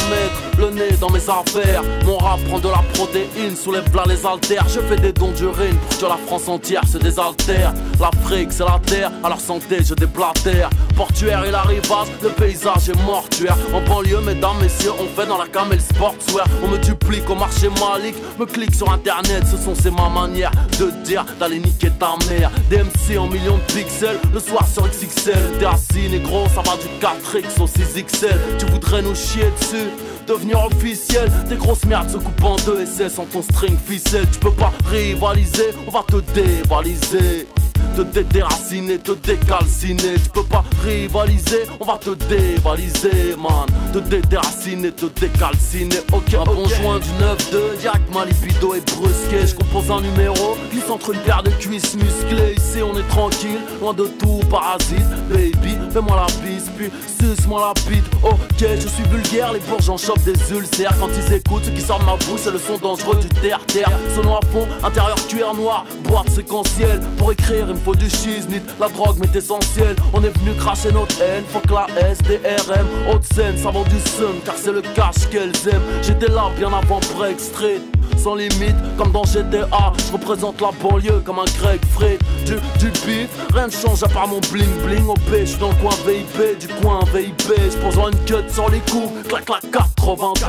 le 0.58 0.70
nez 0.70 0.96
dans 1.00 1.10
mes 1.10 1.28
affaires. 1.28 1.82
Mon 2.04 2.18
rap 2.18 2.40
prend 2.48 2.58
de 2.58 2.68
la 2.68 2.82
protéine, 2.94 3.56
soulève 3.56 3.94
là 3.94 4.04
les 4.06 4.24
haltères. 4.26 4.66
Je 4.68 4.80
fais 4.80 4.96
des 4.96 5.12
dons 5.12 5.32
d'urine 5.32 5.76
pour 5.76 5.98
que 5.98 6.06
la 6.06 6.18
France 6.26 6.48
entière 6.48 6.82
se 6.86 6.98
désaltère. 6.98 7.72
L'Afrique 7.98 8.52
c'est 8.52 8.64
la 8.64 8.80
terre, 8.84 9.10
à 9.22 9.28
leur 9.28 9.40
santé 9.40 9.78
je 9.84 9.94
déblatère. 9.94 10.70
Portuaire 10.96 11.44
et 11.44 11.50
la 11.50 11.62
rivage, 11.62 12.08
le 12.22 12.30
paysage 12.30 12.88
est 12.88 13.02
mortuaire. 13.04 13.56
En 13.72 13.80
banlieue 13.82 14.20
mesdames, 14.20 14.58
messieurs, 14.60 14.92
on 15.00 15.06
fait 15.18 15.26
dans 15.26 15.38
la 15.38 15.46
camel 15.46 15.80
sportswear. 15.80 16.46
On 16.62 16.68
me 16.68 16.78
duplique 16.78 17.28
au 17.30 17.34
marché 17.34 17.68
malique, 17.68 18.16
me 18.38 18.46
clique 18.46 18.74
sur 18.74 18.90
internet 18.92 19.44
Ce 19.50 19.56
sont 19.56 19.74
c'est 19.74 19.90
ma 19.90 20.08
manière 20.08 20.50
de 20.78 20.90
dire 21.04 21.24
d'aller 21.38 21.58
niquer 21.58 21.90
ta 21.90 22.14
mère. 22.28 22.50
DMC 22.70 23.18
en 23.18 23.26
millions 23.26 23.58
de 23.58 23.72
pixels, 23.72 24.18
le 24.32 24.40
soir 24.40 24.66
sur 24.66 24.86
XXL 24.86 25.58
T'es 25.58 25.66
assis 25.66 26.08
négro, 26.10 26.46
ça 26.54 26.62
va 26.62 26.76
du 26.76 26.86
4X 27.00 27.60
au 27.60 27.66
6XL 27.66 28.36
Tu 28.58 28.66
voudrais 28.66 29.02
nous 29.02 29.14
chier 29.14 29.44
dessus? 29.60 29.90
Devenir 30.30 30.64
officiel, 30.64 31.28
tes 31.48 31.56
grosses 31.56 31.84
merdes 31.86 32.08
se 32.08 32.16
coupent 32.16 32.44
en 32.44 32.54
deux 32.58 32.86
SS 32.86 33.18
en 33.18 33.24
ton 33.24 33.42
string 33.42 33.76
ficelle. 33.76 34.28
Tu 34.30 34.38
peux 34.38 34.52
pas 34.52 34.72
rivaliser, 34.88 35.70
on 35.88 35.90
va 35.90 36.04
te 36.06 36.18
dévaliser 36.32 37.48
te 38.04 38.20
dédéraciner, 38.20 38.98
te 38.98 39.12
décalciner. 39.12 40.14
Tu 40.22 40.30
peux 40.32 40.44
pas 40.44 40.64
rivaliser, 40.84 41.64
on 41.80 41.84
va 41.84 41.98
te 41.98 42.10
dévaliser, 42.10 43.36
man. 43.36 43.66
Te 43.92 43.98
dédéraciner, 43.98 44.92
te 44.92 45.06
décalciner. 45.06 46.00
Ok, 46.12 46.34
un 46.34 46.44
bon 46.44 46.66
joint 46.66 46.98
du 46.98 47.08
9-2, 47.20 47.80
direct 47.80 48.14
ma 48.14 48.24
libido 48.24 48.74
est 48.74 48.94
brusqué. 48.94 49.46
Je 49.46 49.54
compose 49.54 49.90
un 49.90 50.00
numéro, 50.00 50.56
glisse 50.70 50.88
entre 50.88 51.12
une 51.14 51.20
paire 51.20 51.42
de 51.42 51.50
cuisses 51.50 51.94
musclées. 51.94 52.54
Ici 52.56 52.82
on 52.82 52.96
est 52.98 53.08
tranquille, 53.08 53.60
loin 53.80 53.92
de 53.92 54.04
tout 54.04 54.40
parasite. 54.50 55.10
Baby, 55.28 55.76
fais-moi 55.92 56.16
la 56.16 56.26
bise, 56.42 56.70
puis 56.76 56.90
suce-moi 57.06 57.60
la 57.74 57.90
bite. 57.90 58.04
Ok, 58.22 58.66
je 58.80 58.88
suis 58.88 59.04
vulgaire, 59.10 59.52
les 59.52 59.60
bourges 59.60 59.90
en 59.90 59.96
chopent 59.96 60.24
des 60.24 60.52
ulcères. 60.52 60.94
Quand 60.98 61.08
ils 61.08 61.34
écoutent, 61.34 61.64
ce 61.64 61.70
qui 61.70 61.82
sort 61.82 61.98
de 61.98 62.04
ma 62.04 62.16
bouche, 62.16 62.40
c'est 62.44 62.50
le 62.50 62.58
son 62.58 62.78
dangereux 62.78 63.16
du 63.16 63.28
terre-terre. 63.40 63.90
Sonneau 64.14 64.36
à 64.36 64.40
fond, 64.52 64.66
intérieur 64.82 65.16
cuir 65.28 65.54
noir, 65.54 65.84
boîte 66.04 66.30
séquentielle. 66.30 67.00
Pour 67.18 67.32
écrire, 67.32 67.66
il 67.68 67.74
me 67.74 67.78
faut 67.78 67.89
du 67.94 68.08
shiznit, 68.08 68.62
la 68.78 68.88
drogue 68.88 69.18
m'est 69.18 69.34
essentielle. 69.36 69.96
On 70.12 70.22
est 70.22 70.36
venu 70.38 70.54
cracher 70.56 70.92
notre 70.92 71.20
haine, 71.20 71.44
faut 71.48 71.60
que 71.60 71.74
la 71.74 71.86
SDRM. 72.12 72.86
Haute 73.10 73.24
scène, 73.32 73.56
ça 73.56 73.70
vend 73.70 73.84
du 73.84 73.98
sun, 74.00 74.40
car 74.44 74.54
c'est 74.56 74.72
le 74.72 74.82
cash 74.82 75.28
qu'elles 75.30 75.52
aiment. 75.68 76.02
J'étais 76.02 76.28
là 76.28 76.50
bien 76.56 76.68
avant 76.68 77.00
Break 77.16 77.40
Street 77.40 77.80
sans 78.22 78.34
limite, 78.34 78.76
comme 78.98 79.12
dans 79.12 79.24
GTA. 79.24 79.92
Je 80.06 80.12
représente 80.12 80.60
la 80.60 80.70
banlieue 80.82 81.22
comme 81.24 81.38
un 81.38 81.44
Greg 81.58 81.80
Fred. 81.92 82.20
Du, 82.44 82.54
du 82.78 82.90
beat, 83.06 83.30
rien 83.54 83.66
ne 83.66 83.72
change 83.72 84.02
à 84.02 84.08
part 84.08 84.28
mon 84.28 84.40
bling 84.52 84.68
bling. 84.84 85.06
Au 85.06 85.14
je 85.30 85.56
dans 85.58 85.68
le 85.68 85.74
coin 85.76 85.94
VIP, 86.06 86.58
du 86.58 86.68
coin 86.80 87.00
VIP. 87.14 87.54
Je 87.56 87.76
pose 87.78 87.96
une 87.96 88.18
cut 88.26 88.52
sur 88.52 88.68
les 88.70 88.80
coups, 88.80 89.28
clac 89.28 89.44
clac 89.44 89.62
92. 89.70 90.44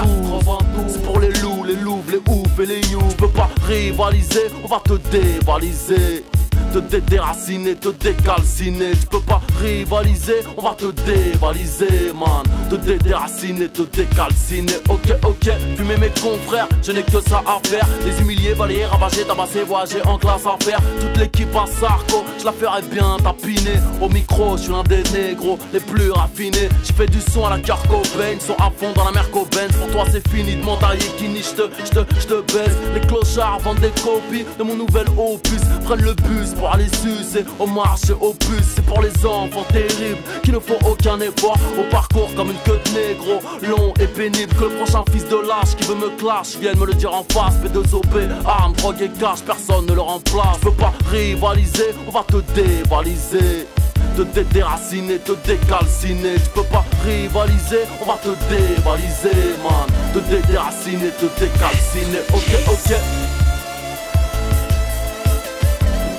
C'est 0.87 1.03
pour 1.03 1.19
les 1.19 1.31
loups, 1.41 1.63
les 1.63 1.75
loups, 1.75 2.03
les 2.09 2.17
oufs 2.17 2.59
et 2.59 2.65
les 2.65 2.81
you. 2.89 3.01
Je 3.09 3.15
peux 3.15 3.29
pas 3.29 3.49
rivaliser, 3.67 4.47
on 4.63 4.67
va 4.67 4.81
te 4.83 4.93
dévaliser 5.09 6.23
te 6.71 6.79
dédéraciner, 6.79 7.75
te 7.75 7.89
décalciner. 7.89 8.91
Tu 8.91 9.07
peux 9.07 9.19
pas 9.21 9.41
rivaliser, 9.61 10.41
on 10.57 10.61
va 10.61 10.75
te 10.75 10.91
dévaliser, 11.05 12.13
man. 12.13 12.43
Te 12.69 12.75
dédéraciner, 12.75 13.67
te 13.69 13.81
décalciner. 13.83 14.77
Ok, 14.89 15.13
ok, 15.23 15.51
fumer 15.75 15.97
mes 15.97 16.11
confrères, 16.21 16.67
je 16.81 16.91
n'ai 16.91 17.03
que 17.03 17.19
ça 17.21 17.43
à 17.45 17.59
faire. 17.67 17.87
Les 18.05 18.21
humilier, 18.21 18.53
balayer, 18.55 18.85
ravager, 18.85 19.23
tabasser, 19.25 19.63
voyager 19.63 20.01
en 20.05 20.17
classe 20.17 20.45
à 20.45 20.57
faire. 20.63 20.79
Toute 20.99 21.17
l'équipe 21.17 21.55
à 21.55 21.65
Sarko, 21.67 22.23
je 22.39 22.45
la 22.45 22.51
ferai 22.51 22.81
bien 22.83 23.17
tapiner. 23.23 23.79
Au 24.01 24.09
micro, 24.09 24.57
je 24.57 24.63
suis 24.63 24.71
l'un 24.71 24.83
des 24.83 25.03
négros 25.11 25.59
les 25.73 25.79
plus 25.79 26.11
raffinés. 26.11 26.69
Je 26.83 26.93
fais 26.93 27.07
du 27.07 27.19
son 27.19 27.45
à 27.45 27.51
la 27.51 27.59
Kurt 27.59 27.85
Cobain, 27.87 28.39
sont 28.39 28.55
à 28.55 28.71
fond 28.75 28.91
dans 28.95 29.05
la 29.05 29.11
mer. 29.11 29.27
Pour 29.31 29.47
toi, 29.91 30.05
c'est 30.11 30.27
fini 30.29 30.55
de 30.55 30.63
m'entailler, 30.63 31.05
Kini, 31.17 31.41
je 31.41 31.63
te, 31.63 31.69
je 31.83 31.89
te, 31.89 31.99
je 32.19 32.27
te 32.27 32.53
baisse. 32.53 32.75
Les 32.93 33.01
clochards 33.01 33.59
vendent 33.59 33.79
des 33.79 33.89
copies 34.01 34.45
de 34.57 34.63
mon 34.63 34.75
nouvel 34.75 35.05
opus. 35.17 35.61
Prennent 35.83 36.03
le 36.03 36.13
bus 36.13 36.53
sucer 37.01 37.45
au 37.59 37.67
marché 37.67 38.13
au 38.19 38.33
bus. 38.33 38.65
C'est 38.75 38.85
pour 38.85 39.01
les 39.01 39.25
enfants 39.25 39.65
terribles 39.71 40.21
qui 40.43 40.51
ne 40.51 40.59
font 40.59 40.77
aucun 40.85 41.19
effort. 41.19 41.57
Au 41.77 41.89
parcours 41.89 42.29
comme 42.35 42.51
une 42.51 42.57
queue 42.65 42.79
de 42.85 42.91
négro, 42.91 43.39
long 43.63 43.93
et 43.99 44.07
pénible. 44.07 44.53
Que 44.55 44.65
le 44.65 44.71
prochain 44.71 45.03
fils 45.11 45.27
de 45.27 45.37
lâche 45.37 45.75
qui 45.77 45.87
veut 45.87 45.95
me 45.95 46.09
clash 46.17 46.57
vienne 46.59 46.77
me 46.77 46.85
le 46.85 46.93
dire 46.93 47.13
en 47.13 47.25
face. 47.31 47.55
P2OP, 47.63 48.29
armes, 48.45 48.73
drogue 48.73 49.01
et 49.01 49.09
cash, 49.09 49.41
personne 49.45 49.85
ne 49.85 49.93
le 49.93 50.01
remplace. 50.01 50.57
Je 50.61 50.69
veux 50.69 50.75
pas 50.75 50.93
rivaliser, 51.09 51.93
on 52.07 52.11
va 52.11 52.23
te 52.23 52.37
dévaliser 52.53 53.67
te 54.15 54.23
dédéraciner, 54.23 55.19
te 55.19 55.31
décalciner. 55.47 56.35
Tu 56.35 56.49
peux 56.53 56.63
pas 56.63 56.83
rivaliser, 57.05 57.83
on 58.01 58.05
va 58.05 58.17
te 58.17 58.29
dévaliser, 58.49 59.55
man. 59.63 59.87
Te 60.13 60.19
dédéraciner, 60.19 61.11
te 61.19 61.25
décalciner. 61.39 62.19
Ok, 62.33 62.49
ok. 62.67 63.40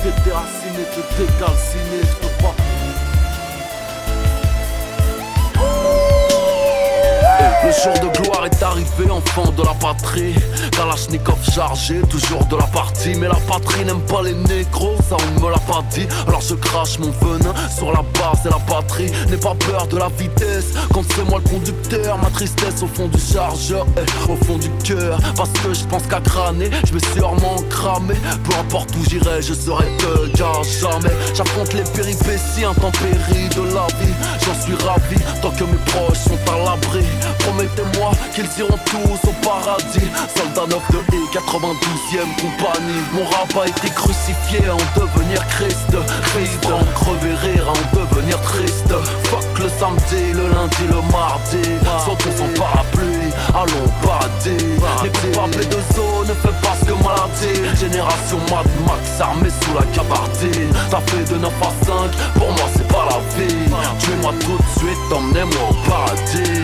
Te 0.02 0.08
dédéraciner, 0.08 0.84
te 0.90 1.22
décalciner. 1.22 2.00
Tu 2.00 2.16
peux 2.26 2.42
pas. 2.42 2.71
Le 7.64 7.70
jour 7.72 7.94
de 7.94 8.16
gloire 8.18 8.46
est 8.46 8.62
arrivé, 8.62 9.10
enfant 9.10 9.50
de 9.50 9.62
la 9.62 9.74
patrie. 9.74 10.34
Kalachnikov 10.70 11.38
chargé, 11.52 12.00
toujours 12.08 12.44
de 12.46 12.56
la 12.56 12.66
partie. 12.66 13.14
Mais 13.16 13.28
la 13.28 13.40
patrie 13.48 13.84
n'aime 13.84 14.00
pas 14.02 14.22
les 14.22 14.34
négros, 14.34 14.96
ça 15.08 15.16
on 15.18 15.40
ne 15.40 15.44
me 15.46 15.50
l'a 15.50 15.58
pas 15.58 15.82
dit. 15.90 16.06
Alors 16.28 16.40
je 16.40 16.54
crache 16.54 16.98
mon 16.98 17.10
venin 17.10 17.54
sur 17.76 17.92
la 17.92 18.02
base 18.02 18.46
et 18.46 18.50
la 18.50 18.60
patrie. 18.72 19.10
N'aie 19.28 19.36
pas 19.36 19.54
peur 19.54 19.86
de 19.88 19.96
la 19.96 20.08
vitesse, 20.08 20.72
quand 20.92 21.02
c'est 21.14 21.24
moi 21.24 21.40
le 21.44 21.50
conducteur. 21.50 22.18
Ma 22.18 22.30
tristesse 22.30 22.82
au 22.82 22.86
fond 22.86 23.08
du 23.08 23.18
chargeur, 23.18 23.86
eh, 23.96 24.30
au 24.30 24.36
fond 24.44 24.58
du 24.58 24.70
cœur. 24.84 25.18
Parce 25.36 25.50
que 25.50 25.74
je 25.74 25.84
pense 25.86 26.06
qu'à 26.06 26.20
crâner, 26.20 26.70
je 26.86 26.92
vais 26.92 27.06
sûrement 27.14 27.56
cramer. 27.70 28.16
Peu 28.44 28.54
importe 28.56 28.90
où 28.96 29.10
j'irai, 29.10 29.42
je 29.42 29.54
serai 29.54 29.86
de 29.98 30.36
gars 30.36 30.62
jamais. 30.80 31.14
J'affronte 31.34 31.72
les 31.74 31.84
péripéties 31.84 32.64
intempéries 32.64 33.48
de 33.48 33.74
la 33.74 33.86
vie. 33.98 34.14
J'en 34.44 34.54
suis 34.62 34.74
ravi 34.84 35.16
tant 35.40 35.50
que 35.50 35.64
mes 35.64 35.78
proches 35.86 36.18
sont 36.18 36.38
à 36.52 36.58
l'abri. 36.64 37.04
Promettez-moi 37.44 38.12
qu'ils 38.34 38.48
iront 38.58 38.78
tous 38.86 39.28
au 39.28 39.32
paradis. 39.44 40.08
Soldat 40.36 40.66
9 40.68 40.90
de 40.90 40.98
E, 40.98 41.20
92e 41.32 42.28
compagnie. 42.40 43.02
Mon 43.12 43.24
rap 43.24 43.54
a 43.62 43.68
été 43.68 43.88
crucifié 43.88 44.60
en 44.70 45.00
devenir 45.00 45.46
Christ. 45.48 45.90
Christ 46.32 46.66
en 46.66 46.84
crever 46.94 47.34
rire, 47.42 47.68
en 47.68 47.96
devenir 47.96 48.40
triste. 48.42 48.94
Fuck 49.24 49.58
le 49.58 49.68
samedi, 49.68 50.32
le 50.32 50.48
lundi, 50.48 50.84
le 50.88 51.00
mardi. 51.10 51.62
Sans 52.04 52.16
parapluie, 52.58 53.32
allons 53.54 53.90
paradis. 54.02 54.64
Les 55.02 55.10
coupables 55.10 55.68
de 55.68 55.94
zone 55.94 56.28
ne 56.28 56.34
fait 56.34 56.61
pas 56.82 56.88
ce 56.88 56.90
que 56.90 57.02
maladie. 57.02 57.78
Génération 57.78 58.38
Mad 58.50 58.66
Max 58.86 59.20
armée 59.20 59.50
sous 59.50 59.74
la 59.74 59.84
gabardine. 59.94 60.72
T'as 60.90 61.00
fait 61.00 61.32
de 61.32 61.38
9 61.38 61.52
à 61.62 61.84
5, 61.84 61.94
pour 62.34 62.48
moi 62.48 62.68
c'est 62.74 62.88
pas 62.88 63.06
la 63.10 63.18
vie. 63.36 63.54
Tuez-moi 63.98 64.32
tout 64.40 64.56
de 64.56 64.78
suite, 64.78 65.12
emmenez-moi 65.12 65.70
au 65.70 65.88
paradis. 65.88 66.60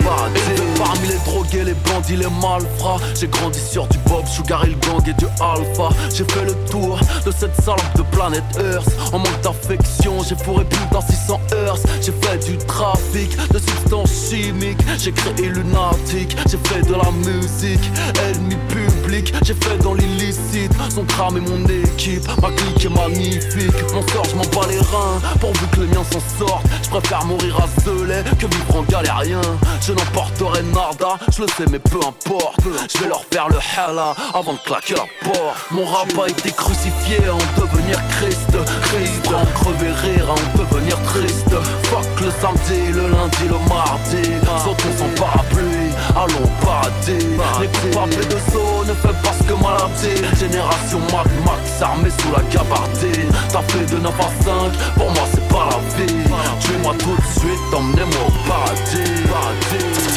Parmi 0.77 1.07
les 1.07 1.17
drogués, 1.25 1.63
les 1.63 1.73
bandits, 1.73 2.15
les 2.15 2.29
malfrats. 2.41 2.99
J'ai 3.19 3.27
grandi 3.27 3.59
sur 3.59 3.87
du 3.87 3.97
Bob, 3.99 4.25
Sugar 4.25 4.65
le 4.65 4.75
gang 4.87 5.07
et 5.07 5.13
du 5.13 5.25
Alpha. 5.39 5.89
J'ai 6.13 6.25
fait 6.25 6.45
le 6.45 6.53
tour 6.69 6.99
de 7.25 7.31
cette 7.31 7.55
salope 7.61 7.95
de 7.95 8.03
planète 8.03 8.43
Earth. 8.59 8.89
En 9.13 9.19
manque 9.19 9.41
d'affection, 9.41 10.23
j'ai 10.27 10.35
fourré 10.35 10.65
plus 10.65 10.85
d'un 10.91 11.01
600 11.01 11.39
Earth. 11.65 11.87
J'ai 12.01 12.13
fait 12.21 12.37
du 12.45 12.57
trafic 12.79 13.35
de 13.51 13.59
substances 13.59 14.29
chimiques. 14.29 14.79
J'ai 14.97 15.11
créé 15.11 15.49
lunatique, 15.49 16.35
j'ai 16.49 16.57
fait 16.69 16.81
de 16.81 16.93
la 16.93 17.11
musique. 17.11 17.85
Ennemi 18.23 18.55
public, 18.69 19.33
j'ai 19.43 19.53
fait 19.53 19.77
dans 19.83 19.93
l'illicite. 19.93 20.71
Son 20.89 21.03
crame 21.03 21.37
et 21.37 21.41
mon 21.41 21.61
équipe, 21.65 22.25
ma 22.41 22.49
clique 22.51 22.85
est 22.85 22.95
magnifique. 23.01 23.79
Mon 23.93 24.01
sort, 24.07 24.25
je 24.31 24.35
m'en 24.35 24.47
bats 24.55 24.67
les 24.69 24.79
reins. 24.79 25.19
Pourvu 25.41 25.65
que 25.73 25.81
les 25.81 25.87
miens 25.87 26.05
s'en 26.09 26.21
sortent, 26.39 26.65
je 26.83 26.89
préfère 26.89 27.25
mourir 27.25 27.57
à 27.57 27.81
Zelay 27.81 28.23
que 28.39 28.45
vivre 28.45 28.75
en 28.77 28.83
galérien. 28.83 29.41
Je 29.81 29.91
n'emporterai 29.91 30.63
nada, 30.63 31.19
je 31.35 31.41
le 31.41 31.47
sais, 31.47 31.65
mais 31.69 31.79
peu 31.79 31.99
importe. 31.99 32.61
Je 32.63 32.99
vais 32.99 33.09
leur 33.09 33.25
faire 33.31 33.49
le 33.49 33.57
hala 33.75 34.15
avant 34.33 34.53
de 34.53 34.59
claquer 34.59 34.95
la 34.95 35.07
porte. 35.29 35.57
Mon 35.71 35.85
rap 35.85 36.07
a 36.23 36.29
été 36.29 36.51
crucifié 36.51 37.17
à 37.27 37.35
en 37.35 37.61
devenir 37.61 37.99
Christ. 38.19 38.55
Christ 38.83 39.27
en 39.27 39.45
crever 39.59 39.91
rire, 40.03 40.29
à 40.29 40.33
en 40.33 40.57
devenir 40.57 40.97
triste. 41.03 41.55
Fuck 41.83 42.21
le 42.21 42.31
samedi, 42.41 42.68
le 42.69 43.07
lundi, 43.09 43.45
le 43.47 43.59
mardi. 43.67 44.23
Sautons 44.63 44.93
sans 44.97 45.21
parapluie, 45.21 45.91
allons 46.15 46.49
paradis. 46.61 47.25
Les 47.59 47.67
coupables 47.67 48.27
de 48.27 48.37
saut 48.51 48.85
ne 48.87 48.93
fait 48.93 49.21
pas 49.23 49.33
ce 49.37 49.43
que 49.43 49.53
maladie. 49.53 50.21
Génération 50.39 50.99
Mad 51.11 51.27
Max 51.45 51.81
armée 51.81 52.09
sous 52.09 52.31
la 52.31 52.43
gabardine. 52.53 53.31
T'as 53.51 53.61
fait 53.63 53.85
de 53.85 53.99
9 53.99 54.13
à 54.19 54.43
5, 54.43 54.71
pour 54.95 55.11
moi 55.11 55.23
c'est 55.33 55.47
pas 55.47 55.69
la 55.71 56.05
vie. 56.05 56.23
Tuez-moi 56.61 56.93
tout 56.99 57.15
de 57.15 57.39
suite, 57.39 57.73
emmenez-moi 57.73 58.21
au 58.27 58.31
paradis. 58.47 59.23
paradis. 59.29 60.09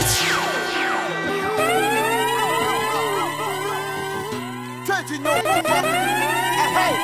Hey, 6.74 6.94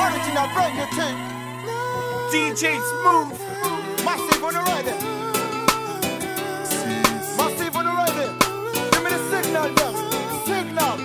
original. 0.00 0.48
DJ 2.30 2.62
Smooth. 2.80 3.53
Massive 4.16 4.44
on 4.44 4.54
the 4.54 4.60
right 4.60 4.84
there. 4.84 5.00
Massive 7.36 7.76
on 7.76 7.84
the 7.84 7.90
right 7.90 8.14
there. 8.14 8.32
Give 8.92 9.02
me 9.02 9.10
the 9.10 9.18
signal, 9.42 9.68
them. 9.74 9.94
Signal. 10.46 11.03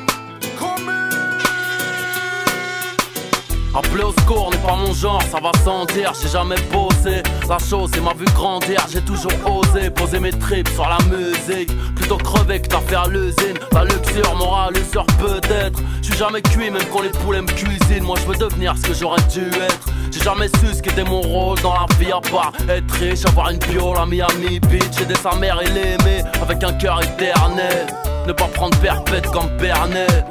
Appeler 3.80 4.04
au 4.04 4.12
secours 4.12 4.50
n'est 4.52 4.58
pas 4.58 4.76
mon 4.76 4.94
genre, 4.94 5.22
ça 5.32 5.40
va 5.40 5.52
sans 5.64 5.86
dire, 5.86 6.12
j'ai 6.22 6.28
jamais 6.28 6.58
bossé. 6.70 7.24
La 7.48 7.58
chose 7.60 7.90
c'est 7.94 8.02
m'a 8.02 8.14
vu 8.14 8.26
grandir, 8.36 8.86
j'ai 8.92 9.00
toujours 9.00 9.32
osé 9.46 9.90
poser 9.90 10.20
mes 10.20 10.32
tripes 10.32 10.68
sur 10.68 10.86
la 10.86 10.98
musique. 11.06 11.72
Plutôt 11.96 12.18
crever 12.18 12.60
que 12.60 12.76
fait 12.76 12.96
à 12.96 13.08
l'usine. 13.08 13.58
La 13.72 13.86
luxure, 13.86 14.36
moral, 14.36 14.74
luxure 14.74 15.06
peut-être. 15.18 15.80
J'suis 16.02 16.18
jamais 16.18 16.42
cuit, 16.42 16.70
même 16.70 16.84
quand 16.92 17.04
les 17.04 17.10
poulets 17.10 17.42
me 17.42 17.48
cuisinent. 17.48 18.04
Moi 18.04 18.18
je 18.22 18.30
veux 18.30 18.36
devenir 18.36 18.76
ce 18.76 18.82
que 18.82 18.94
j'aurais 18.94 19.22
dû 19.32 19.48
être. 19.48 19.88
J'ai 20.12 20.24
jamais 20.26 20.50
su 20.60 20.74
ce 20.74 20.82
qu'était 20.82 21.06
mon 21.06 21.22
rôle 21.22 21.58
dans 21.62 21.74
la 21.74 21.86
vie 21.98 22.12
à 22.12 22.20
part 22.20 22.52
être 22.68 22.94
riche, 22.96 23.26
avoir 23.26 23.50
une 23.50 23.60
piole 23.60 23.98
à 23.98 24.06
Miami 24.06 24.60
Beach, 24.60 25.00
aider 25.02 25.16
sa 25.16 25.36
mère 25.36 25.58
et 25.62 25.70
l'aimer 25.70 26.22
avec 26.42 26.62
un 26.66 26.74
cœur 26.74 27.02
éternel. 27.02 27.88
Ne 28.28 28.34
pas 28.34 28.48
prendre 28.48 28.78
perpète 28.80 29.28
comme 29.28 29.48
Bernet. 29.58 30.26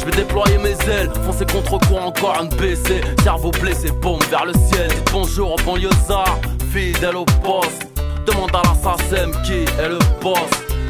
Je 0.00 0.06
vais 0.06 0.12
déployer 0.12 0.56
mes 0.56 0.76
ailes, 0.90 1.10
foncer 1.26 1.44
contre 1.44 1.78
courant 1.86 2.06
encore 2.06 2.38
un 2.40 2.46
BC 2.46 3.02
Cerveau 3.22 3.50
blessé, 3.50 3.90
bombe 4.00 4.22
vers 4.30 4.46
le 4.46 4.54
ciel. 4.54 4.88
Dites 4.88 5.10
bonjour 5.12 5.52
au 5.52 5.56
banlieusard, 5.64 6.38
fidèle 6.72 7.16
au 7.16 7.26
poste. 7.42 7.86
Demande 8.26 8.50
à 8.54 8.62
l'assassin 8.62 9.30
qui 9.44 9.64
est 9.78 9.88
le 9.88 9.98
boss. 10.22 10.38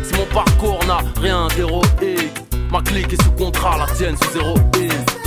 Si 0.04 0.14
mon 0.14 0.26
parcours 0.26 0.78
n'a 0.86 0.98
rien 1.20 1.48
d'héroïque 1.56 2.40
Ma 2.70 2.80
clique 2.82 3.12
est 3.12 3.22
sous 3.22 3.32
contrat, 3.32 3.78
la 3.78 3.92
tienne 3.94 4.16
sous 4.16 4.30
zéro 4.38 4.54
À 4.54 5.19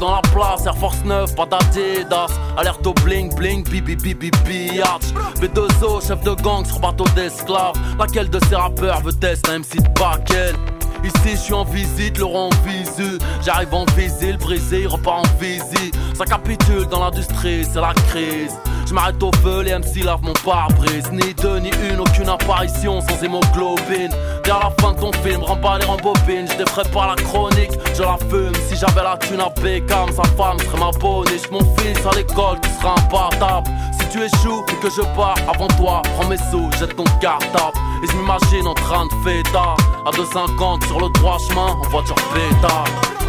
dans 0.00 0.12
la 0.12 0.22
place, 0.22 0.66
Air 0.66 0.76
Force 0.78 1.04
9, 1.04 1.34
pas 1.36 1.46
d'Adidas. 1.46 2.28
Alerte 2.56 2.86
au 2.86 2.94
bling 3.04 3.32
bling, 3.34 3.62
bibi 3.62 3.94
bibi 3.94 4.30
biatch 4.44 5.12
B2O, 5.40 6.04
chef 6.04 6.20
de 6.22 6.34
gang 6.42 6.64
sur 6.66 6.80
bateau 6.80 7.04
d'esclaves. 7.14 7.74
Laquelle 7.98 8.30
de 8.30 8.40
ces 8.48 8.56
rappeurs 8.56 9.00
veut 9.02 9.12
tester 9.12 9.50
un 9.50 9.58
MC 9.60 9.76
de 9.76 10.79
Ici 11.04 11.30
je 11.30 11.36
suis 11.36 11.54
en 11.54 11.64
visite, 11.64 12.18
le 12.18 12.24
rond 12.24 12.50
visu. 12.66 13.18
J'arrive 13.42 13.74
en 13.74 13.84
visile, 13.96 14.36
brisé, 14.36 14.82
il 14.82 14.88
repart 14.88 15.26
en 15.26 15.38
visite. 15.38 15.96
Ça 16.14 16.24
capitule 16.24 16.86
dans 16.86 17.00
l'industrie, 17.00 17.64
c'est 17.64 17.80
la 17.80 17.94
crise. 18.08 18.54
Je 18.86 18.94
m'arrête 18.94 19.22
au 19.22 19.30
feu, 19.42 19.62
les 19.62 19.72
MC 19.72 20.04
lavent 20.04 20.22
mon 20.22 20.32
pare-brise. 20.44 21.10
Ni 21.12 21.32
deux, 21.34 21.58
ni 21.58 21.70
une, 21.90 22.00
aucune 22.00 22.28
apparition 22.28 23.00
sans 23.00 23.22
hémoglobine. 23.22 24.10
Vers 24.44 24.58
la 24.58 24.70
fin 24.80 24.92
de 24.92 25.00
ton 25.00 25.12
film, 25.22 25.42
remballe 25.42 25.82
et 25.82 25.84
rembobine 25.84 26.46
Je 26.50 26.56
défrais 26.56 26.88
pas 26.92 27.06
la 27.06 27.22
chronique, 27.22 27.70
je 27.96 28.02
la 28.02 28.18
fume. 28.28 28.52
Si 28.68 28.76
j'avais 28.76 29.02
la 29.02 29.16
thune 29.16 29.40
à 29.40 29.48
Beckham, 29.60 30.10
sa 30.10 30.24
femme 30.36 30.58
serait 30.58 30.78
ma 30.78 30.90
boniche 30.98 31.48
Mon 31.52 31.60
fils 31.76 32.04
à 32.04 32.16
l'école, 32.16 32.58
tu 32.62 32.70
seras 32.80 32.94
imbattable 32.98 33.70
Si 33.98 34.08
tu 34.08 34.18
échoues 34.24 34.64
et 34.68 34.76
que 34.82 34.90
je 34.90 35.02
pars 35.14 35.36
avant 35.48 35.68
toi. 35.68 36.02
Prends 36.16 36.28
mes 36.28 36.36
sous, 36.50 36.68
jette 36.78 36.96
ton 36.96 37.04
cartable 37.20 37.78
Et 38.02 38.06
je 38.06 38.16
m'imagine 38.16 38.66
en 38.66 38.74
train 38.74 39.06
de 39.06 39.14
fêter 39.22 39.56
À 39.56 40.10
2,50 40.10 40.86
sur 40.86 41.00
le 41.00 41.08
droit 41.10 41.38
chemin, 41.38 41.76
en 41.80 41.88
voiture 41.88 42.16
pétard 42.34 43.19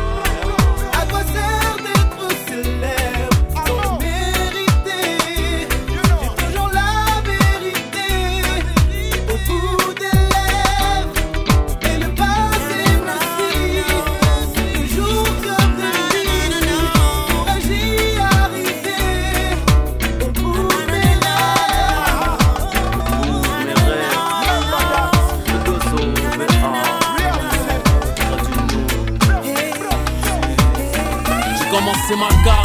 commencé 32.22 32.42
ma 32.44 32.61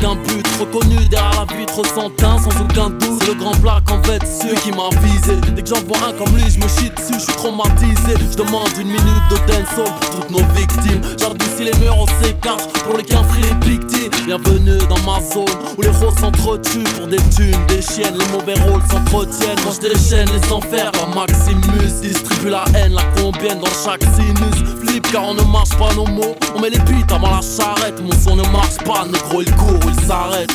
aucun 0.00 0.14
but 0.26 0.46
Reconnu 0.58 0.96
derrière 1.08 1.46
la 1.48 1.56
vitre 1.56 1.82
sans 1.94 2.10
teint, 2.10 2.38
sans 2.38 2.50
aucun 2.60 2.90
doute. 2.90 3.26
Le 3.26 3.34
grand 3.34 3.56
black 3.56 3.90
en 3.90 4.02
fait 4.02 4.20
celui 4.26 4.56
qui 4.56 4.70
m'a 4.72 4.88
visé. 5.02 5.36
Dès 5.54 5.62
que 5.62 5.68
j'en 5.68 5.82
vois 5.86 6.08
un 6.08 6.12
comme 6.12 6.34
lui 6.36 6.50
je 6.50 6.58
me 6.58 6.68
chie 6.68 6.90
dessus, 6.90 7.14
je 7.14 7.24
suis 7.24 7.32
traumatisé. 7.34 8.14
Je 8.30 8.36
demande 8.36 8.68
une 8.78 8.88
minute 8.88 9.26
de 9.30 9.36
dancehall 9.46 9.94
pour 10.00 10.20
toutes 10.20 10.30
nos 10.30 10.44
victimes. 10.54 11.00
J'adoucis 11.18 11.64
les 11.64 11.78
murs, 11.78 11.96
on 11.98 12.06
s'écarte 12.22 12.70
pour 12.84 12.96
les 12.98 13.04
quinfris 13.04 13.42
les 13.42 13.70
victimes. 13.70 14.10
Bienvenue 14.26 14.78
dans 14.88 15.00
ma 15.10 15.20
zone 15.20 15.46
où 15.76 15.82
les 15.82 15.88
roses 15.88 16.18
s'entretuent 16.18 16.84
Pour 16.96 17.06
des 17.06 17.16
thunes, 17.34 17.66
des 17.68 17.82
chiennes, 17.82 18.16
les 18.18 18.36
mauvais 18.36 18.54
rôles 18.60 18.82
s'entretiennent 18.90 19.58
Quand 19.64 19.72
je 19.72 19.88
déchaîne 19.88 20.28
les 20.28 20.52
enfers. 20.52 20.92
Comme 20.92 21.14
Maximus 21.14 22.00
Distribue 22.02 22.50
la 22.50 22.64
haine, 22.74 22.92
la 22.92 23.02
combien 23.16 23.56
dans 23.56 23.66
chaque 23.84 24.02
sinus. 24.02 24.68
Flip 24.82 25.06
car 25.10 25.24
on 25.24 25.34
ne 25.34 25.42
marche 25.42 25.76
pas 25.78 25.92
nos 25.94 26.06
mots. 26.06 26.36
On 26.54 26.60
met 26.60 26.70
les 26.70 26.78
beats 26.78 27.14
avant 27.14 27.30
la 27.30 27.40
charrette 27.40 28.00
Mon 28.02 28.12
son 28.12 28.36
ne 28.36 28.46
marche 28.50 28.76
pas, 28.84 29.04
négro 29.06 29.42
il 29.42 29.50
court. 29.56 29.80
ou 29.86 29.89
s'arrête. 30.06 30.50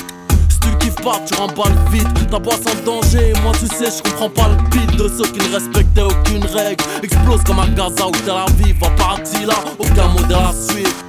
Si 0.50 0.60
tu 0.60 0.78
kiffes 0.78 1.04
pas, 1.04 1.20
tu 1.26 1.34
remballes 1.36 1.78
vite. 1.92 2.08
Ta 2.30 2.40
boîte 2.40 2.62
en 2.68 2.86
danger, 2.86 3.34
moi 3.44 3.54
tu 3.60 3.68
sais, 3.68 3.92
je 3.98 4.04
comprends 4.10 4.30
pas 4.30 4.50
le 4.50 4.70
beat 4.70 4.96
De 4.96 5.08
ceux 5.08 5.30
qui 5.32 5.48
ne 5.48 5.54
respectaient 5.54 6.02
aucune 6.02 6.46
règle. 6.46 6.84
Explose 7.04 7.44
comme 7.44 7.60
à 7.60 7.68
Gaza 7.68 8.08
ou 8.08 8.12
Tel 8.12 8.36
Aviv 8.36 8.76
À 8.84 8.90
partir 8.92 9.48
là, 9.48 9.56
aucun 9.80 10.08
modèle 10.10 10.38
à 10.38 10.54
suivre 10.54 11.06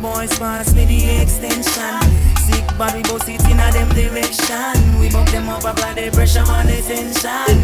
boys 0.00 0.72
me 0.74 1.20
extension 1.22 2.39
Sick 2.60 2.76
body 2.76 3.02
boss 3.02 3.26
it 3.26 3.40
in 3.48 3.58
a 3.58 3.72
them 3.72 3.88
direction. 3.96 5.00
We 5.00 5.08
bump 5.08 5.30
them 5.30 5.48
up 5.48 5.64
apply 5.64 5.94
the 5.94 6.10
pressure 6.10 6.44
on 6.44 6.66
the 6.66 6.76
tension. 6.84 7.56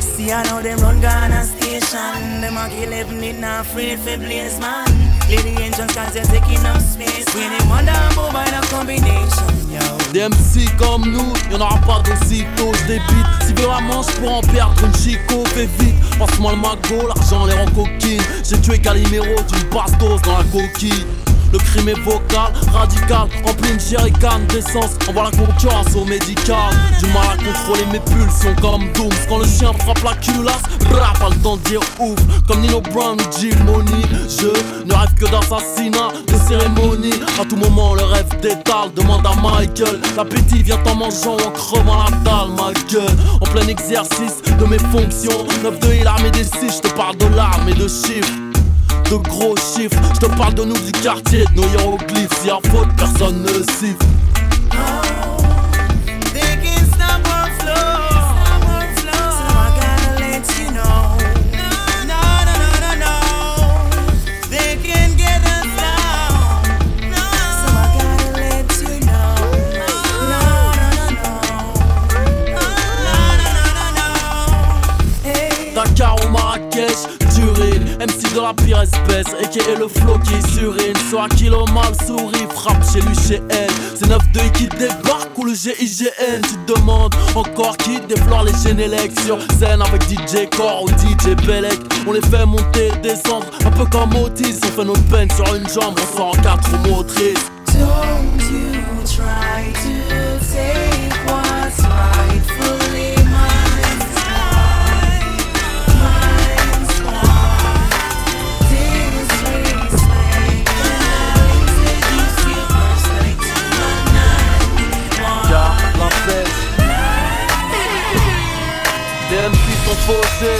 See 0.00 0.30
I 0.30 0.44
know 0.44 0.62
them 0.62 0.78
run 0.78 1.00
Ghana 1.00 1.42
station. 1.42 2.40
Them 2.40 2.56
a 2.56 2.68
kill 2.70 2.92
it 2.92 3.38
not 3.40 3.66
afraid 3.66 3.98
for 3.98 4.16
man. 4.18 4.86
The 5.26 5.42
engines 5.58 5.94
cause 5.94 6.14
they're 6.14 6.24
taking 6.24 6.64
up 6.66 6.80
space. 6.80 7.26
We 7.34 7.42
wonder 7.66 7.90
about 8.12 8.32
by 8.32 8.46
the 8.46 8.62
combination 8.70 9.54
yo. 9.74 9.82
Des 10.12 10.28
MC 10.28 10.70
comme 10.78 11.10
nous, 11.10 11.32
y'en 11.50 11.60
aura 11.60 11.80
pas 11.80 12.02
d'aussitôt, 12.04 12.70
je 12.78 12.86
débite. 12.86 13.26
Si 13.44 13.54
violemment 13.54 14.02
je 14.02 14.12
pourrais 14.20 14.34
en 14.34 14.40
perdre 14.40 14.84
une 14.84 14.94
chico, 14.94 15.42
fais 15.46 15.68
vite. 15.80 15.96
Passe-moi 16.16 16.52
le 16.52 16.58
magot, 16.58 17.08
l'argent 17.08 17.46
les 17.46 17.54
rend 17.54 17.66
coquines. 17.74 18.22
J'ai 18.48 18.60
tué 18.60 18.78
Calimero 18.78 19.34
d'une 19.48 19.68
bastos 19.70 20.22
dans 20.22 20.38
la 20.38 20.44
coquille 20.44 21.06
le 21.54 21.60
crime 21.60 21.88
est 21.88 22.00
vocal, 22.00 22.52
radical, 22.72 23.28
rempli 23.44 23.70
une 23.70 23.78
jerrycan 23.78 24.40
d'essence 24.48 24.98
Envoie 25.08 25.24
la 25.24 25.30
concurrence 25.30 25.94
au 25.94 26.04
médical. 26.04 26.74
Du 26.98 27.06
mal 27.06 27.22
à 27.32 27.36
contrôler 27.36 27.86
mes 27.92 28.00
pulsions 28.00 28.54
comme 28.60 28.90
Dooms. 28.92 29.14
Quand 29.28 29.38
le 29.38 29.44
chien 29.44 29.72
frappe 29.72 30.02
la 30.02 30.14
culasse, 30.16 30.62
rap, 30.90 31.18
pas 31.20 31.28
le 31.30 31.36
temps 31.36 31.56
de 31.56 31.62
dire 31.62 31.80
ouf. 32.00 32.18
Comme 32.48 32.60
Nino 32.60 32.80
Brown 32.80 33.16
ou 33.20 33.38
Jim 33.38 33.56
Money 33.64 34.02
Je 34.28 34.48
ne 34.84 34.94
rêve 34.94 35.14
que 35.14 35.26
d'assassinat, 35.26 36.10
de 36.26 36.48
cérémonie. 36.48 37.20
À 37.40 37.44
tout 37.44 37.56
moment 37.56 37.94
le 37.94 38.02
rêve 38.02 38.28
d'étale, 38.40 38.92
demande 38.96 39.24
à 39.24 39.34
Michael. 39.40 40.00
L'appétit 40.16 40.62
vient 40.64 40.82
en 40.86 40.96
mangeant, 40.96 41.36
en 41.36 41.50
crevant 41.52 41.98
la 41.98 42.10
dalle 42.24 42.50
ma 42.56 42.72
gueule. 42.90 43.16
En 43.40 43.46
plein 43.46 43.68
exercice 43.68 44.42
de 44.58 44.64
mes 44.64 44.78
fonctions 44.78 45.46
9-2 45.62 46.00
il 46.00 46.06
armé 46.06 46.30
des 46.32 46.44
6, 46.44 46.50
je 46.82 46.88
te 46.88 46.94
parle 46.94 47.16
de 47.16 47.26
l'arme 47.26 47.68
et 47.68 47.74
de 47.74 47.86
chiffres 47.86 48.43
de 49.10 49.16
gros 49.16 49.54
chiffres. 49.56 50.00
Je 50.14 50.20
te 50.20 50.36
parle 50.36 50.54
de 50.54 50.64
nous 50.64 50.78
du 50.78 50.92
quartier, 50.92 51.44
de 51.54 51.60
nos 51.60 51.68
hiéroglyphes. 51.68 52.42
Si 52.42 52.50
à 52.50 52.58
faute, 52.70 52.88
personne 52.96 53.42
ne 53.42 53.48
siffle. 53.48 54.06
De 78.34 78.40
la 78.40 78.52
pire 78.52 78.80
espèce, 78.80 79.32
et 79.40 79.48
qui 79.48 79.60
est 79.60 79.76
le 79.76 79.86
flow 79.86 80.18
qui 80.18 80.34
est 80.34 80.58
sur 80.58 80.72
une. 80.72 80.96
Soit 81.08 81.28
kilo 81.36 81.64
mal 81.72 81.94
souris, 82.06 82.46
frappe 82.52 82.82
chez 82.92 83.00
lui, 83.00 83.14
chez 83.14 83.40
elle. 83.48 83.70
C'est 83.94 84.06
9-2 84.06 84.50
qui 84.52 84.66
débarque 84.66 85.36
ou 85.38 85.44
le 85.44 85.54
GIGN. 85.54 86.40
Tu 86.42 86.56
te 86.66 86.72
demandes 86.72 87.14
encore 87.34 87.76
qui 87.76 88.00
déflore 88.08 88.44
les 88.44 88.52
Génélec 88.62 89.12
sur 89.24 89.38
scène 89.58 89.82
avec 89.82 90.02
DJ 90.02 90.48
Core 90.56 90.84
ou 90.84 90.88
DJ 90.88 91.36
Belek. 91.46 91.78
On 92.06 92.12
les 92.12 92.22
fait 92.22 92.44
monter, 92.44 92.90
descendre, 93.02 93.46
un 93.64 93.70
peu 93.70 93.84
comme 93.86 94.14
Otis. 94.16 94.58
On 94.64 94.80
fait 94.80 94.84
nos 94.84 94.92
peines 95.10 95.30
sur 95.30 95.54
une 95.54 95.68
jambe, 95.68 95.94
on 95.96 96.16
sort 96.16 96.28
en 96.28 96.42
quatre 96.42 96.70
motrices. 96.88 97.50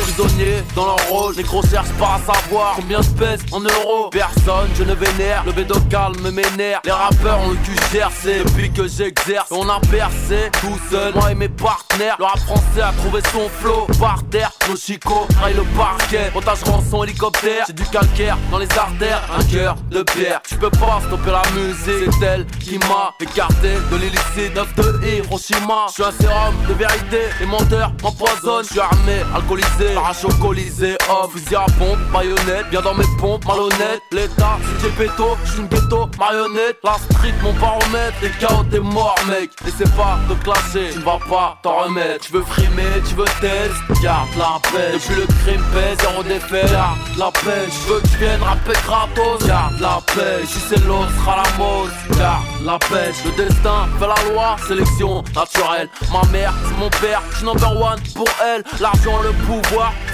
Prisonniers 0.03 0.63
dans 0.75 0.87
leur 0.87 1.09
rôle. 1.09 1.35
Les 1.37 1.43
gros 1.43 1.63
cherchent 1.63 1.93
pas 1.99 2.17
à 2.17 2.33
savoir 2.33 2.75
combien 2.77 3.03
je 3.03 3.11
pèse 3.11 3.41
en 3.53 3.61
euros. 3.61 4.11
Personne, 4.11 4.69
je 4.77 4.85
ne 4.85 4.95
vénère, 4.95 5.43
le 5.45 5.53
bédo 5.53 5.75
calme 5.91 6.31
m'énerve. 6.31 6.81
Les 6.85 6.93
rappeurs 6.93 7.41
ont 7.41 7.51
le 7.51 7.57
cul 7.57 7.77
gercé 7.93 8.43
depuis 8.45 8.73
que 8.73 8.89
j'exerce. 8.89 9.49
On 9.51 9.69
a 9.69 9.81
percé 9.91 10.51
tout 10.61 10.79
seul, 10.91 11.15
moi 11.15 11.33
et 11.33 11.35
mes 11.35 11.49
partenaires. 11.49 12.17
Le 12.19 12.25
rap 12.25 12.39
français 12.39 12.83
a 12.83 12.93
trouvé 12.93 13.21
son 13.33 13.49
flow 13.61 13.87
par 13.99 14.23
terre. 14.31 14.51
Nos 14.69 14.77
chicots 14.77 15.27
raillent 15.41 15.55
le 15.55 15.65
parquet. 15.77 16.31
Otage 16.35 16.63
rançon 16.65 17.05
hélicoptère, 17.05 17.65
j'ai 17.67 17.73
du 17.73 17.85
calcaire 17.85 18.39
dans 18.51 18.59
les 18.59 18.71
artères. 18.79 19.23
Un 19.39 19.45
cœur 19.45 19.77
de 19.91 20.03
pierre, 20.03 20.41
tu 20.49 20.57
peux 20.57 20.71
pas 20.71 21.01
stopper 21.07 21.31
la 21.31 21.43
musique. 21.53 22.11
C'est 22.21 22.27
elle 22.27 22.47
qui 22.61 22.79
m'a 22.79 23.15
écarté 23.21 23.75
de 23.91 23.97
l'illicite. 23.97 24.55
9 24.55 24.75
de 24.77 25.07
Hiroshima, 25.07 25.87
je 25.89 25.95
suis 25.95 26.03
un 26.05 26.13
sérum 26.13 26.55
de 26.69 26.75
vérité. 26.75 27.21
Les 27.41 27.47
menteurs 27.47 27.93
m'empoisonnent, 28.03 28.65
je 28.65 28.71
suis 28.71 28.81
armé, 28.81 29.23
alcoolisé, 29.35 29.74
parachocolisé. 29.95 30.97
Homme, 31.09 31.31
fusil 31.31 31.57
à 31.57 31.67
pompe, 31.79 31.99
baïonnette, 32.13 32.71
bien 32.71 32.81
dans 32.81 32.95
mes 32.95 33.05
pompes, 33.19 33.45
malhonnête. 33.47 34.01
L'état, 34.13 34.59
c'est 34.81 34.95
péto, 34.95 35.37
je 35.45 35.53
suis 35.53 35.61
une 35.61 35.69
ghetto, 35.69 36.09
marionnette. 36.19 36.79
La 36.83 36.95
street, 36.95 37.35
mon 37.43 37.53
baromètre, 37.55 38.17
les 38.23 38.31
chaos, 38.41 38.65
t'es 38.71 38.81
mort, 38.81 39.17
mec. 39.29 39.51
N'essaie 39.65 39.91
pas 39.97 40.19
de 40.29 40.35
clasher, 40.43 40.91
tu 40.93 41.01
vas 41.01 41.19
pas 41.29 41.59
t'en 41.63 41.85
remettre. 41.85 42.27
Tu 42.27 42.33
veux 42.33 42.43
frimer, 42.43 43.03
tu 43.09 43.15
veux 43.15 43.25
test, 43.41 43.75
garde 44.03 44.29
la 44.37 44.59
paix. 44.71 44.93
Depuis 44.95 45.15
le 45.15 45.27
crime 45.45 45.65
pèse, 45.73 45.99
zéro 46.01 46.23
défait, 46.23 46.67
garde 46.71 46.99
la 47.19 47.31
paix. 47.31 47.69
Je 47.69 47.93
veux 47.93 48.01
que 48.01 48.09
tu 48.09 48.17
viennes 48.19 48.43
rapper 48.43 48.79
gratos, 48.87 49.47
garde 49.47 49.81
la 49.81 50.01
paix. 50.15 50.45
Si 50.47 50.61
c'est 50.61 50.85
l'eau, 50.87 51.05
sera 51.21 51.37
la 51.43 51.59
mose, 51.59 51.91
garde 52.19 52.45
la 52.65 52.79
pêche. 52.79 53.17
Le 53.25 53.45
destin 53.45 53.89
fait 53.99 54.07
la 54.07 54.33
loi, 54.33 54.57
sélection 54.67 55.23
naturelle. 55.35 55.89
Ma 56.13 56.23
mère, 56.31 56.53
c'est 56.67 56.79
mon 56.79 56.91
père, 56.91 57.23
je 57.31 57.37
suis 57.37 57.47
number 57.47 57.81
one 57.81 58.01
pour 58.15 58.29
elle. 58.45 58.63
L'argent, 58.81 59.21
le 59.23 59.33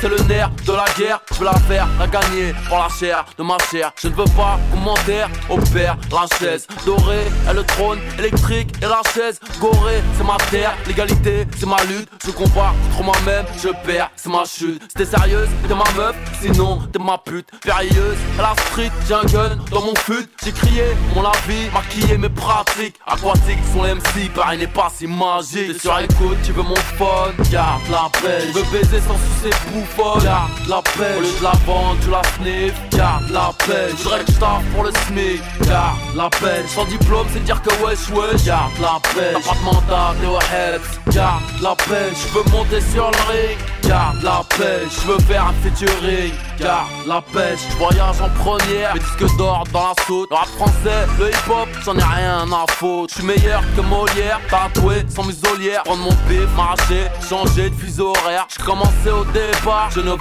c'est 0.00 0.08
le 0.08 0.16
nerf 0.28 0.50
de 0.66 0.72
la 0.72 0.84
guerre. 0.98 1.20
Je 1.32 1.38
veux 1.38 1.44
la 1.44 1.54
faire, 1.54 1.86
la 1.98 2.06
gagner 2.06 2.54
pour 2.68 2.78
la 2.78 2.88
chair 2.88 3.24
de 3.36 3.42
ma 3.42 3.56
chair. 3.70 3.92
Je 4.00 4.08
ne 4.08 4.14
veux 4.14 4.24
pas 4.36 4.58
commentaire 4.70 5.28
au 5.48 5.56
père, 5.72 5.96
la 6.10 6.26
chaise 6.38 6.66
dorée 6.84 7.26
et 7.48 7.54
le 7.54 7.62
trône 7.64 7.98
électrique 8.18 8.70
et 8.82 8.86
la 8.86 9.00
chaise 9.14 9.40
gorée. 9.60 10.02
C'est 10.16 10.24
ma 10.24 10.36
terre, 10.50 10.74
l'égalité, 10.86 11.46
c'est 11.58 11.66
ma 11.66 11.82
lutte. 11.84 12.08
Je 12.24 12.30
combat 12.30 12.72
contre 12.96 13.04
moi-même, 13.04 13.46
je 13.62 13.68
perds, 13.84 14.10
c'est 14.16 14.30
ma 14.30 14.44
chute. 14.44 14.82
C'était 14.88 15.16
sérieuse, 15.16 15.48
t'es 15.68 15.74
ma 15.74 15.84
meuf, 15.96 16.16
sinon 16.40 16.80
t'es 16.92 16.98
ma 16.98 17.18
pute. 17.18 17.48
Périlleuse, 17.62 18.18
à 18.38 18.42
la 18.42 18.54
street, 18.66 18.90
j'ai 19.06 19.14
un 19.14 19.24
gun 19.24 19.56
dans 19.70 19.82
mon 19.82 19.94
fut. 19.96 20.28
J'ai 20.44 20.52
crié 20.52 20.84
mon 21.14 21.22
la 21.22 21.32
vie, 21.48 21.68
maquillé 21.72 22.16
mes 22.16 22.28
pratiques. 22.28 22.96
Aquatiques 23.06 23.58
sont 23.72 23.82
les 23.82 23.94
MC, 23.94 24.32
pareil 24.34 24.58
n'est 24.58 24.66
pas 24.66 24.90
si 24.94 25.06
magique. 25.06 25.72
T'es 25.72 25.78
sur 25.78 25.98
écoute, 25.98 26.38
tu 26.44 26.52
veux 26.52 26.62
mon 26.62 26.76
phone, 26.98 27.34
garde 27.50 27.82
la 27.90 28.08
paix. 28.20 28.46
Je 28.48 28.58
veux 28.58 28.64
baiser 28.70 29.00
sans 29.00 29.16
sucer 29.30 29.54
bouffonne, 29.72 30.22
garde 30.22 30.50
la 30.68 30.82
paix. 30.82 31.16
Au 31.18 31.20
lieu 31.20 31.38
de 31.38 31.42
la 31.42 31.52
vendre, 31.66 31.96
tu 32.02 32.10
la 32.10 32.22
sniff, 32.36 32.74
garde 32.96 33.30
la 33.30 33.50
paix. 33.66 33.88
Je 33.90 34.04
que 34.04 34.32
je 34.32 34.74
pour 34.74 34.84
le 34.84 34.92
SMIC, 35.06 35.42
garde 35.66 35.96
la 36.16 36.28
paix. 36.30 36.64
Sans 36.66 36.84
diplôme, 36.84 37.26
c'est 37.32 37.44
dire 37.44 37.60
que 37.62 37.70
wesh 37.82 38.08
wesh, 38.10 38.44
garde 38.44 38.72
la 38.80 38.98
paix. 39.14 39.34
T'as 39.34 39.48
pas 39.48 39.58
de 39.58 39.64
mental, 39.64 40.16
t'es 40.20 40.26
au 40.26 40.38
head, 40.38 40.80
garde 41.14 41.42
la 41.62 41.74
paix. 41.74 42.12
Je 42.12 42.38
veux 42.38 42.44
monter 42.50 42.80
sur 42.92 43.10
le 43.10 43.32
ring, 43.32 43.58
garde 43.84 44.22
la 44.22 44.42
paix. 44.56 44.82
Je 44.90 45.06
veux 45.06 45.18
faire 45.20 45.46
un 45.46 45.54
featuring, 45.62 46.32
garde 46.58 46.88
la 47.06 47.20
pêche. 47.20 47.60
Je 47.70 47.76
voyage 47.76 48.20
en 48.20 48.28
première, 48.42 48.94
mes 48.94 49.00
disques 49.00 49.36
d'or 49.36 49.64
dans 49.72 49.88
la 49.88 50.04
saute. 50.06 50.28
Le 50.30 50.36
rap 50.36 50.48
français, 50.56 51.06
le 51.18 51.28
hip 51.30 51.50
hop, 51.50 51.68
j'en 51.84 51.96
ai 51.96 52.02
rien 52.02 52.46
à 52.52 52.70
foutre. 52.72 53.14
Je 53.14 53.22
suis 53.22 53.26
meilleur 53.26 53.62
que 53.76 53.80
Molière, 53.80 54.40
tatoué 54.50 55.04
sans 55.08 55.24
musolière. 55.24 55.82
Prendre 55.84 56.02
mon 56.02 56.16
bif, 56.28 56.48
marcher, 56.56 57.08
changer 57.28 57.70
de 57.70 57.74
fuseau 57.74 58.10
horaire. 58.10 58.46
Je 58.56 58.64
commençais 58.64 59.10
au 59.10 59.19
départ, 59.26 59.90
je 59.90 60.00
ne 60.00 60.12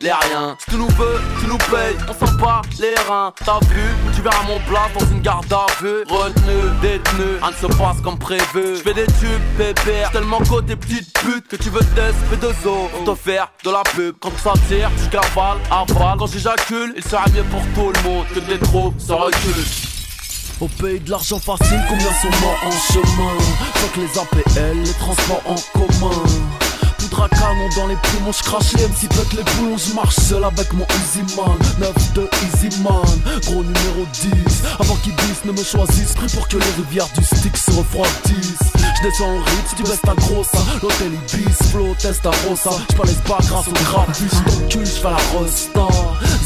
les 0.00 0.12
rien. 0.12 0.56
Si 0.58 0.70
tu 0.70 0.76
nous 0.76 0.88
veux, 0.88 1.20
tu 1.40 1.46
nous 1.46 1.58
payes, 1.58 1.96
on 2.08 2.12
sent 2.12 2.32
pas 2.40 2.62
les 2.80 2.94
reins. 3.08 3.32
T'as 3.44 3.58
vu, 3.66 3.82
tu 4.14 4.22
verras 4.22 4.42
mon 4.44 4.58
plat 4.60 4.88
dans 4.98 5.06
une 5.06 5.20
garde 5.20 5.52
à 5.52 5.66
vue. 5.80 6.04
Retenu, 6.08 6.80
détenu, 6.82 7.38
rien 7.40 7.50
ne 7.50 7.56
se 7.56 7.66
passe 7.76 8.00
comme 8.02 8.18
prévu. 8.18 8.76
Je 8.76 8.82
fais 8.82 8.94
des 8.94 9.06
tubes, 9.06 9.42
pépère, 9.56 10.10
tellement 10.10 10.38
côté 10.38 10.76
petite 10.76 11.12
pute 11.20 11.48
que 11.48 11.56
tu 11.56 11.70
veux 11.70 11.84
test, 11.94 12.16
fais 12.30 12.36
deux 12.36 12.54
os 12.68 12.90
pour 12.90 13.14
te 13.14 13.20
faire 13.20 13.48
de 13.64 13.70
la 13.70 13.82
pub. 13.82 14.14
Quand 14.20 14.36
ça 14.42 14.52
tire, 14.68 14.90
tu 15.02 15.08
cavales, 15.08 15.58
avale. 15.70 16.18
Quand 16.18 16.26
j'éjacule, 16.26 16.94
il 16.96 17.04
sera 17.04 17.24
mieux 17.34 17.44
pour 17.44 17.62
tout 17.74 17.92
le 17.92 18.08
monde 18.08 18.26
que 18.34 18.40
des 18.40 18.58
trop 18.58 18.92
se 18.98 19.12
recule. 19.12 19.64
Au 20.60 20.68
pays 20.68 21.00
de 21.00 21.10
l'argent 21.10 21.40
facile, 21.40 21.80
combien 21.88 22.12
sont 22.22 22.30
morts 22.40 22.60
en 22.64 22.70
chemin? 22.70 23.32
Faut 23.74 23.88
que 23.88 24.00
les 24.00 24.18
APL, 24.18 24.82
les 24.84 24.92
transports 24.92 25.42
en 25.46 25.56
commun 25.78 26.22
Canon 27.14 27.68
dans 27.76 27.86
les 27.86 27.96
poumons, 27.96 28.32
je 28.32 28.42
crache 28.42 28.72
les 28.74 28.84
MC 28.84 29.08
pète 29.08 29.32
les 29.34 29.44
boulons, 29.54 29.76
je 29.78 29.94
marche 29.94 30.16
seul 30.16 30.42
avec 30.44 30.72
mon 30.72 30.84
Easy 30.84 31.22
Man. 31.36 31.56
9 31.78 32.12
de 32.14 32.28
Easy 32.42 32.82
Man, 32.82 33.40
gros 33.46 33.62
numéro 33.62 34.06
10 34.12 34.30
Avant 34.80 34.96
qu'ils 34.96 35.14
disent 35.16 35.44
ne 35.44 35.52
me 35.52 35.62
choisissent, 35.62 36.14
pour 36.34 36.48
que 36.48 36.56
les 36.56 36.70
rivières 36.76 37.08
du 37.16 37.24
stick 37.24 37.56
se 37.56 37.70
refroidissent. 37.72 38.72
Je 38.76 39.08
descends 39.08 39.30
au 39.30 39.38
rythme, 39.38 39.76
tu 39.76 39.82
baisses 39.82 40.00
ta 40.00 40.14
grosse 40.14 40.52
L'hôtel 40.82 41.12
Ibis, 41.12 41.70
flow, 41.70 41.94
test 41.98 42.26
à 42.26 42.30
Rosa. 42.48 42.70
Je 42.90 42.96
pas 43.28 43.38
grâce 43.46 43.68
au 43.68 43.72
graphiste, 43.72 44.42
je 44.46 44.74
cul, 44.74 44.84
je 44.84 44.90
fais 44.90 45.10
la 45.10 45.38
resta 45.38 45.86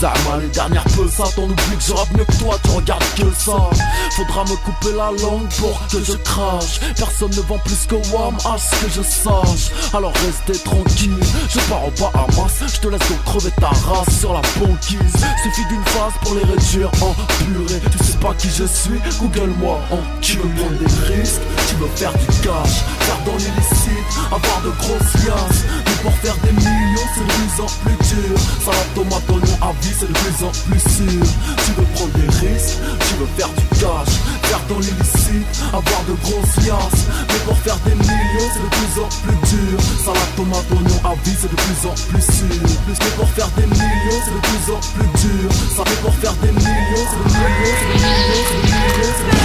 Les 0.00 0.48
dernières 0.50 0.84
ça, 1.10 1.24
t'en 1.34 1.42
oublie 1.42 1.76
que 1.76 1.82
je 1.82 2.16
mieux 2.16 2.24
que 2.24 2.36
toi, 2.38 2.56
tu 2.62 2.70
regardes 2.70 3.02
que 3.16 3.34
ça. 3.36 3.68
Faudra 4.12 4.44
me 4.44 4.54
couper 4.64 4.96
la 4.96 5.10
langue 5.10 5.48
pour 5.58 5.80
que 5.88 6.04
je 6.04 6.12
crache. 6.18 6.78
Personne 6.96 7.30
ne 7.30 7.40
vend 7.40 7.58
plus 7.58 7.84
que 7.88 7.96
Wam, 8.14 8.36
à 8.44 8.56
ce 8.58 8.70
que 8.84 8.92
je 8.92 9.02
sache. 9.02 9.72
Alors 9.92 10.12
restez 10.12 10.62
tranquille, 10.62 11.18
je 11.48 11.58
pars 11.68 11.84
au 11.84 11.90
Bahamas 11.98 12.62
Je 12.72 12.78
te 12.78 12.86
laisse 12.86 13.08
donc 13.08 13.24
crever 13.24 13.50
ta 13.60 13.70
race 13.70 14.20
sur 14.20 14.34
la 14.34 14.42
banquise. 14.60 15.16
Suffit 15.42 15.66
d'une 15.68 15.84
phase 15.86 16.12
pour 16.22 16.34
les 16.34 16.44
réduire 16.44 16.90
en 17.02 17.14
purée. 17.42 17.80
Tu 17.90 18.04
sais 18.04 18.18
pas 18.18 18.34
qui 18.34 18.50
je 18.50 18.64
suis, 18.64 19.00
google-moi 19.18 19.80
en 19.90 20.20
Tu 20.20 20.36
veux 20.36 20.48
prendre 20.50 20.78
des 20.78 21.12
risques, 21.12 21.42
tu 21.68 21.74
veux 21.74 21.90
faire 21.96 22.12
du 22.12 22.26
cash. 22.40 22.84
Faire 23.00 23.18
dans 23.26 23.36
l'illicite, 23.36 24.14
avoir 24.30 24.62
de 24.62 24.70
grosses 24.78 25.24
liasses 25.24 25.64
pour 26.02 26.12
faire 26.18 26.36
des 26.44 26.52
millions 26.52 27.08
c'est 27.14 27.24
de 27.24 27.32
plus 27.32 27.62
en 27.62 27.66
plus 27.82 27.98
dur. 28.08 28.38
Salade 28.64 28.94
tomate 28.94 29.30
oignon 29.30 29.58
à 29.62 29.72
vie 29.80 29.94
c'est 29.98 30.08
de 30.08 30.12
plus 30.12 30.44
en 30.44 30.50
plus 30.50 30.80
sûr. 30.80 31.24
Tu 31.64 31.70
veux 31.72 31.88
prendre 31.94 32.12
des 32.12 32.30
risques, 32.46 32.78
tu 33.08 33.14
veux 33.18 33.30
faire 33.36 33.48
du 33.50 33.64
cash 33.78 34.12
Faire 34.48 34.60
dans 34.68 34.78
l'illicite, 34.78 35.48
avoir 35.68 36.02
de 36.08 36.14
grosses 36.22 36.56
liasses. 36.64 37.04
Mais 37.28 37.40
pour 37.46 37.58
faire 37.58 37.78
des 37.84 37.94
millions 37.94 38.48
c'est 38.52 38.62
de 38.62 38.70
plus 38.76 38.94
en 39.02 39.08
plus 39.24 39.38
dur. 39.48 39.76
Salade 40.04 40.32
tomate 40.36 40.70
oignon 40.70 41.00
à 41.04 41.14
vie 41.24 41.36
c'est 41.38 41.50
de 41.50 41.56
plus 41.56 41.82
en 41.88 41.94
plus 42.10 42.22
sûr. 42.22 42.62
Mais 42.88 43.12
pour 43.16 43.28
faire 43.30 43.50
des 43.56 43.66
millions 43.66 44.20
c'est 44.24 44.34
de 44.34 44.42
plus 44.46 44.66
en 44.72 44.80
plus 44.94 45.10
dur. 45.20 45.50
Ça 45.76 45.84
fait 45.84 46.00
pour 46.02 46.14
faire 46.14 46.34
des 46.42 46.52
millions 46.52 47.06
c'est 47.08 47.18
de 47.18 47.28
millions, 47.28 47.76
c'est 47.78 47.86
de 47.86 47.94
millions, 47.98 48.44
c'est 48.48 48.58
de 48.58 48.62
millions, 48.62 49.14
c'est 49.18 49.42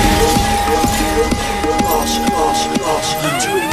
millions 3.58 3.72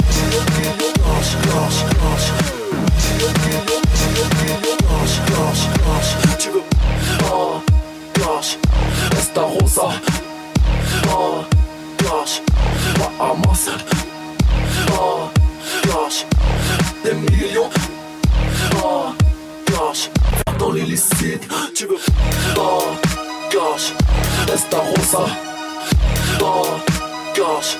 Tu 21.81 21.87
veux. 21.87 21.97
Oh, 22.57 22.95
gosh. 23.51 23.93
Esta 24.53 24.77
rosa 24.77 25.25
Oh, 26.39 26.79
gosh 27.35 27.75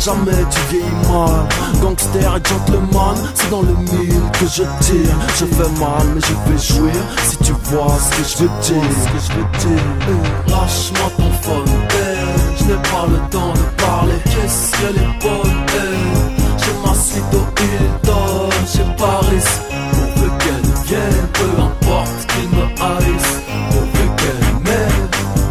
jamais 0.00 0.44
tu 0.50 0.60
vieillis 0.70 1.08
mal. 1.08 1.46
Gangster 1.80 2.36
et 2.36 2.48
gentleman, 2.48 3.16
c'est 3.34 3.50
dans 3.50 3.62
le 3.62 3.74
mille 3.74 4.22
que 4.32 4.46
je 4.46 4.64
tire. 4.80 5.16
Je 5.38 5.46
fais 5.46 5.80
mal, 5.80 6.06
mais 6.14 6.20
je 6.20 6.34
vais 6.50 6.58
jouer 6.58 7.00
si 7.24 7.36
tu 7.38 7.52
vois 7.64 7.94
ce 7.98 8.10
que 8.16 8.24
je 8.28 8.36
veux 8.42 8.50
dire. 8.62 8.90
Ce 9.02 9.08
que 9.08 9.20
je 9.26 9.32
veux 9.38 9.74
dire. 9.74 10.22
Lâche-moi 10.48 11.10
ton 11.16 11.30
phone, 11.42 11.74
eh, 11.90 12.58
je 12.58 12.64
n'ai 12.64 12.82
pas 12.82 13.06
le 13.08 13.18
temps 13.30 13.52
de 13.54 13.82
parler. 13.82 14.18
Qu'est-ce 14.24 14.72
qu'elle 14.72 14.96
est 14.96 15.22
bonne, 15.22 15.58
eh. 15.68 16.32
J'ai 16.58 16.74
ma 16.84 16.94
suite 16.94 17.34
au 17.34 17.44
Hilton, 17.62 18.50
chez 18.66 18.86
Paris. 18.96 19.48
Pourvu 19.92 20.30
qu'elle 20.38 20.86
vienne, 20.86 21.28
peu 21.32 21.62
importe 21.62 22.26
qu'il 22.28 22.48
me 22.50 22.64
haïsse. 22.64 23.32
Pourvu 23.70 24.04
qu'elle 24.16 24.44
m'aime. 24.64 25.08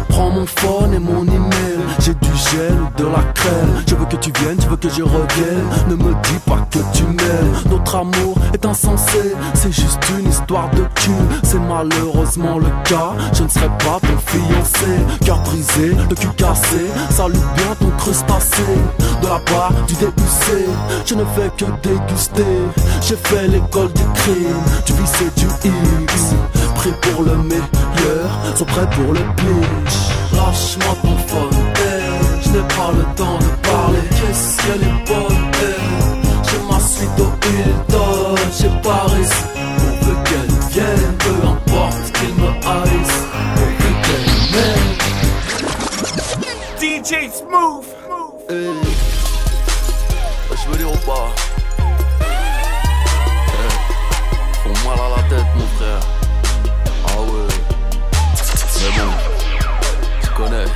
Prends 0.08 0.30
mon 0.30 0.46
phone 0.46 0.94
et 0.94 0.98
mon 0.98 1.31
de 2.56 3.04
la 3.04 3.22
crème. 3.32 3.82
Je 3.86 3.94
veux 3.94 4.04
que 4.06 4.16
tu 4.16 4.30
viennes, 4.40 4.56
tu 4.58 4.68
veux 4.68 4.76
que 4.76 4.88
je 4.88 5.02
revienne. 5.02 5.64
Ne 5.88 5.94
me 5.94 6.12
dis 6.22 6.38
pas 6.46 6.58
que 6.70 6.78
tu 6.92 7.04
m'aimes. 7.04 7.54
Notre 7.70 7.96
amour 7.96 8.36
est 8.52 8.64
insensé. 8.64 9.34
C'est 9.54 9.72
juste 9.72 10.00
une 10.18 10.28
histoire 10.28 10.68
de 10.70 10.82
cul. 10.94 11.10
C'est 11.42 11.60
malheureusement 11.60 12.58
le 12.58 12.68
cas. 12.84 13.12
Je 13.32 13.44
ne 13.44 13.48
serai 13.48 13.68
pas 13.68 13.98
ton 14.00 14.18
fiancé. 14.26 14.92
Cœur 15.24 15.40
brisé, 15.40 15.96
le 16.08 16.14
cul 16.14 16.28
cassé. 16.36 16.86
Salut 17.10 17.38
bien 17.56 17.74
ton 17.80 17.90
crustacé. 17.96 18.62
De 19.22 19.28
la 19.28 19.38
part 19.38 19.72
du 19.86 19.94
DUC. 19.94 20.66
Je 21.06 21.14
ne 21.14 21.24
fais 21.24 21.50
que 21.56 21.64
déguster. 21.82 22.44
J'ai 23.00 23.16
fait 23.16 23.48
l'école 23.48 23.92
du 23.92 24.04
crime. 24.14 24.62
Du 24.86 24.92
vice 24.92 25.22
et 25.22 25.40
du 25.40 25.46
X. 26.04 26.34
Prêt 26.74 26.90
pour 27.00 27.22
le 27.22 27.36
meilleur, 27.36 28.56
sont 28.56 28.64
prêts 28.64 28.88
pour 28.90 29.12
le 29.12 29.20
pitch. 29.36 29.94
Lâche-moi 30.32 30.96
ton 31.02 31.16
phone, 31.28 31.50
je 32.62 32.66
n'ai 32.66 32.68
pas 32.68 32.90
le 32.92 33.04
temps 33.14 33.38
de 33.38 33.68
parler. 33.68 33.98
Qu'est-ce 34.10 34.56
qu'elle 34.62 34.82
est 34.82 35.00
bonne. 35.06 35.50
J'ai 36.44 36.60
ma 36.70 36.78
suite 36.80 37.18
au 37.18 37.30
Hilton, 37.48 38.36
chez 38.56 38.72
Paris. 38.82 39.32
Pourvu 39.78 40.14
qu'elle 40.24 40.52
vienne, 40.70 41.16
peu 41.18 41.34
importe 41.48 42.12
qu'il 42.12 42.34
me 42.34 42.48
haïsse. 42.48 43.18
Pourvu 43.56 43.90
qu'elle 44.02 44.28
m'aime. 44.52 44.92
DJ 46.80 47.30
Smooth. 47.32 47.86
Eh, 48.50 48.52
je 50.54 50.64
veux 50.70 50.76
dire 50.76 50.92
ou 50.92 50.96
pas? 51.06 51.28
Eh, 53.48 53.72
Font 54.62 54.76
mal 54.88 54.98
à 54.98 55.16
la 55.16 55.22
tête, 55.28 55.50
mon 55.56 55.68
frère. 55.78 56.02
Ah 57.08 57.20
ouais. 57.20 57.52
Mais 58.80 58.92
bon, 58.98 59.10
tu 60.22 60.28
connais. 60.30 60.66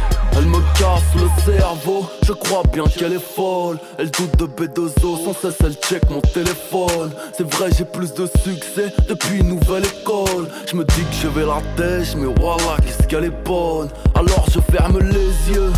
Elle 0.46 0.52
me 0.52 0.78
casse 0.78 1.02
le 1.16 1.28
cerveau, 1.52 2.06
je 2.24 2.32
crois 2.32 2.62
bien 2.72 2.84
qu'elle 2.84 3.14
est 3.14 3.34
folle. 3.34 3.80
Elle 3.98 4.12
doute 4.12 4.36
de 4.38 4.46
B2O, 4.46 5.24
sans 5.24 5.34
cesse 5.34 5.56
elle 5.64 5.74
check 5.74 6.08
mon 6.08 6.20
téléphone. 6.20 7.10
C'est 7.36 7.52
vrai, 7.52 7.70
j'ai 7.76 7.84
plus 7.84 8.14
de 8.14 8.28
succès 8.44 8.92
depuis 9.08 9.42
nouvelle 9.42 9.84
école. 9.84 10.46
Je 10.70 10.76
me 10.76 10.84
dis 10.84 11.02
que 11.02 11.16
je 11.20 11.26
vais 11.26 11.44
la 11.44 11.60
tèche, 11.76 12.14
mais 12.14 12.32
voilà, 12.38 12.76
qu'est-ce 12.80 13.08
qu'elle 13.08 13.24
est 13.24 13.44
bonne. 13.44 13.88
Alors 14.14 14.46
je 14.48 14.60
ferme 14.70 15.00
les 15.00 15.52
yeux. 15.52 15.72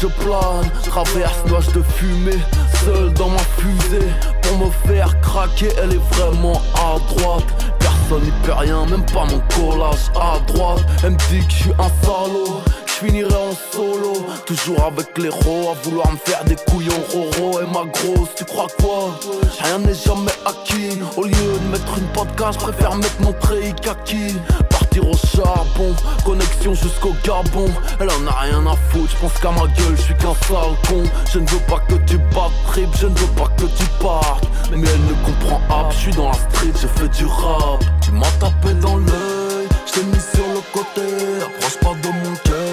Je 0.00 0.08
plane, 0.08 0.68
traverse 0.84 1.44
nuage 1.46 1.68
de 1.68 1.82
fumée, 1.82 2.40
seul 2.84 3.12
dans 3.14 3.28
ma 3.28 3.38
fusée. 3.38 4.08
Pour 4.42 4.66
me 4.66 4.70
faire 4.88 5.18
craquer, 5.20 5.68
elle 5.80 5.92
est 5.92 6.14
vraiment 6.14 6.60
à 6.74 6.98
droite. 7.14 7.44
Personne 7.78 8.24
n'y 8.24 8.32
peut 8.42 8.52
rien, 8.52 8.84
même 8.86 9.06
pas 9.06 9.26
mon 9.26 9.40
collage 9.54 10.10
à 10.20 10.40
droite. 10.52 10.84
Elle 11.04 11.12
me 11.12 11.18
dit 11.30 11.46
que 11.46 11.52
je 11.52 11.56
suis 11.56 11.72
un 11.78 12.04
salaud, 12.04 12.60
je 12.96 13.06
finirai 13.06 13.34
en 13.34 13.52
solo. 13.72 14.26
Toujours 14.46 14.84
avec 14.84 15.16
les 15.18 15.28
ros, 15.28 15.70
à 15.70 15.74
vouloir 15.82 16.10
me 16.12 16.18
faire 16.18 16.44
des 16.44 16.56
couillons 16.56 16.92
roro. 17.12 17.60
Et 17.60 17.66
ma 17.66 17.84
grosse, 17.90 18.30
tu 18.36 18.44
crois 18.44 18.66
quoi? 18.80 19.18
Rien 19.62 19.78
n'est 19.78 19.94
jamais 19.94 20.32
acquis. 20.44 20.98
Au 21.16 21.24
lieu 21.24 21.32
de 21.32 21.70
mettre 21.70 21.98
une 21.98 22.06
podcast, 22.08 22.58
je 22.60 22.64
préfère 22.66 22.94
mettre 22.96 23.20
mon 23.20 23.32
treillis 23.32 23.74
kaki. 23.74 24.36
Partir 24.70 25.08
au 25.08 25.16
charbon, 25.16 25.94
connexion 26.24 26.74
jusqu'au 26.74 27.14
Gabon. 27.24 27.70
Elle 28.00 28.10
en 28.10 28.26
a 28.26 28.40
rien 28.40 28.66
à 28.66 28.76
foutre, 28.90 29.10
je 29.10 29.16
pense 29.16 29.38
qu'à 29.40 29.50
ma 29.50 29.66
gueule, 29.66 29.96
je 29.96 30.02
suis 30.02 30.14
qu'un 30.14 30.34
sale 30.46 30.76
con. 30.88 31.02
Je 31.32 31.38
ne 31.38 31.46
veux 31.48 31.64
pas 31.68 31.80
que 31.88 31.94
tu 32.06 32.18
battes 32.34 32.52
trip, 32.68 32.88
je 32.98 33.06
ne 33.06 33.14
veux 33.14 33.34
pas 33.36 33.48
que 33.56 33.64
tu 33.64 33.84
partes. 34.00 34.44
Mais 34.70 34.88
elle 34.88 35.04
ne 35.04 35.14
comprend 35.24 35.60
pas, 35.68 35.88
je 35.90 35.96
suis 35.96 36.12
dans 36.12 36.28
la 36.28 36.34
street, 36.34 36.72
je 36.80 36.86
fais 36.86 37.08
du 37.08 37.26
rap. 37.26 37.84
Tu 38.00 38.10
m'as 38.12 38.30
tapé 38.40 38.74
dans 38.80 38.96
l'œil, 38.96 39.68
je 39.86 39.92
t'ai 39.92 40.04
mis 40.04 40.20
sur 40.34 40.46
le 40.46 40.60
côté. 40.72 41.06
Approche 41.42 41.78
pas 41.80 41.94
de 42.02 42.08
mon 42.08 42.34
cœur, 42.44 42.65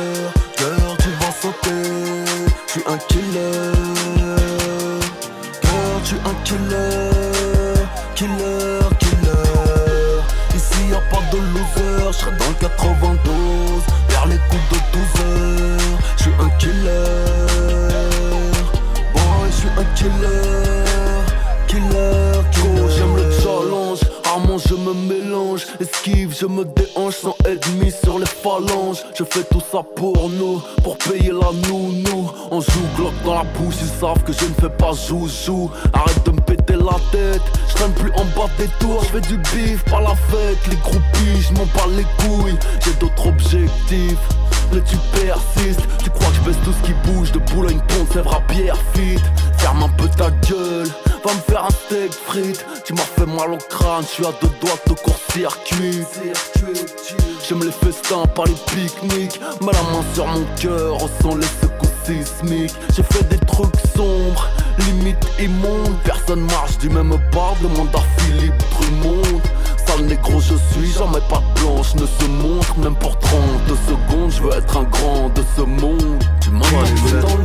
Je 1.61 2.71
suis 2.71 2.81
un 2.87 2.97
killer, 3.07 3.71
cœur, 5.61 6.01
tu 6.03 6.15
es 6.15 6.19
un 6.25 6.33
killer, 6.43 7.85
killer, 8.15 8.79
killer. 8.99 10.21
Ici 10.55 10.89
y 10.89 10.93
a 10.93 11.01
pas 11.11 11.21
de 11.31 11.37
loser, 11.37 12.11
je 12.11 12.17
serai 12.17 12.31
dans 12.37 12.49
le 12.49 12.53
92, 12.59 13.72
je 26.39 26.45
me 26.45 26.65
déhanche 26.65 27.15
sans 27.15 27.36
ennemi 27.45 27.91
sur 27.91 28.17
les 28.17 28.25
phalanges. 28.25 29.03
Je 29.15 29.23
fais 29.23 29.43
tout 29.43 29.61
ça 29.71 29.81
pour 29.95 30.29
nous, 30.29 30.61
pour 30.84 30.97
payer 30.97 31.31
la 31.31 31.51
nounou. 31.67 32.31
On 32.51 32.59
joue 32.59 32.88
Glock 32.95 33.13
dans 33.23 33.36
la 33.36 33.43
bouche, 33.43 33.75
ils 33.81 33.99
savent 33.99 34.23
que 34.23 34.34
je 34.34 34.45
ne 34.45 34.53
fais 34.53 34.69
pas 34.69 34.93
joujou. 34.93 35.69
Arrête 35.93 36.25
de 36.25 36.31
me 36.31 36.41
péter 36.41 36.75
la 36.75 36.97
tête, 37.11 37.41
je 37.69 37.75
traîne 37.75 37.93
plus 37.93 38.11
en 38.13 38.25
bas 38.36 38.49
des 38.57 38.67
tours. 38.79 39.03
Je 39.03 39.19
fais 39.19 39.21
du 39.21 39.38
bif, 39.38 39.84
pas 39.86 40.01
la 40.01 40.15
fête, 40.15 40.57
les 40.69 40.77
groupies, 40.77 41.41
je 41.41 41.53
m'en 41.53 41.65
bats 41.65 41.89
les 41.95 42.05
couilles. 42.23 42.57
J'ai 42.84 42.93
d'autres 42.93 43.27
objectifs. 43.27 44.17
Mais 44.71 44.81
tu 44.81 44.97
persistes, 45.13 45.81
tu 46.03 46.09
crois 46.09 46.29
que 46.29 46.36
je 46.36 46.41
baisse 46.41 46.63
tout 46.63 46.73
ce 46.73 46.88
qui 46.88 46.93
bouge 47.05 47.31
De 47.31 47.39
Boulogne, 47.53 47.79
Pont, 47.89 48.07
Sèvres 48.11 48.34
à 48.34 48.41
Pierre 48.51 48.77
fit 48.93 49.19
Ferme 49.57 49.84
un 49.84 49.89
peu 49.89 50.07
ta 50.07 50.31
gueule, 50.49 50.88
va 51.24 51.34
me 51.34 51.39
faire 51.41 51.65
un 51.65 51.69
steak 51.69 52.11
frites. 52.11 52.65
Tu 52.86 52.93
m'as 52.93 53.01
fait 53.01 53.26
mal 53.26 53.53
au 53.53 53.57
crâne, 53.69 54.03
je 54.03 54.07
suis 54.07 54.26
à 54.26 54.32
deux 54.41 54.51
doigts 54.61 54.80
de 54.88 54.93
court-circuit. 54.93 56.03
J'aime 57.47 57.63
les 57.63 57.71
festins, 57.71 58.26
pas 58.36 58.43
les 58.45 58.55
pique-niques. 58.74 59.39
Mets 59.61 59.71
la 59.71 59.84
main 59.84 60.03
sur 60.13 60.28
mon 60.28 60.45
cœur, 60.59 60.95
ressens 60.95 61.38
les 61.38 61.47
secousses 61.61 61.89
sismiques. 62.05 62.76
J'ai 62.95 63.03
fait 63.03 63.28
des 63.30 63.39
trucs 63.45 63.76
sombres, 63.95 64.47
limite 64.80 65.26
immondes. 65.39 65.97
Personne 66.03 66.41
marche 66.41 66.78
du 66.78 66.89
même 66.89 67.17
pas, 67.32 67.53
demande 67.61 67.89
à 67.95 68.21
Philippe 68.21 68.61
Drummond. 68.71 69.41
Sale 69.86 70.05
négro 70.05 70.39
je 70.39 70.55
suis, 70.74 70.91
jamais 70.91 71.21
pas 71.30 71.41
blanche 71.55 71.95
ne 71.95 72.05
se 72.05 72.26
montre. 72.30 72.78
Même 72.80 72.95
pour 72.95 73.17
30 73.17 73.41
secondes, 73.88 74.32
je 74.32 74.41
veux 74.41 74.53
être 74.53 74.78
un 74.78 74.84
grand 74.84 75.30
de 75.30 75.43
ce 75.55 75.61
monde. 75.61 76.24
Tu 76.41 76.49
m'as 76.49 76.59
mis 76.59 77.11
dans 77.21 77.38
le 77.38 77.43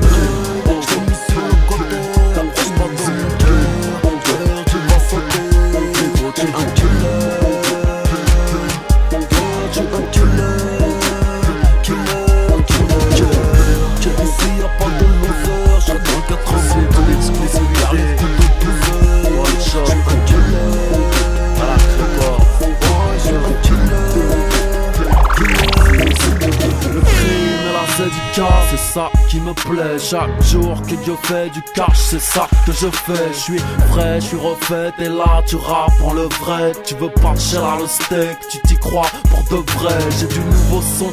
ça 28.78 29.10
qui 29.28 29.40
me 29.40 29.52
plaît. 29.52 29.98
Chaque 29.98 30.42
jour 30.42 30.80
que 30.82 30.94
Dieu 31.04 31.16
fait 31.22 31.50
du 31.50 31.62
cash, 31.74 31.98
c'est 31.98 32.20
ça 32.20 32.48
que 32.64 32.72
je 32.72 32.88
fais. 32.88 33.28
Je 33.32 33.38
suis 33.38 33.58
frais, 33.90 34.20
je 34.20 34.26
suis 34.26 34.36
refait, 34.36 34.92
et 34.98 35.08
là 35.08 35.42
tu 35.46 35.56
rappes 35.56 36.00
en 36.02 36.12
le 36.14 36.28
vrai. 36.40 36.72
Tu 36.84 36.94
veux 36.94 37.10
pas 37.10 37.34
cher 37.36 37.64
à 37.64 37.78
le 37.78 37.86
steak, 37.86 38.38
tu 38.50 38.58
t'y 38.60 38.76
crois 38.76 39.10
pour 39.30 39.42
de 39.44 39.70
vrai. 39.72 39.98
J'ai 40.18 40.26
du 40.26 40.40
nouveau 40.40 40.80
son 40.82 41.12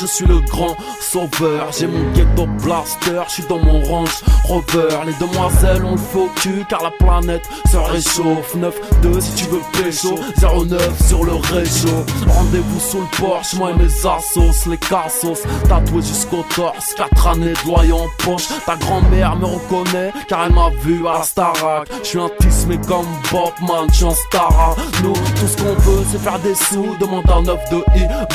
je 0.00 0.06
suis 0.06 0.26
le 0.26 0.40
grand 0.40 0.76
sauveur. 1.00 1.68
J'ai 1.76 1.86
mon 1.86 2.10
ghetto 2.12 2.46
blaster, 2.62 3.22
je 3.28 3.32
suis 3.34 3.44
dans 3.44 3.58
mon 3.58 3.82
range 3.84 4.22
rover. 4.44 4.88
Les 5.06 5.14
demoiselles 5.14 5.84
ont 5.84 5.92
le 5.92 5.96
faux 5.96 6.30
cul 6.36 6.64
car 6.68 6.82
la 6.82 6.90
planète 6.90 7.48
se 7.70 7.76
réchauffe. 7.76 8.56
9-2 8.56 9.20
si 9.20 9.34
tu 9.34 9.44
veux 9.46 9.60
pécho, 9.72 10.16
09 10.40 11.06
sur 11.06 11.24
le 11.24 11.34
réchaud. 11.34 12.04
Rendez-vous 12.28 12.80
sous 12.80 13.00
le 13.00 13.18
porche, 13.18 13.54
moi 13.54 13.70
et 13.70 13.74
mes 13.74 14.06
assos, 14.06 14.68
les 14.70 14.78
cassos. 14.78 15.42
Tatoué 15.68 16.02
jusqu'au 16.02 16.44
torse, 16.54 16.94
4 16.94 17.28
années 17.28 17.52
de 17.52 17.66
loyer 17.68 17.92
en 17.92 18.06
poche. 18.18 18.48
Ta 18.66 18.76
grand-mère 18.76 19.36
me 19.36 19.46
reconnaît 19.46 20.12
car 20.28 20.46
elle 20.46 20.52
m'a 20.52 20.70
vu 20.82 21.06
à 21.06 21.18
la 21.18 21.22
Starac. 21.22 21.88
Je 22.02 22.08
suis 22.08 22.20
un 22.20 22.30
tismé 22.40 22.78
comme 22.86 23.06
Bobman, 23.30 23.86
je 23.88 23.94
suis 23.94 24.06
un 24.06 24.10
star. 24.10 24.76
Nous, 25.02 25.12
tout 25.12 25.48
ce 25.48 25.56
qu'on 25.56 25.74
veut, 25.74 26.04
c'est 26.10 26.20
faire 26.20 26.38
des 26.40 26.54
sous. 26.54 26.96
Demande 27.00 27.24
un 27.30 27.42
9 27.42 27.58
de 27.70 27.76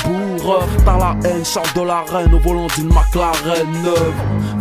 bourre. 0.04 0.64
T'as 0.86 0.98
la 0.98 1.29
haine, 1.30 1.44
de 1.76 1.82
la 1.82 2.02
reine 2.02 2.34
au 2.34 2.40
volant 2.40 2.68
d'une 2.76 2.88
McLaren 2.88 3.72
neuve. 3.84 4.14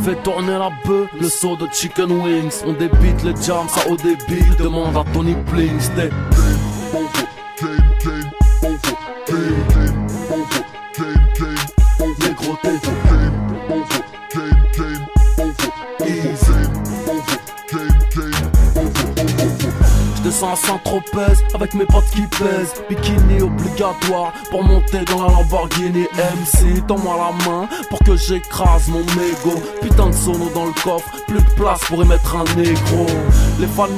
Fais 0.02 0.16
tourner 0.16 0.58
la 0.58 0.70
bœuf, 0.84 1.08
le 1.20 1.28
saut 1.28 1.56
de 1.56 1.66
chicken 1.72 2.10
wings. 2.10 2.62
On 2.66 2.72
débite 2.72 3.22
les 3.24 3.34
jams, 3.42 3.68
ça 3.68 3.88
au 3.88 3.96
débit. 3.96 4.44
Demande 4.58 4.96
à 4.96 5.04
Tony 5.12 5.34
Please, 5.46 5.90
des 5.96 6.10
Saint-Tropez 20.38 21.42
avec 21.54 21.74
mes 21.74 21.84
potes 21.84 22.08
qui 22.10 22.22
pèsent. 22.22 22.74
Bikini 22.88 23.42
obligatoire 23.42 24.32
pour 24.50 24.62
monter 24.62 25.04
dans 25.06 25.26
la 25.26 25.32
Lamborghini 25.32 26.02
MC 26.02 26.86
Tends-moi 26.86 27.16
la 27.16 27.50
main 27.50 27.68
pour 27.90 27.98
que 28.00 28.16
j'écrase 28.16 28.88
mon 28.88 29.00
mégot 29.00 29.60
Putain 29.80 30.10
de 30.10 30.14
sono 30.14 30.48
dans 30.54 30.66
le 30.66 30.72
coffre, 30.82 31.10
plus 31.26 31.40
de 31.40 31.50
place 31.56 31.80
pour 31.86 32.04
y 32.04 32.06
mettre 32.06 32.36
un 32.36 32.44
négro. 32.56 33.06
Les 33.58 33.66
fans 33.66 33.88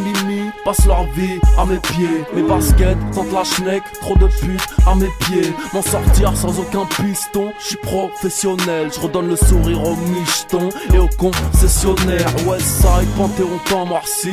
passent 0.71 0.87
leur 0.87 1.05
vie 1.15 1.41
à 1.59 1.65
mes 1.67 1.79
pieds. 1.79 2.25
Mes 2.35 2.43
baskets 2.43 2.97
sentent 3.13 3.33
la 3.33 3.45
schneck, 3.45 3.83
trop 4.01 4.15
de 4.17 4.27
putes 4.41 4.69
à 4.87 4.95
mes 4.95 5.09
pieds. 5.21 5.53
M'en 5.73 5.83
sortir 5.83 6.37
sans 6.37 6.59
aucun 6.61 6.87
piston, 6.87 7.53
je 7.59 7.67
suis 7.67 7.77
professionnel. 7.77 8.91
Je 8.95 9.01
redonne 9.01 9.29
le 9.29 9.37
sourire 9.37 9.83
aux 9.83 9.97
michetons 9.97 10.69
et 10.95 10.99
aux 10.99 11.09
concessionnaires 11.19 12.33
Westside, 12.47 13.09
Panthéon, 13.17 13.59
temps 13.69 13.87
mort 13.87 14.07
si, 14.07 14.31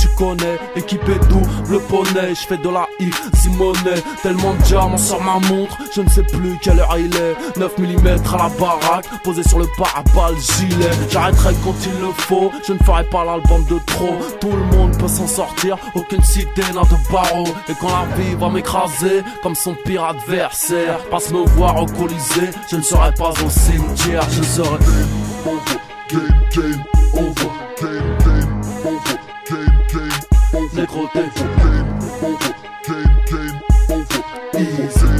tu 0.00 0.08
connais. 0.16 0.58
Équipé 0.76 1.14
double 1.28 1.80
poney, 1.88 2.34
je 2.34 2.46
fais 2.46 2.58
de 2.58 2.68
la 2.68 2.86
easy 3.00 3.50
money. 3.50 4.00
Tellement 4.22 4.54
de 4.54 4.62
diamants 4.62 4.96
sur 4.96 5.20
ma 5.22 5.40
montre, 5.48 5.76
je 5.94 6.02
ne 6.02 6.08
sais 6.08 6.22
plus 6.22 6.56
quelle 6.62 6.78
heure 6.78 6.96
il 6.98 7.14
est. 7.16 7.58
9 7.58 7.78
mm 7.78 8.06
à 8.32 8.36
la 8.36 8.48
baraque, 8.60 9.06
posé 9.24 9.42
sur 9.42 9.58
le 9.58 9.66
pare-balles 9.76 10.38
gilet. 10.38 10.90
J'arrêterai 11.10 11.54
quand 11.64 11.74
il 11.84 12.00
le 12.00 12.12
faut, 12.12 12.52
je 12.66 12.74
ne 12.74 12.78
ferai 12.78 13.04
pas 13.04 13.24
l'album 13.24 13.64
de 13.64 13.78
trop. 13.86 14.14
Tout 14.40 14.52
le 14.52 14.76
monde 14.76 14.96
peut 14.98 15.08
s'en 15.08 15.26
sortir, 15.26 15.63
aucune 15.94 16.22
cité 16.22 16.62
n'a 16.74 16.82
de 16.82 17.12
barreau. 17.12 17.46
Et 17.68 17.74
quand 17.80 17.88
la 17.88 18.16
vie 18.16 18.34
va 18.34 18.48
m'écraser, 18.48 19.22
comme 19.42 19.54
son 19.54 19.74
pire 19.84 20.04
adversaire 20.04 20.98
Passe 21.10 21.30
me 21.30 21.44
voir 21.56 21.82
au 21.82 21.86
colisée, 21.86 22.50
je 22.70 22.76
ne 22.76 22.82
serai 22.82 23.12
pas 23.14 23.30
au 23.30 23.50
cimetière 23.50 24.22
Je 24.30 24.42
serai 24.42 24.78
game, 26.10 26.22
game, 26.54 26.84
over, 27.14 27.50
game, 27.80 28.18
game, 28.24 28.60
over, 28.84 29.18
game, 29.50 29.82
game, 29.92 30.70
Négro, 30.74 31.08
t'es 31.12 31.24
Easy, 34.56 35.14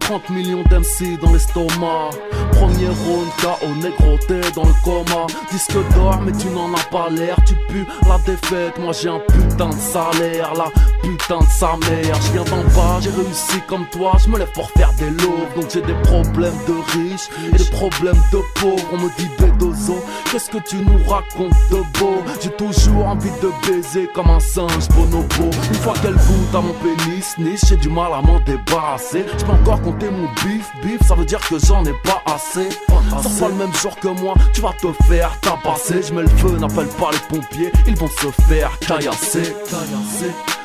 30 0.00 0.30
millions 0.30 0.64
d'MC 0.64 1.18
dans 1.20 1.32
l'estomac 1.32 2.10
Premier 2.58 2.88
round 2.88 3.28
KO 3.40 3.68
négro 3.80 4.18
t'es 4.26 4.50
dans 4.52 4.64
le 4.64 4.74
coma. 4.84 5.26
Disque 5.52 5.76
d'or 5.94 6.20
mais 6.24 6.32
tu 6.32 6.48
n'en 6.48 6.74
as 6.74 6.84
pas 6.90 7.08
l'air. 7.08 7.36
Tu 7.46 7.54
pues 7.68 7.86
la 8.08 8.18
défaite 8.18 8.78
Moi 8.80 8.92
j'ai 8.92 9.08
un 9.08 9.20
putain 9.20 9.68
de 9.68 9.74
salaire. 9.74 10.52
La 10.56 10.70
putain 11.02 11.38
de 11.38 11.50
sa 11.50 11.76
mère 11.88 12.16
Je 12.26 12.32
viens 12.32 12.44
d'en 12.44 12.64
bas. 12.74 12.98
J'ai 13.00 13.10
réussi 13.10 13.60
comme 13.68 13.86
toi 13.92 14.12
Je 14.24 14.28
me 14.28 14.38
lève 14.38 14.50
pour 14.52 14.68
faire 14.72 14.92
des 14.94 15.10
lots 15.10 15.46
Donc 15.54 15.66
j'ai 15.72 15.82
des 15.82 15.94
problèmes 16.02 16.58
de 16.66 16.74
riches 16.98 17.28
Et 17.46 17.56
des 17.56 17.70
problèmes 17.70 18.20
de 18.32 18.38
pauvres. 18.60 18.88
On 18.92 18.98
me 18.98 19.08
dit 19.16 19.28
Bédozo 19.38 20.02
Qu'est-ce 20.32 20.50
que 20.50 20.58
tu 20.58 20.76
nous 20.78 20.98
racontes 21.08 21.54
de 21.70 21.98
beau? 21.98 22.22
J'ai 22.42 22.50
toujours 22.50 23.06
envie 23.06 23.30
de 23.40 23.50
baiser 23.68 24.08
comme 24.14 24.30
un 24.30 24.40
singe 24.40 24.88
bonobo. 24.96 25.50
Une 25.68 25.74
fois 25.76 25.94
qu'elle 26.02 26.14
goûte 26.14 26.54
à 26.54 26.60
mon 26.60 26.74
pénis 26.74 27.38
niche 27.38 27.60
J'ai 27.68 27.76
du 27.76 27.88
mal 27.88 28.12
à 28.12 28.20
m'en 28.20 28.40
débarrasser 28.40 29.24
Je 29.38 29.44
peux 29.44 29.52
encore 29.52 29.80
compter 29.80 30.10
mon 30.10 30.26
bif 30.42 30.70
Bif 30.82 31.06
ça 31.06 31.14
veut 31.14 31.24
dire 31.24 31.40
que 31.40 31.58
j'en 31.58 31.84
ai 31.84 31.94
pas 32.04 32.22
assez 32.26 32.47
Sors 32.52 33.38
pas 33.38 33.48
le 33.48 33.54
même 33.54 33.74
jour 33.74 33.94
que 33.96 34.08
moi 34.08 34.34
Tu 34.54 34.60
vas 34.60 34.72
te 34.72 34.86
faire 35.04 35.38
tabasser 35.40 36.02
Je 36.02 36.14
mets 36.14 36.22
le 36.22 36.28
feu 36.28 36.56
n'appelle 36.58 36.88
pas 36.98 37.10
les 37.12 37.18
pompiers 37.28 37.72
Ils 37.86 37.96
vont 37.96 38.08
se 38.08 38.28
faire 38.48 38.78
caillasser 38.80 39.54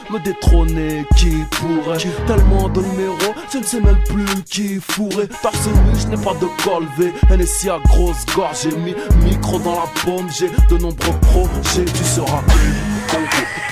me 0.10 0.20
détrôner 0.20 1.06
qui 1.16 1.44
pourrait 1.52 1.98
Tellement 2.28 2.70
de 2.70 2.82
numéros, 2.82 3.34
je 3.52 3.58
ne 3.58 3.64
sais 3.64 3.80
même 3.80 3.98
plus 4.04 4.44
qui 4.44 4.80
fourrait 4.80 5.28
Torse 5.42 5.68
nu, 5.68 6.00
je 6.00 6.08
n'ai 6.08 6.24
pas 6.24 6.34
de 6.36 6.48
col 6.64 6.86
V 6.98 7.14
NSI 7.36 7.70
à 7.70 7.80
grosse 7.86 8.26
gorge, 8.36 8.58
j'ai 8.64 8.76
mis 8.78 8.96
micro 9.24 9.60
dans 9.60 9.76
la 9.76 9.88
paume 10.04 10.30
J'ai 10.30 10.50
de 10.70 10.78
nombreux 10.78 11.20
projets, 11.22 11.86
tu 11.86 12.04
seras 12.04 12.44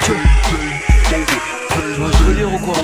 Tu 0.05 0.13
veux 2.23 2.33
dire 2.33 2.53
ou 2.53 2.59
quoi 2.59 2.75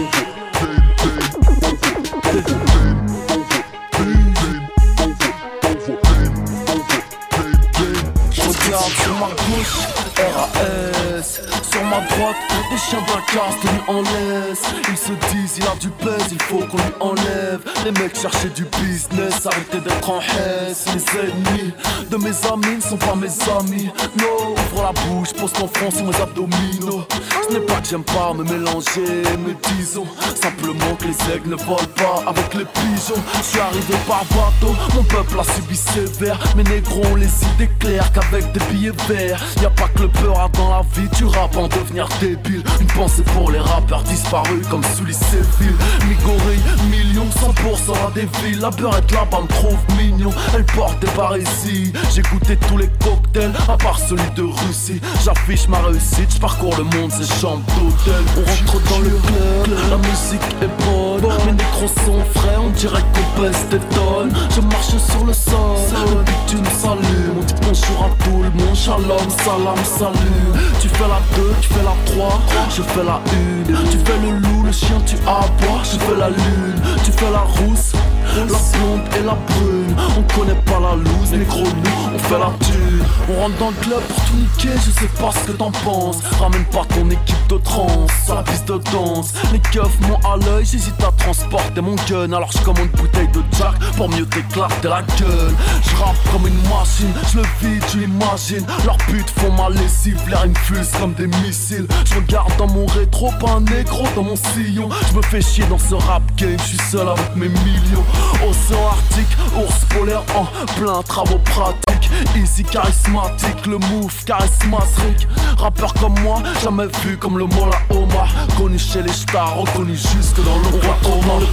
RAS 9.57 11.23
Sur 11.23 11.56
ma 11.89 12.01
droite, 12.01 12.35
des 12.69 12.77
chiens 12.77 13.03
la 13.07 13.21
casse 13.21 13.59
tenus 13.61 13.81
en 13.87 14.01
laisse 14.01 14.63
Ils 14.89 14.97
se 14.97 15.13
disent, 15.31 15.57
il 15.57 15.63
a 15.65 15.75
du 15.79 15.89
pèse, 15.89 16.27
il 16.31 16.41
faut 16.41 16.59
qu'on 16.59 16.77
lui 16.77 16.93
enlève. 16.99 17.61
Les 17.85 17.91
mecs 17.91 18.17
cherchaient 18.19 18.49
du 18.49 18.65
business, 18.81 19.45
arrêtez 19.45 19.79
d'être 19.79 20.09
en 20.09 20.19
haisse. 20.19 20.85
Les 20.93 21.19
ennemis 21.19 21.73
de 22.09 22.17
mes 22.17 22.35
amis 22.51 22.75
ne 22.77 22.81
sont 22.81 22.97
pas 22.97 23.15
mes 23.15 23.27
amis. 23.59 23.89
No, 24.19 24.51
ouvre 24.51 24.83
la 24.83 24.91
bouche, 25.01 25.33
pose 25.33 25.53
ton 25.53 25.67
front 25.67 25.91
sur 25.91 26.05
mes 26.05 26.21
abdominaux. 26.21 27.05
Ce 27.47 27.53
n'est 27.53 27.65
pas 27.65 27.75
que 27.81 27.87
j'aime 27.89 28.03
pas 28.03 28.33
me 28.33 28.43
mélanger, 28.43 29.23
mais 29.45 29.55
disons 29.75 30.05
Simplement 30.41 30.95
que 30.99 31.05
les 31.05 31.35
aigles 31.35 31.49
ne 31.49 31.55
volent 31.55 31.93
pas 31.95 32.23
avec 32.29 32.53
les 32.53 32.65
pigeons. 32.65 33.21
Je 33.37 33.43
suis 33.43 33.59
arrivé 33.59 33.95
par 34.07 34.23
bateau, 34.25 34.75
mon 34.95 35.03
peuple 35.03 35.39
a 35.39 35.43
subi 35.43 35.75
sévère. 35.75 36.39
Mes 36.55 36.63
négros 36.63 37.05
ont 37.11 37.15
les 37.15 37.29
idées 37.53 37.69
claires 37.79 38.11
qu'avec 38.11 38.51
des 38.51 38.59
billets 38.71 38.91
verts. 39.07 39.43
Y'a 39.61 39.69
pas 39.69 39.87
que 39.89 40.03
le 40.03 40.09
peur 40.09 40.49
dans 40.53 40.69
la 40.69 40.81
vie, 40.93 41.09
tu 41.15 41.25
rappes 41.25 41.57
en 41.57 41.67
devenir 41.79 42.07
débile. 42.19 42.63
Une 42.79 42.87
pensée 42.87 43.23
pour 43.33 43.51
les 43.51 43.59
rappeurs 43.59 44.03
disparus 44.03 44.65
comme 44.69 44.83
sous 44.95 45.05
les 45.05 45.13
Séville 45.13 45.75
Migori, 46.07 46.59
millions, 46.89 47.29
100% 47.29 48.07
à 48.07 48.11
des 48.11 48.27
villes. 48.41 48.59
La 48.59 48.69
beurette 48.69 49.11
là-bas 49.11 49.41
me 49.41 49.47
trouve 49.47 49.77
mignon. 49.97 50.31
Elle 50.55 50.65
porte 50.65 50.99
des 50.99 51.11
barésies 51.15 51.93
J'ai 52.13 52.21
goûté 52.21 52.57
tous 52.67 52.77
les 52.77 52.89
cocktails 53.03 53.53
à 53.67 53.77
part 53.77 53.99
celui 53.99 54.29
de 54.35 54.43
Russie. 54.43 55.01
J'affiche 55.23 55.67
ma 55.67 55.79
réussite, 55.79 56.33
je 56.33 56.39
parcours 56.39 56.75
le 56.77 56.83
monde, 56.83 57.11
c'est 57.11 57.39
chambre 57.39 57.63
d'hôtel. 57.75 58.23
On 58.37 58.41
rentre 58.41 58.89
dans 58.89 58.99
le 58.99 59.09
club, 59.09 59.77
la 59.89 59.97
musique 59.97 60.41
est 60.61 60.85
bonne. 60.85 61.31
Mes 61.45 61.51
négros 61.51 61.87
sont 62.05 62.23
frais, 62.35 62.57
on 62.59 62.69
dirait 62.71 63.03
qu'on 63.13 63.41
pèse 63.41 63.65
des 63.69 63.79
tonnes. 63.95 64.33
Je 64.55 64.61
marche 64.61 64.97
sur 65.09 65.25
le 65.25 65.33
sol, 65.33 65.77
le 66.15 66.23
bitume 66.23 66.65
s'allume 66.79 67.37
On 67.39 67.43
dit 67.43 67.53
bonjour 67.61 68.05
à 68.05 68.23
tout 68.23 68.43
le 68.43 68.49
monde, 68.51 68.75
shalom, 68.75 69.29
salam, 69.43 69.83
salut. 69.85 70.47
Tu 70.81 70.89
fais 70.89 71.07
la 71.07 71.21
2, 71.35 71.53
tu 71.61 71.66
fais 71.67 71.83
la 71.83 71.95
3, 72.05 72.41
je 72.69 72.81
fais 72.81 73.03
la 73.03 73.21
1 73.69 73.89
Tu 73.91 73.97
fais 73.97 74.19
le 74.21 74.37
loup, 74.39 74.63
le 74.63 74.71
chien, 74.71 74.99
tu 75.05 75.15
aboies, 75.25 75.83
je 75.83 75.97
fais 75.97 76.17
la 76.17 76.29
lune. 76.29 76.81
Tu 77.03 77.11
fais 77.11 77.31
la 77.31 77.39
rousse, 77.39 77.93
la 78.35 78.45
blonde 78.45 79.01
et 79.17 79.23
la 79.23 79.33
brune. 79.33 79.95
On 80.17 80.33
connaît 80.33 80.61
pas 80.65 80.79
la 80.79 80.95
loose, 80.95 81.31
négro 81.31 81.63
nous, 81.63 82.15
on 82.15 82.19
fait 82.19 82.39
la 82.39 82.51
thune. 82.65 83.03
On 83.29 83.41
rentre 83.41 83.57
dans 83.57 83.69
le 83.69 83.75
club 83.75 84.01
pour 84.01 84.25
tout 84.25 84.35
niquer, 84.35 84.77
je 84.85 84.91
sais 84.91 85.07
pas 85.19 85.31
ce 85.31 85.51
que 85.51 85.51
t'en 85.53 85.71
penses. 85.71 86.17
Ramène 86.39 86.65
pas 86.65 86.85
ton 86.85 87.09
équipe 87.09 87.47
de 87.49 87.57
trans, 87.57 88.07
à 88.29 88.35
la 88.35 88.43
piste 88.43 88.67
de 88.67 88.77
danse. 88.91 89.33
Les 89.51 89.59
keufs 89.59 89.99
m'ont 90.01 90.19
à 90.29 90.37
l'œil, 90.37 90.65
j'hésite 90.65 91.01
à 91.03 91.11
transporter 91.11 91.81
mon 91.81 91.95
gun. 92.09 92.31
Alors 92.33 92.51
je 92.51 92.59
commande 92.59 92.87
une 92.93 93.01
bouteille 93.01 93.27
de 93.29 93.41
Jack 93.57 93.77
pour 93.95 94.09
mieux 94.09 94.25
t'éclater 94.25 94.87
la 94.87 95.01
gueule. 95.19 95.53
Je 95.83 95.95
rappe 95.95 96.15
comme 96.31 96.47
une 96.47 96.61
machine, 96.69 97.13
je 97.31 97.37
le 97.37 97.43
vide, 97.61 97.83
tu 97.89 98.03
imagines 98.03 98.65
Leurs 98.85 98.97
putes 98.97 99.29
font 99.29 99.51
ma 99.51 99.69
lessive, 99.69 100.19
l'air 100.29 100.45
une 100.45 100.53
plus 100.53 100.89
comme 100.99 101.13
des 101.13 101.27
missiles. 101.27 101.56
Je 101.69 102.15
regarde 102.15 102.55
dans 102.57 102.67
mon 102.67 102.85
rétro, 102.85 103.31
pas 103.39 103.53
un 103.53 103.61
négro 103.61 104.03
dans 104.15 104.23
mon 104.23 104.35
sillon. 104.35 104.89
Je 105.09 105.17
me 105.17 105.21
fais 105.23 105.41
chier 105.41 105.65
dans 105.65 105.79
ce 105.79 105.95
rap 105.95 106.21
game, 106.37 106.55
je 106.59 106.63
suis 106.63 106.77
seul 106.91 107.07
avec 107.09 107.35
mes 107.35 107.49
millions. 107.49 108.03
Océan 108.47 108.87
Arctique, 108.87 109.37
ours 109.57 109.85
polaire 109.89 110.23
en 110.35 110.45
plein 110.79 111.01
travaux 111.01 111.39
pratiques. 111.39 112.09
Easy 112.35 112.63
charismatique, 112.63 113.65
le 113.65 113.79
move 113.79 114.13
charismatique. 114.25 115.27
Rappeur 115.57 115.93
comme 115.95 116.17
moi, 116.21 116.41
jamais 116.63 116.87
vu 117.03 117.17
comme 117.17 117.37
le 117.37 117.45
Mola 117.45 117.77
Omar. 117.89 118.29
Connu 118.57 118.77
chez 118.77 119.01
les 119.01 119.11
stars, 119.11 119.57
reconnu 119.57 119.95
jusque 119.95 120.37
dans 120.45 120.57
le 120.59 120.67
roi 120.67 120.97
dans 121.03 121.39
le. 121.39 121.47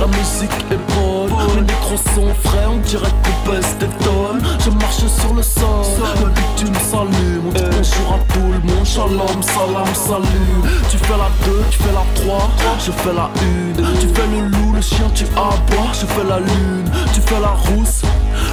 La 0.00 0.06
musique 0.06 0.50
est 0.70 0.94
bonne, 0.94 1.32
les 1.54 1.62
micros 1.62 1.96
sont 2.14 2.34
frais, 2.42 2.66
on 2.68 2.78
dirait 2.78 3.10
qu'on 3.22 3.50
pèse 3.50 3.76
des 3.78 3.88
tonnes. 4.04 4.42
Je 4.64 4.70
marche 4.70 5.06
sur 5.20 5.34
le 5.34 5.42
sol, 5.42 5.86
le 6.20 6.30
bitume 6.30 6.74
s'allume. 6.90 7.46
On 7.48 7.52
dit 7.52 7.62
bonjour 7.70 8.14
à 8.14 8.32
tout 8.32 8.52
le 8.52 8.58
monde, 8.60 8.86
shalom, 9.18 9.42
salam, 9.42 9.94
salut. 9.94 10.78
Tu 10.90 10.98
fais 10.98 11.16
la 11.16 11.30
2, 11.44 11.64
tu 11.70 11.78
fais 11.78 11.92
la 11.92 12.04
3, 12.14 12.50
je 12.78 12.92
fais 12.92 13.12
la 13.12 13.24
1. 13.24 14.00
Tu 14.00 14.08
fais 14.08 14.26
le 14.26 14.48
loup, 14.48 14.72
le 14.74 14.80
chien, 14.80 15.10
tu 15.14 15.24
aboies, 15.36 15.92
je 15.92 16.06
fais 16.06 16.24
la 16.28 16.38
lune. 16.38 16.90
Tu 17.12 17.20
fais 17.20 17.40
la 17.40 17.48
rousse, 17.48 18.02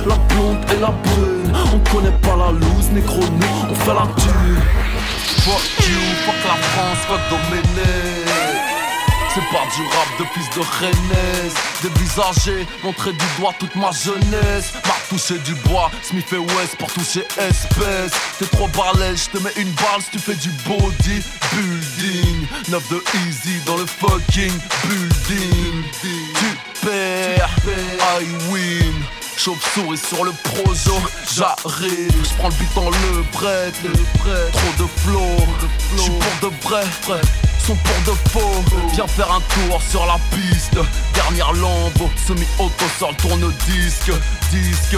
la 0.05 0.15
blonde 0.15 0.57
et 0.71 0.79
la 0.79 0.91
brune. 0.91 1.53
On 1.73 1.79
connaît 1.95 2.17
pas 2.21 2.35
la 2.35 2.51
loose, 2.51 2.89
négro, 2.91 3.19
nous, 3.19 3.69
on 3.69 3.75
fait 3.75 3.93
la 3.93 4.07
thune. 4.17 4.57
Fuck 5.43 5.87
you, 5.87 5.99
fuck 6.25 6.35
la 6.45 6.55
France, 6.55 6.97
fuck 7.07 7.19
Domenech. 7.29 8.24
C'est 9.35 9.41
pas 9.51 9.65
du 9.75 9.85
rap 9.85 10.07
de 10.17 10.23
fils 10.33 10.49
de 10.55 10.61
Rennes. 10.79 11.51
Dévisager, 11.83 12.65
montrer 12.81 13.11
du 13.11 13.25
doigt 13.37 13.53
toute 13.59 13.75
ma 13.75 13.91
jeunesse. 13.91 14.71
M'a 14.85 14.93
touché 15.09 15.37
du 15.39 15.53
bois, 15.67 15.91
Smith 16.01 16.31
et 16.31 16.37
West 16.37 16.77
pour 16.79 16.89
toucher 16.93 17.27
espèce 17.37 18.13
T'es 18.39 18.45
trop 18.45 18.69
balèze, 18.69 19.25
je 19.25 19.37
te 19.37 19.43
mets 19.43 19.51
une 19.57 19.71
balle 19.71 19.99
si 19.99 20.11
tu 20.11 20.19
fais 20.19 20.35
du 20.35 20.49
body 20.65 21.21
building 21.51 22.47
9 22.69 22.89
de 22.89 23.03
easy 23.27 23.59
dans 23.65 23.75
le 23.75 23.85
fucking 23.85 24.53
building. 24.87 25.83
Tu 26.01 26.85
perds, 26.85 27.57
I 28.21 28.25
win. 28.49 28.93
Chauve-souris 29.35 29.97
sur 29.97 30.23
le 30.23 30.31
projo, 30.31 30.97
j'arrive, 31.35 32.23
je 32.23 32.33
prends 32.37 32.47
le 32.47 32.55
beat 32.55 32.77
en 32.77 32.89
le 32.89 33.21
prêtre, 33.33 33.81
trop 34.53 34.83
de 34.83 34.89
flow, 35.01 35.45
j'suis 35.97 36.09
pour 36.09 36.49
de 36.49 36.55
vrai, 36.63 36.83
sont 37.65 37.75
pour 37.75 38.13
de 38.13 38.19
faux, 38.29 38.63
viens 38.93 39.07
faire 39.07 39.31
un 39.31 39.41
tour 39.41 39.81
sur 39.81 40.05
la 40.05 40.17
piste, 40.29 40.77
dernière 41.15 41.51
lampe, 41.53 42.09
semi-auto 42.27 42.85
sur 42.97 43.09
le 43.09 43.15
tourne-disque, 43.15 44.11
disque. 44.51 44.97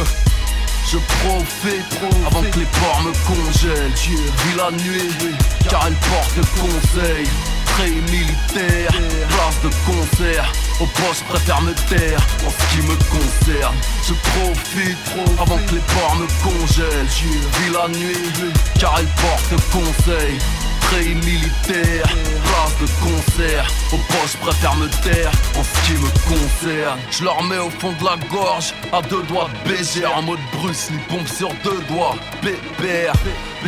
Je 0.91 0.97
profite 0.97 1.99
avant 2.25 2.41
que 2.41 2.59
les 2.59 2.65
ports 2.65 3.01
me 3.03 3.11
congèlent. 3.25 3.93
Vis 3.93 4.55
la 4.57 4.71
nuit 4.71 5.35
car 5.69 5.85
elle 5.87 5.93
porte 5.93 6.47
conseil. 6.59 7.27
Très 7.65 7.89
militaire, 7.89 8.91
place 9.29 9.61
de 9.63 9.69
concert. 9.85 10.51
Au 10.79 10.85
poste, 10.85 11.23
préfère 11.29 11.61
me 11.61 11.73
taire 11.73 12.19
en 12.45 12.49
ce 12.49 12.75
qui 12.75 12.81
me 12.87 12.95
concerne. 13.11 13.75
Je 14.07 14.13
profite 14.13 14.97
avant 15.39 15.57
que 15.57 15.75
les 15.75 15.81
ports 15.81 16.15
me 16.15 16.27
congèlent. 16.43 17.05
Vis 17.05 17.71
la 17.71 17.87
nuit 17.89 18.51
car 18.79 18.95
elle 18.99 19.07
porte 19.07 19.61
conseil 19.71 20.39
très 20.87 21.03
militaire, 21.03 22.07
place 22.43 22.75
de 22.81 22.87
concert. 23.03 23.67
Au 23.91 23.97
poste, 23.97 24.33
je 24.33 24.37
préfère 24.37 24.75
me 24.75 24.87
taire 25.03 25.31
en 25.57 25.63
ce 25.63 25.85
qui 25.85 25.93
me 25.93 26.09
concerne. 26.27 26.99
Je 27.11 27.23
leur 27.23 27.41
mets 27.43 27.57
au 27.57 27.69
fond 27.69 27.93
de 27.99 28.05
la 28.05 28.17
gorge, 28.29 28.73
à 28.93 29.01
deux 29.01 29.23
doigts 29.23 29.49
baiser, 29.65 30.05
en 30.05 30.21
mode 30.21 30.39
Bruce, 30.53 30.87
une 30.89 30.99
pompe 31.01 31.27
sur 31.27 31.49
deux 31.63 31.81
doigts. 31.89 32.15
Pépère, 32.41 33.13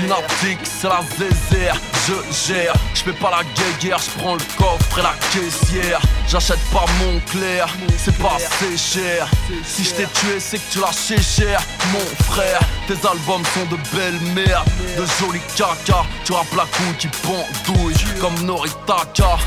Naptic, 0.07 0.59
c'est 0.63 0.87
la 0.87 1.01
zézère, 1.17 1.75
je 2.07 2.53
gère. 2.53 2.73
Je 2.93 3.01
fais 3.01 3.13
pas 3.13 3.31
la 3.31 3.43
guéguerre, 3.43 3.99
je 3.99 4.19
prends 4.19 4.35
le 4.35 4.43
coffre 4.57 4.99
et 4.99 5.01
la 5.01 5.13
caissière. 5.31 6.01
J'achète 6.27 6.59
pas 6.71 6.85
mon 7.01 7.19
clair, 7.31 7.67
c'est 7.97 8.17
pas 8.17 8.37
assez 8.37 8.77
cher. 8.77 9.27
Si 9.65 9.83
je 9.83 9.91
t'ai 9.91 10.05
tué, 10.05 10.39
c'est 10.39 10.57
que 10.57 10.71
tu 10.71 10.79
l'as 10.79 10.91
cher, 11.21 11.61
mon 11.91 12.23
frère. 12.25 12.59
Tes 12.87 13.07
albums 13.07 13.43
sont 13.53 13.65
de 13.65 13.77
belles 13.95 14.21
merdes, 14.33 14.69
de 14.97 15.05
jolis 15.19 15.41
caca. 15.55 16.05
Tu 16.23 16.33
rappes 16.33 16.55
la 16.55 16.63
couille 16.63 16.97
qui 16.97 17.08
pendouille 17.23 17.95
comme 18.19 18.39
Noritaka. 18.45 19.37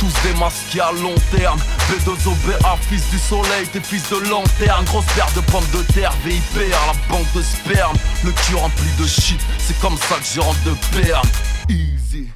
Tous 0.00 0.12
démasqués 0.24 0.80
à 0.80 0.92
long 0.92 1.14
terme. 1.36 1.58
B2OBA, 1.88 2.76
fils 2.88 3.08
du 3.10 3.18
soleil, 3.18 3.66
t'es 3.72 3.80
fils 3.80 4.08
de 4.10 4.28
lanterne. 4.28 4.84
Grosse 4.86 5.06
paire 5.14 5.28
de 5.36 5.40
pommes 5.40 5.68
de 5.72 5.82
terre, 5.92 6.12
VIP 6.24 6.72
à 6.72 6.86
la 6.86 6.92
banque 7.08 7.32
de 7.34 7.42
sperme. 7.42 7.96
Le 8.24 8.32
cul 8.32 8.56
rempli 8.56 8.90
de 8.98 9.06
shit, 9.06 9.40
c'est 9.58 9.78
comme 9.80 9.96
ça 9.96 10.16
que 10.16 10.26
je 10.34 10.40
rentre 10.40 10.62
de 10.64 10.74
perme. 11.00 11.28
Easy. 11.68 12.28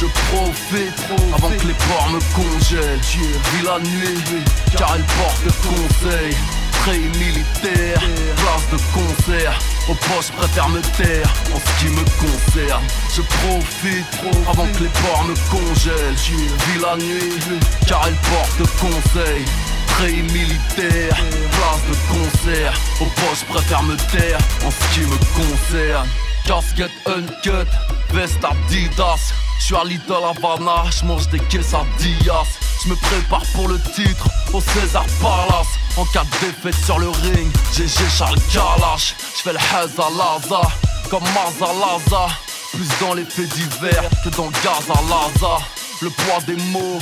Je 0.00 0.06
profite 0.06 0.94
avant 1.34 1.50
que 1.50 1.66
les 1.66 1.74
ports 1.74 2.08
me 2.10 2.20
congèlent. 2.34 3.00
Vis 3.00 3.64
la 3.64 3.78
nuit 3.80 4.44
car 4.76 4.94
elle 4.94 5.04
porte 5.04 5.44
conseil. 5.62 6.36
Très 6.82 6.98
militaire, 6.98 8.00
place 8.36 8.70
de 8.72 8.78
concert. 8.94 9.58
Au 9.88 9.94
poste, 9.94 10.32
préfère 10.32 10.68
me 10.68 10.80
taire 10.80 11.32
en 11.54 11.58
ce 11.58 11.80
qui 11.80 11.90
me 11.90 12.04
concerne. 12.20 12.84
Je 13.14 13.22
profite 13.22 14.06
avant 14.48 14.66
que 14.66 14.82
les 14.84 14.88
ports 14.88 15.24
me 15.24 15.34
congèlent. 15.50 16.14
Vis 16.14 16.80
la 16.80 16.96
nuit 16.96 17.60
car 17.86 18.02
elle 18.06 18.14
porte 18.14 18.70
conseil. 18.80 19.44
Très 19.88 20.12
militaire, 20.12 21.16
place 21.56 21.82
de 21.90 21.96
concert. 22.12 22.80
Au 23.00 23.04
poste, 23.04 23.44
préfère 23.48 23.82
me 23.82 23.96
taire 23.96 24.38
en 24.64 24.70
ce 24.70 24.94
qui 24.94 25.00
me 25.00 25.18
concerne. 25.34 26.08
Casquette 26.46 26.92
uncut, 27.06 27.68
veste 28.14 28.44
Adidas. 28.44 29.32
J'suis 29.58 29.76
à 29.76 29.84
Little 29.84 30.14
Havana, 30.14 30.84
j'mange 30.90 31.28
des 31.28 31.40
quesadillas. 31.40 32.46
J'me 32.84 32.94
prépare 32.96 33.42
pour 33.54 33.68
le 33.68 33.78
titre 33.94 34.28
au 34.52 34.60
César 34.60 35.04
Palace. 35.20 35.66
En 35.96 36.04
cas 36.06 36.22
de 36.24 36.46
défaite 36.46 36.84
sur 36.84 36.98
le 36.98 37.08
ring, 37.08 37.50
GG 37.74 38.04
Charles 38.16 38.38
Kalash. 38.52 39.14
J'fais 39.36 39.52
le 39.52 39.58
Haz 39.58 39.90
à 39.98 40.10
Laza, 40.10 40.62
comme 41.10 41.24
Maza 41.24 41.72
Laza. 41.74 42.28
Plus 42.72 42.88
dans 43.00 43.14
les 43.14 43.24
faits 43.24 43.48
divers 43.48 44.08
que 44.24 44.28
dans 44.30 44.48
Gaza 44.48 45.00
Laza. 45.08 45.58
Le 46.00 46.10
poids 46.10 46.40
des 46.46 46.56
mots, 46.70 47.00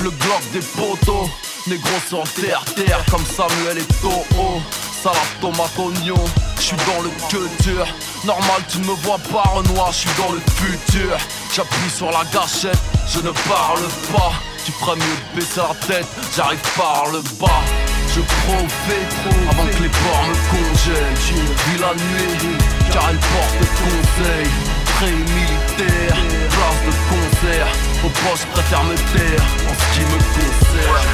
le 0.00 0.10
glock 0.10 0.42
des 0.52 0.60
poteaux. 0.60 1.30
Négro 1.66 1.88
sur 2.08 2.22
terre, 2.34 2.62
terre 2.76 3.02
comme 3.10 3.24
Samuel 3.24 3.78
et 3.78 3.84
Toho. 4.00 4.60
Salade, 5.02 5.16
tomate, 5.40 5.78
oignon, 5.78 6.24
j'suis 6.60 6.76
dans 6.76 7.02
le 7.02 7.10
culture. 7.28 7.86
Normal, 8.24 8.62
tu 8.68 8.78
ne 8.78 8.84
me 8.84 8.92
vois 8.92 9.18
pas, 9.18 9.42
Renoir, 9.50 9.92
j'suis 9.92 10.10
dans 10.18 10.32
le 10.32 10.40
futur. 10.54 11.16
J'appuie 11.56 11.88
sur 11.88 12.10
la 12.10 12.22
gâchette, 12.34 12.78
je 13.08 13.18
ne 13.20 13.30
parle 13.30 13.80
pas. 14.12 14.32
Tu 14.66 14.72
ferais 14.72 14.96
mieux 14.96 15.16
de 15.32 15.40
baisser 15.40 15.56
la 15.60 15.74
tête, 15.86 16.06
j'arrive 16.36 16.60
par 16.76 17.06
le 17.10 17.20
bas. 17.40 17.62
Je 18.14 18.20
profite 18.20 19.16
avant 19.48 19.64
que 19.64 19.82
les 19.82 19.88
ports 19.88 20.26
me 20.28 20.34
congèlent. 20.52 21.16
Vis 21.16 21.80
la 21.80 21.94
nuit, 21.94 22.58
car 22.92 23.08
elle 23.08 23.16
porte 23.16 23.64
conseil. 23.80 24.50
Très 24.96 25.10
militaire, 25.10 26.16
place 26.50 26.80
de 26.84 26.92
concert. 27.08 27.68
Au 28.04 28.08
poste, 28.08 28.46
préfère 28.48 28.84
me 28.84 28.94
taire 28.94 29.44
en 29.66 29.72
ce 29.72 29.84
qui 29.94 30.04
me 30.04 30.18
concerne. 30.36 31.06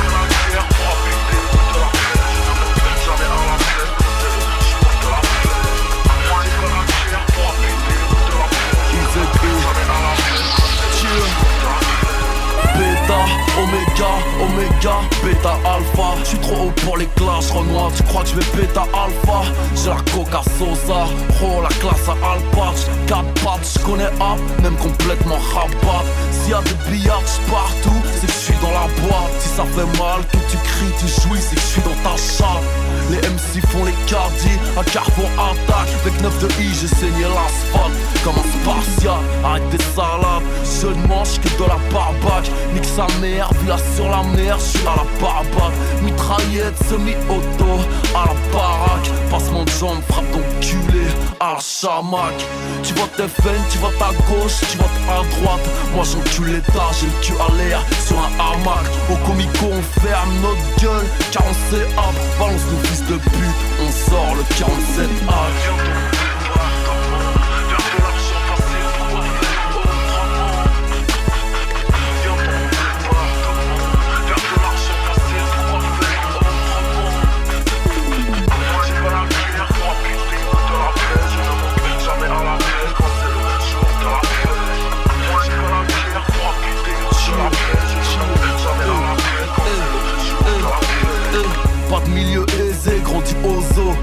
Beta, 13.13 13.25
Oméga, 13.61 14.11
Oméga, 14.41 14.97
Beta, 15.23 15.59
Alpha. 15.65 16.17
Je 16.21 16.29
suis 16.29 16.39
trop 16.39 16.67
haut 16.67 16.73
pour 16.85 16.97
les 16.97 17.07
classes, 17.17 17.51
Renoir 17.51 17.91
Tu 17.95 18.03
crois 18.05 18.23
que 18.23 18.29
je 18.29 18.35
vais 18.37 18.63
Beta, 18.63 18.83
Alpha? 18.83 19.43
J'ai 19.75 19.91
la 19.91 19.97
Coca 20.13 20.43
Sosa, 20.59 21.07
oh 21.43 21.61
la 21.63 21.69
classe 21.69 22.09
à 22.09 22.33
Alpatch 22.33 22.87
4 23.07 23.25
pattes, 23.45 23.69
je 23.75 23.79
connais 23.85 24.05
App, 24.05 24.39
même 24.63 24.77
complètement 24.77 25.39
rabat. 25.53 26.05
S'il 26.31 26.51
y 26.51 26.55
a 26.55 26.63
des 26.63 26.91
billards 26.91 27.23
partout, 27.51 28.01
c'est 28.15 28.27
que 28.27 28.33
je 28.33 28.39
suis 28.39 28.55
dans 28.63 28.71
la 28.71 28.87
boîte. 29.03 29.33
Si 29.41 29.49
ça 29.49 29.65
fait 29.65 29.99
mal, 29.99 30.21
que 30.31 30.39
tu 30.51 30.57
cries, 30.57 30.93
tu 30.99 31.07
jouis, 31.07 31.41
c'est 31.41 31.57
que 31.57 31.61
je 31.61 31.67
suis 31.67 31.83
dans 31.83 32.11
ta 32.11 32.17
chatte 32.17 32.65
Les 33.11 33.19
MC 33.19 33.67
font 33.69 33.85
les 33.85 33.97
cardis, 34.07 34.59
à 34.79 34.85
Carrefour 34.85 35.29
attaque. 35.37 35.89
Avec 36.03 36.21
9 36.23 36.39
de 36.41 36.49
I, 36.63 36.69
j'ai 36.81 36.89
saigné 36.89 37.23
l'asphalte. 37.23 37.93
Comme 38.25 38.35
un 38.37 38.49
spartiate, 38.63 39.25
arrête 39.45 39.71
tes 39.71 39.83
salades. 39.83 40.43
Je 40.65 40.87
ne 40.89 41.07
mange 41.07 41.41
que 41.41 41.49
de 41.49 41.69
la 41.69 41.79
Nique 42.75 42.85
villa 43.07 43.77
sur 43.95 44.09
la 44.09 44.23
mer, 44.23 44.59
je 44.59 44.79
suis 44.79 44.87
à 44.87 44.97
la 44.97 45.21
barbate 45.21 45.73
Mitraillette, 46.03 46.77
semi-auto, 46.89 47.81
à 48.15 48.27
la 48.27 48.53
baraque. 48.53 49.11
Passement 49.31 49.65
de 49.65 49.71
jambe, 49.71 50.03
frappe 50.09 50.31
ton 50.33 50.43
culé, 50.61 51.07
à 51.41 51.55
la 51.55 51.59
chamac. 51.61 52.35
Tu 52.83 52.95
votes 52.95 53.29
FN, 53.29 53.61
tu 53.71 53.79
votes 53.79 54.01
à 54.01 54.13
gauche, 54.29 54.61
tu 54.71 54.79
votes 54.79 54.87
à 55.09 55.23
droite. 55.37 55.69
Moi 55.95 56.05
j'encule 56.05 56.53
l'état, 56.53 56.91
j'ai 56.99 57.07
le 57.07 57.13
cul 57.23 57.35
à 57.41 57.55
l'air 57.57 57.83
sur 58.05 58.19
un 58.19 58.31
hamac. 58.39 58.87
Au 59.11 59.17
comico 59.27 59.67
on 59.71 60.01
ferme 60.01 60.33
notre 60.41 60.83
gueule, 60.83 61.07
car 61.31 61.43
on 61.49 61.53
Balance 62.39 62.63
nos 62.71 62.89
fils 62.89 63.03
de 63.07 63.17
pute, 63.17 63.63
on 63.81 64.11
sort 64.11 64.35
le 64.35 64.43
47 64.59 65.09
H 65.29 66.12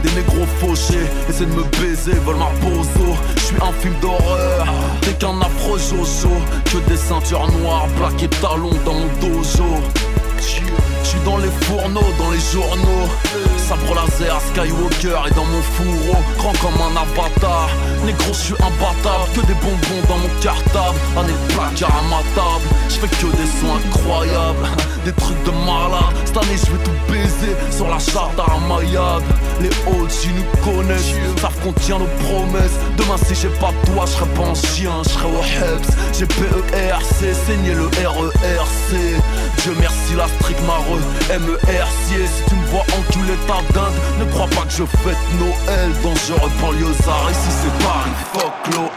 Des 0.03 0.11
négros 0.11 0.45
fauchés, 0.59 1.05
essaient 1.29 1.45
de 1.45 1.51
me 1.51 1.63
baiser, 1.79 2.13
veulent 2.25 2.37
ma 2.37 2.51
bozo. 2.61 3.15
Je 3.35 3.41
suis 3.41 3.55
un 3.57 3.73
film 3.81 3.93
d'horreur, 4.01 4.65
t'es 5.01 5.13
qu'un 5.13 5.39
afro 5.41 5.77
jojo. 5.77 6.29
Que 6.65 6.77
des 6.89 6.97
ceintures 6.97 7.47
noires, 7.59 7.87
plaquées 7.97 8.29
talons 8.41 8.77
dans 8.85 8.93
mon 8.93 9.09
dojo. 9.19 9.81
Je 10.39 11.15
suis 11.15 11.19
dans 11.25 11.37
les 11.37 11.49
fourneaux, 11.65 12.11
dans 12.17 12.31
les 12.31 12.39
journaux. 12.39 13.07
Sabre 13.57 13.95
laser, 13.95 14.39
Skywalker 14.49 15.27
et 15.27 15.33
dans 15.33 15.45
mon 15.45 15.61
fourreau. 15.61 16.17
Grand 16.37 16.53
comme 16.61 16.79
un 16.81 16.95
avatar. 16.95 17.69
Négro, 18.05 18.31
je 18.31 18.37
suis 18.37 18.53
imbattable. 18.53 19.25
Que 19.33 19.41
des 19.47 19.53
bonbons 19.55 20.07
dans 20.07 20.17
mon 20.17 20.29
cartable. 20.41 20.97
Un 21.17 21.23
de 21.23 21.53
placard 21.53 21.95
à 21.97 22.03
ma 22.09 22.21
table. 22.35 22.65
Je 22.89 22.95
fais 22.95 23.07
que 23.07 23.35
des 23.35 23.47
sons 23.47 23.75
incroyables. 23.85 24.67
Des 25.09 25.15
trucs 25.15 25.43
de 25.43 25.49
malade. 25.49 26.13
Cette 26.23 26.37
année, 26.37 26.55
je 26.55 26.71
vais 26.71 26.83
tout 26.83 27.11
baiser 27.11 27.55
sur 27.75 27.87
la 27.87 27.97
charte 27.97 28.37
à 28.37 28.59
Mayad. 28.67 29.23
Les 29.59 29.69
OG 29.87 30.29
nous 30.37 30.45
connaissent. 30.63 31.15
Savent 31.41 31.59
qu'on 31.63 31.73
tient 31.73 31.97
nos 31.97 32.05
promesses. 32.27 32.77
Demain, 32.95 33.17
si 33.25 33.33
j'ai 33.33 33.49
pas 33.57 33.73
toi, 33.87 34.05
je 34.05 34.11
serai 34.11 34.27
pas 34.35 34.43
un 34.43 34.53
chien. 34.53 34.91
Je 35.01 35.09
serai 35.09 35.25
au 35.25 35.41
HEPS. 35.41 35.89
J'ai 36.13 36.27
PERC, 36.27 37.35
saigné 37.47 37.73
le 37.73 37.87
RERC. 37.87 38.89
Dieu 39.63 39.73
merci, 39.79 40.13
la 40.15 40.27
strict 40.27 40.61
mareux. 40.67 41.01
MERC, 41.29 41.89
si 42.07 42.43
tu 42.47 42.53
me 42.53 42.65
vois 42.67 42.85
enculer 42.99 43.37
ta 43.47 43.63
dinde, 43.73 43.97
ne 44.19 44.25
crois 44.25 44.47
pas 44.49 44.61
que 44.67 44.73
je 44.77 44.83
fête 44.83 45.17
Noël. 45.39 45.89
Dangereux 46.03 46.51
banlieusard, 46.61 47.31
ici 47.31 47.49
c'est 47.63 47.83
Paris, 47.83 48.13
fuck 48.33 48.75
l'OM. 48.75 48.89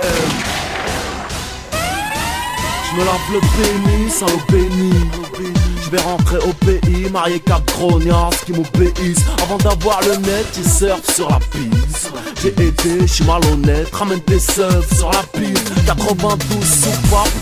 Je 2.84 3.00
me 3.00 3.04
lave 3.06 3.28
le 3.32 3.40
pénis, 3.56 4.12
ça 4.12 4.26
le 4.26 4.52
béni. 4.52 5.71
Je 5.84 5.90
vais 5.90 6.00
rentrer 6.00 6.38
au 6.38 6.52
pays, 6.52 7.10
marié 7.10 7.40
quatre 7.40 7.64
grognards 7.66 8.32
qui 8.44 8.52
m'obéissent. 8.52 9.24
Avant 9.42 9.58
d'avoir 9.58 10.00
le 10.02 10.16
net, 10.16 10.46
ils 10.56 10.70
surfent 10.70 11.14
sur 11.14 11.28
la 11.28 11.38
piste. 11.38 12.12
J'ai 12.40 12.48
aidé, 12.48 13.00
je 13.00 13.12
suis 13.12 13.24
malhonnête, 13.24 13.88
ramène 13.92 14.20
tes 14.20 14.38
seufs 14.38 14.96
sur 14.96 15.10
la 15.10 15.22
piste. 15.38 15.72
92 15.86 16.64
sous 16.64 16.90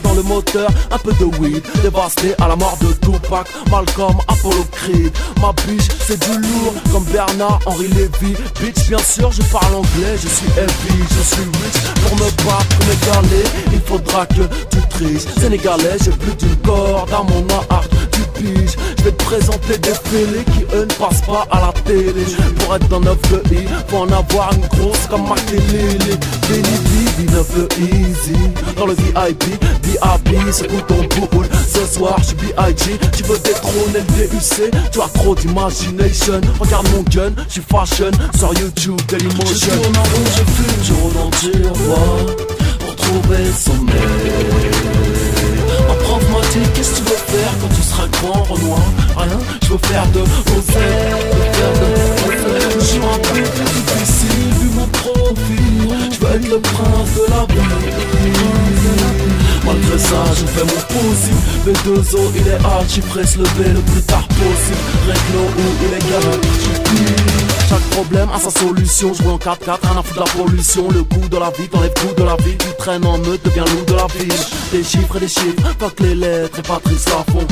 dans 0.03 0.15
le 0.15 0.23
moteur, 0.23 0.69
un 0.91 0.99
peu 0.99 1.13
de 1.13 1.25
weed. 1.39 1.63
Dévasté 1.83 2.35
à 2.41 2.49
la 2.49 2.57
mort 2.57 2.77
de 2.81 2.93
Tupac, 2.93 3.47
Malcolm, 3.71 4.17
Apollo 4.29 4.65
Creed. 4.73 5.13
Ma 5.41 5.53
biche, 5.67 5.89
c'est 6.07 6.19
du 6.19 6.39
lourd, 6.39 6.75
comme 6.93 7.05
Bernard, 7.05 7.61
Henri 7.67 7.89
Lévy. 7.89 8.35
Bitch, 8.61 8.89
bien 8.89 8.99
sûr, 8.99 9.31
je 9.33 9.43
parle 9.43 9.75
anglais, 9.75 10.17
je 10.17 10.29
suis 10.29 10.49
heavy, 10.57 11.05
je 11.11 11.35
suis 11.35 11.43
rich. 11.43 11.83
Pour 12.07 12.17
me 12.17 12.31
battre, 12.45 12.77
m'égaler, 12.89 13.45
il 13.73 13.81
faudra 13.81 14.27
que 14.27 14.43
tu 14.71 14.79
triches. 14.91 15.41
Sénégalais, 15.41 15.97
j'ai 16.05 16.13
plus 16.13 16.35
d'une 16.35 16.57
corde 16.57 17.13
à 17.13 17.23
mon 17.23 17.47
arc 17.71 17.91
je 18.39 19.05
vais 19.05 19.13
te 19.13 19.25
présenter 19.25 19.79
des 19.79 19.95
fêlés 19.95 20.45
qui 20.53 20.65
eux 20.75 20.83
ne 20.85 20.95
passent 20.95 21.23
pas 21.23 21.47
à 21.51 21.61
la 21.61 21.73
télé. 21.85 22.25
Pour 22.59 22.75
être 22.77 22.89
dans 22.89 23.01
9 23.01 23.17
de 23.31 23.55
I, 23.55 23.67
faut 23.89 23.99
en 23.99 24.09
avoir 24.09 24.53
une 24.55 24.67
grosse 24.79 25.07
comme 25.09 25.29
Marc 25.29 25.51
Lily. 25.51 25.99
Béni, 26.49 27.31
9 27.33 27.55
de 27.57 27.69
Easy. 27.83 28.37
Dans 28.77 28.87
le 28.87 28.95
VIP, 28.95 29.45
VIP, 29.83 30.53
secoue 30.53 30.81
ton 30.89 31.27
boule. 31.27 31.49
Ce 31.73 31.87
soir, 31.95 32.17
je 32.19 32.25
suis 32.27 32.37
B.I.G, 32.37 32.99
tu 33.17 33.23
veux 33.25 33.39
détrôner 33.39 33.93
le 33.95 34.29
DUC 34.29 34.71
Tu 34.93 35.01
as 35.01 35.09
trop 35.15 35.35
d'imagination, 35.35 36.41
regarde 36.59 36.89
mon 36.91 37.03
gun, 37.03 37.33
je 37.49 37.53
suis 37.53 37.63
fashion. 37.63 38.11
Sur 38.37 38.53
YouTube, 38.59 39.01
Dailymotion 39.09 39.55
Je 39.55 39.83
tourne 39.83 39.97
en 39.97 40.03
rond, 40.03 40.25
je 40.27 40.53
fume, 40.53 40.85
je 40.85 40.93
roule 40.93 41.17
en 41.19 41.31
tiroir 41.31 42.37
Pour 42.79 42.97
trouver 42.97 43.39
le 43.39 43.53
sommeil 43.53 45.00
moi 46.59 46.69
qu'est-ce 46.75 46.91
que 46.91 46.97
tu 46.97 47.03
veux 47.03 47.17
faire 47.17 47.53
quand 47.61 47.69
tu 47.69 47.83
seras 47.83 48.09
grand 48.09 48.43
Renoir? 48.43 48.81
Rien, 49.17 49.39
je 49.63 49.69
veux 49.69 49.79
faire 49.79 50.07
de 50.09 50.21
l'oseille, 50.21 51.15
Je 52.75 52.85
suis 52.85 52.99
un 52.99 53.19
peu 53.19 53.43
plus 53.43 53.65
difficile 53.65 54.51
vu 54.61 54.69
mon 54.75 54.87
profil. 54.87 56.11
Je 56.13 56.27
veux 56.27 56.35
être 56.37 56.49
le 56.49 56.61
prince 56.61 57.15
de 57.15 57.25
la 57.31 57.47
vie 57.47 59.40
Malgré 59.65 59.99
ça, 59.99 60.25
je 60.35 60.47
fais 60.47 60.65
mon 60.65 60.81
possible. 60.89 61.41
B2O, 61.67 62.33
il 62.37 62.49
est 62.49 62.65
hard, 62.65 62.89
chiffré, 62.89 63.27
se 63.27 63.39
lever 63.39 63.71
le 63.75 63.81
plus 63.81 64.03
tard 64.03 64.27
possible. 64.29 64.81
Réglo 65.07 65.43
ou 65.59 65.85
illégal, 65.87 66.41
chaque 67.71 67.91
problème 67.91 68.29
a 68.35 68.41
sa 68.41 68.51
solution, 68.51 69.13
je 69.15 69.23
en 69.29 69.37
4-4, 69.37 69.79
rien 69.83 69.97
à 69.97 70.03
de 70.03 70.19
la 70.19 70.25
pollution. 70.25 70.91
Le 70.91 71.05
goût 71.05 71.29
de 71.29 71.37
la 71.37 71.51
vie, 71.51 71.69
dans 71.73 71.81
les 71.83 71.89
coups 71.91 72.17
de 72.17 72.25
la 72.25 72.35
vie. 72.37 72.57
Tu 72.59 72.67
traînes 72.77 73.07
en 73.07 73.17
meute, 73.19 73.45
deviens 73.45 73.65
loup 73.65 73.85
de 73.87 73.95
la 73.95 74.09
ville. 74.19 74.35
Des 74.73 74.83
chiffres 74.83 75.19
et 75.19 75.21
des 75.21 75.29
chiffres, 75.29 75.75
pas 75.79 75.91
que 75.91 76.03
les 76.03 76.17
lettres 76.17 76.59
et 76.59 76.63
Patrice 76.63 77.05
Lafont. 77.07 77.47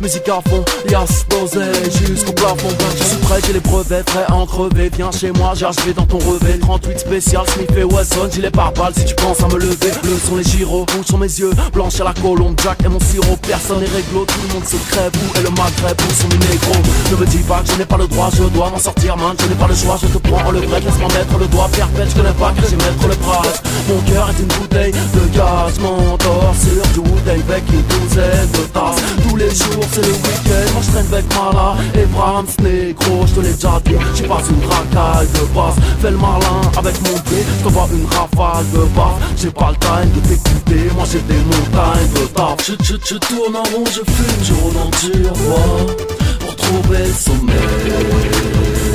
Musique 0.00 0.28
à 0.28 0.40
fond, 0.48 0.64
yas, 0.88 1.26
d'oseille 1.28 1.90
jusqu'au 2.06 2.32
plafond. 2.32 2.68
Je 2.98 3.04
suis 3.04 3.16
prêt, 3.18 3.40
j'ai 3.46 3.52
les 3.52 3.60
brevets, 3.60 4.02
prêt 4.04 4.24
à 4.28 4.34
en 4.34 4.46
crever. 4.46 4.90
Viens 4.96 5.10
chez 5.10 5.30
moi, 5.32 5.52
j'ai 5.54 5.66
achevé 5.66 5.92
dans 5.92 6.06
ton 6.06 6.18
revêt 6.18 6.58
38 6.58 6.98
spécial, 6.98 7.42
Smith 7.54 7.70
et 7.76 7.84
Wesson, 7.84 8.30
gilet 8.32 8.50
par 8.50 8.72
balle 8.72 8.94
si 8.96 9.04
tu 9.04 9.14
penses 9.14 9.42
à 9.42 9.48
me 9.48 9.58
lever 9.58 9.90
Bleu 10.02 10.16
sont 10.26 10.36
les 10.36 10.44
gyros, 10.44 10.86
rouge 10.94 11.06
sont 11.06 11.18
mes 11.18 11.39
yeux, 11.40 11.50
à 11.50 12.04
la 12.04 12.14
colombe. 12.14 12.58
Jack 12.62 12.78
et 12.84 12.88
mon 12.88 13.00
sirop, 13.00 13.36
personne 13.42 13.80
n'est 13.80 13.86
réglo, 13.86 14.24
tout 14.24 14.40
le 14.46 14.54
monde 14.54 14.64
se 14.64 14.76
crève. 14.90 15.12
Où 15.14 15.38
est 15.38 15.42
le 15.42 15.50
Maghreb, 15.50 15.96
où 16.00 16.12
sont 16.12 16.28
mes 16.28 16.38
négros? 16.46 16.82
Ne 17.10 17.16
me 17.16 17.26
dis 17.26 17.42
pas 17.44 17.60
que 17.60 17.72
je 17.72 17.78
n'ai 17.78 17.84
pas 17.84 17.96
le 17.96 18.06
droit, 18.06 18.30
je 18.32 18.44
dois 18.44 18.70
m'en 18.70 18.78
sortir 18.78 19.16
man. 19.16 19.34
Je 19.40 19.46
n'ai 19.46 19.54
pas 19.54 19.68
le 19.68 19.74
choix, 19.74 19.98
je 20.00 20.06
te 20.06 20.18
prends 20.18 20.50
le 20.50 20.60
vrai, 20.60 20.80
laisse-moi 20.80 21.08
mettre 21.08 21.38
le 21.38 21.46
doigt 21.46 21.68
perpète 21.72 22.10
Je 22.10 22.16
connais 22.16 22.32
pas 22.32 22.52
que 22.52 22.68
j'ai 22.68 22.76
mettre 22.76 23.08
le 23.08 23.16
bras 23.16 23.42
Mon 23.88 24.00
cœur 24.12 24.30
est 24.30 24.40
une 24.40 24.48
bouteille 24.48 24.92
de 24.92 25.36
gaz, 25.36 25.78
mon 25.80 26.18
sur 26.54 26.86
du 26.92 27.08
wood 27.08 27.28
avec 27.28 27.64
une 27.72 27.82
douzaine 27.82 28.50
de 28.52 28.64
tasses. 28.72 29.02
Tous 29.28 29.36
les 29.36 29.50
jours 29.50 29.84
c'est 29.92 30.02
le 30.02 30.12
week-end 30.12 30.49
traîne 30.90 31.06
avec 31.12 31.26
Mala 31.34 31.76
et 31.94 32.06
Brahms 32.06 32.46
Négro 32.62 33.26
Je 33.26 33.34
te 33.34 33.40
l'ai 33.40 33.52
déjà 33.52 33.80
dit, 33.84 33.94
j'ai 34.14 34.24
pas 34.24 34.42
une 34.48 34.64
racaille 34.68 35.28
de 35.28 35.54
basse 35.54 35.76
Fais 36.00 36.10
le 36.10 36.16
malin 36.16 36.60
avec 36.78 37.00
mon 37.02 37.18
pied, 37.20 37.44
je 37.62 37.68
vois 37.68 37.88
une 37.92 38.06
rafale 38.06 38.64
de 38.72 38.84
basse 38.96 39.20
J'ai 39.36 39.50
pas 39.50 39.70
le 39.70 39.76
time 39.76 40.10
de 40.14 40.20
t'écouter, 40.28 40.94
moi 40.94 41.04
j'ai 41.10 41.20
des 41.20 41.34
montagnes 41.34 42.08
de 42.14 42.26
taf. 42.28 42.56
Je, 42.66 42.72
je, 42.84 42.94
je, 43.04 43.14
tourne 43.18 43.56
en 43.56 43.62
rond, 43.62 43.84
je 43.86 44.02
fume, 44.12 44.44
je 44.44 44.52
roule 44.54 44.76
en 44.76 44.90
tiroir 44.90 45.96
Pour 46.40 46.56
trouver 46.56 46.98
le 46.98 47.12
sommeil 47.12 48.89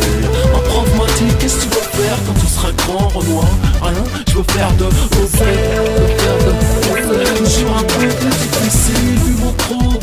M'a 0.97 1.05
dit 1.17 1.33
qu'est-ce 1.39 1.55
que 1.55 1.61
tu 1.63 1.67
veux 1.69 2.03
faire 2.03 2.17
quand 2.25 2.39
tu 2.39 2.47
seras 2.47 2.71
grand 2.71 3.07
Renoir 3.09 3.47
Rien, 3.81 4.03
je 4.27 4.35
veux 4.35 4.43
faire 4.53 4.71
de 4.73 4.85
l'oseille, 4.85 5.75
je 7.39 7.45
suis 7.45 7.65
un 7.65 7.83
peu 7.83 8.07
plus 8.07 8.29
difficile 8.29 9.15
vu 9.25 9.33
mon 9.43 9.51
profil. 9.53 9.95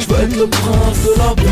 Je 0.00 0.14
veux 0.14 0.22
être 0.22 0.36
le 0.36 0.46
prince 0.46 0.98
de 1.04 1.12
la 1.18 1.34
vie 1.42 1.48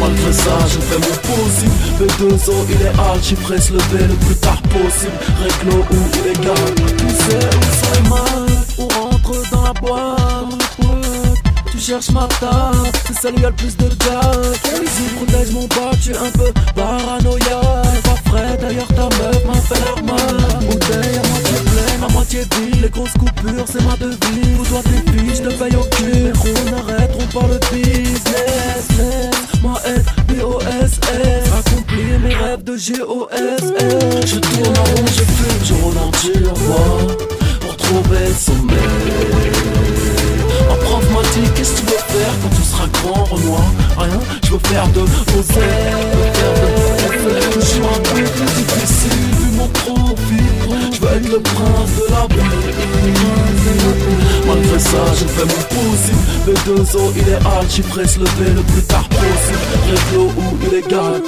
Malgré 0.00 0.32
ça 0.32 0.58
je 0.68 0.78
fais 0.80 0.98
mon 0.98 1.14
possible. 1.28 1.72
B2O 2.00 2.52
il 2.70 2.82
est 2.86 2.98
hard, 2.98 3.22
chiffré 3.22 3.60
se 3.60 3.72
lever 3.72 4.06
le 4.08 4.14
plus 4.14 4.36
tard 4.36 4.62
possible. 4.62 5.12
Réglo 5.42 5.84
ou 5.90 5.94
illégal 6.18 6.74
Tu 6.96 7.08
sais 7.10 7.46
où 7.46 7.60
c'est 7.80 8.08
mal, 8.08 8.46
on 8.78 8.88
rentre 9.00 9.50
dans 9.50 9.62
la 9.62 9.72
boîte 9.72 10.73
Tu 11.76 11.80
cherches 11.80 12.10
ma 12.10 12.28
table, 12.38 12.88
c'est 13.04 13.20
celle 13.20 13.34
où 13.34 13.40
y'a 13.40 13.48
le 13.48 13.56
plus 13.56 13.76
de 13.76 13.88
gars 13.88 14.30
Ici 14.80 15.02
protège 15.16 15.50
mon 15.50 15.66
bac, 15.66 15.96
je 15.96 16.02
suis 16.02 16.16
un 16.16 16.30
peu 16.30 16.52
paranoïaque. 16.72 18.02
Pas 18.04 18.30
frais 18.30 18.56
d'ailleurs 18.60 18.86
ta 18.86 19.02
meuf 19.02 19.44
m'a 19.44 19.54
fait 19.54 19.80
l'arme 19.84 20.16
Bouteille 20.68 21.18
à 21.18 21.28
moitié 21.28 21.58
pleine, 21.64 22.04
à 22.04 22.12
moitié 22.12 22.40
vide. 22.42 22.80
Les 22.80 22.88
grosses 22.90 23.12
coupures 23.14 23.66
c'est 23.66 23.84
ma 23.84 23.96
devise. 23.96 24.56
Pour 24.56 24.68
toi 24.68 24.82
tes 24.84 25.18
fiches, 25.18 25.42
te 25.42 25.48
paye 25.48 25.74
au 25.74 25.82
cul. 25.96 26.32
On 26.44 26.92
arrête, 26.92 27.10
on 27.18 27.38
parle 27.40 27.58
business. 27.72 28.88
Moi 29.60 29.80
être 29.84 30.14
B-O-S-S 30.28 31.50
Accomplir 31.58 32.20
mes 32.20 32.34
rêves 32.34 32.62
de 32.62 32.76
G-O-S-S 32.76 34.26
Je 34.26 34.38
tourne 34.38 34.78
en 34.78 34.84
rond, 34.84 35.06
je 35.06 35.24
fume, 35.24 35.64
je 35.64 35.74
roule 35.74 35.98
en 35.98 36.10
tiroir 36.12 37.16
Pour 37.60 37.76
trouver 37.76 38.28
le 38.28 38.34
sommeil 38.34 39.44
Ma 40.68 40.74
prof 40.76 41.04
m'a 41.10 41.22
dit 41.34 41.48
qu'est-ce 41.54 41.72
que 41.72 41.80
tu 41.80 41.86
veux 41.86 42.20
faire 42.20 42.34
quand 42.42 42.50
tu 42.56 42.62
seras 42.62 42.86
grand 42.88 43.24
Renoir 43.24 43.64
Rien, 43.98 44.20
je 44.44 44.50
veux 44.52 44.58
faire 44.58 44.86
de 44.88 45.00
l'oseille 45.00 45.94
Je 47.54 47.60
suis 47.60 47.80
un 47.80 48.00
peu 48.02 48.22
plus 48.22 48.44
difficile 48.56 49.20
vu 49.38 49.56
mon 49.56 49.68
profil 49.68 50.46
Je 50.92 51.00
veux 51.00 51.16
être 51.16 51.28
le 51.32 51.40
prince 51.40 51.92
de 51.98 52.04
la 52.10 52.26
vie 52.34 53.44
Malgré 54.46 54.78
ça 54.78 54.98
je 55.18 55.24
fais 55.24 55.44
mon 55.44 55.62
possible. 55.72 56.18
B2O 56.46 57.12
il 57.16 57.28
est 57.28 57.46
hard, 57.46 57.70
chiffré 57.70 58.06
se 58.06 58.18
lever 58.18 58.50
le 58.54 58.62
plus 58.62 58.82
tard 58.82 59.08
possible. 59.08 59.58
Réglo 59.88 60.30
ou 60.36 60.66
illégal 60.66 61.22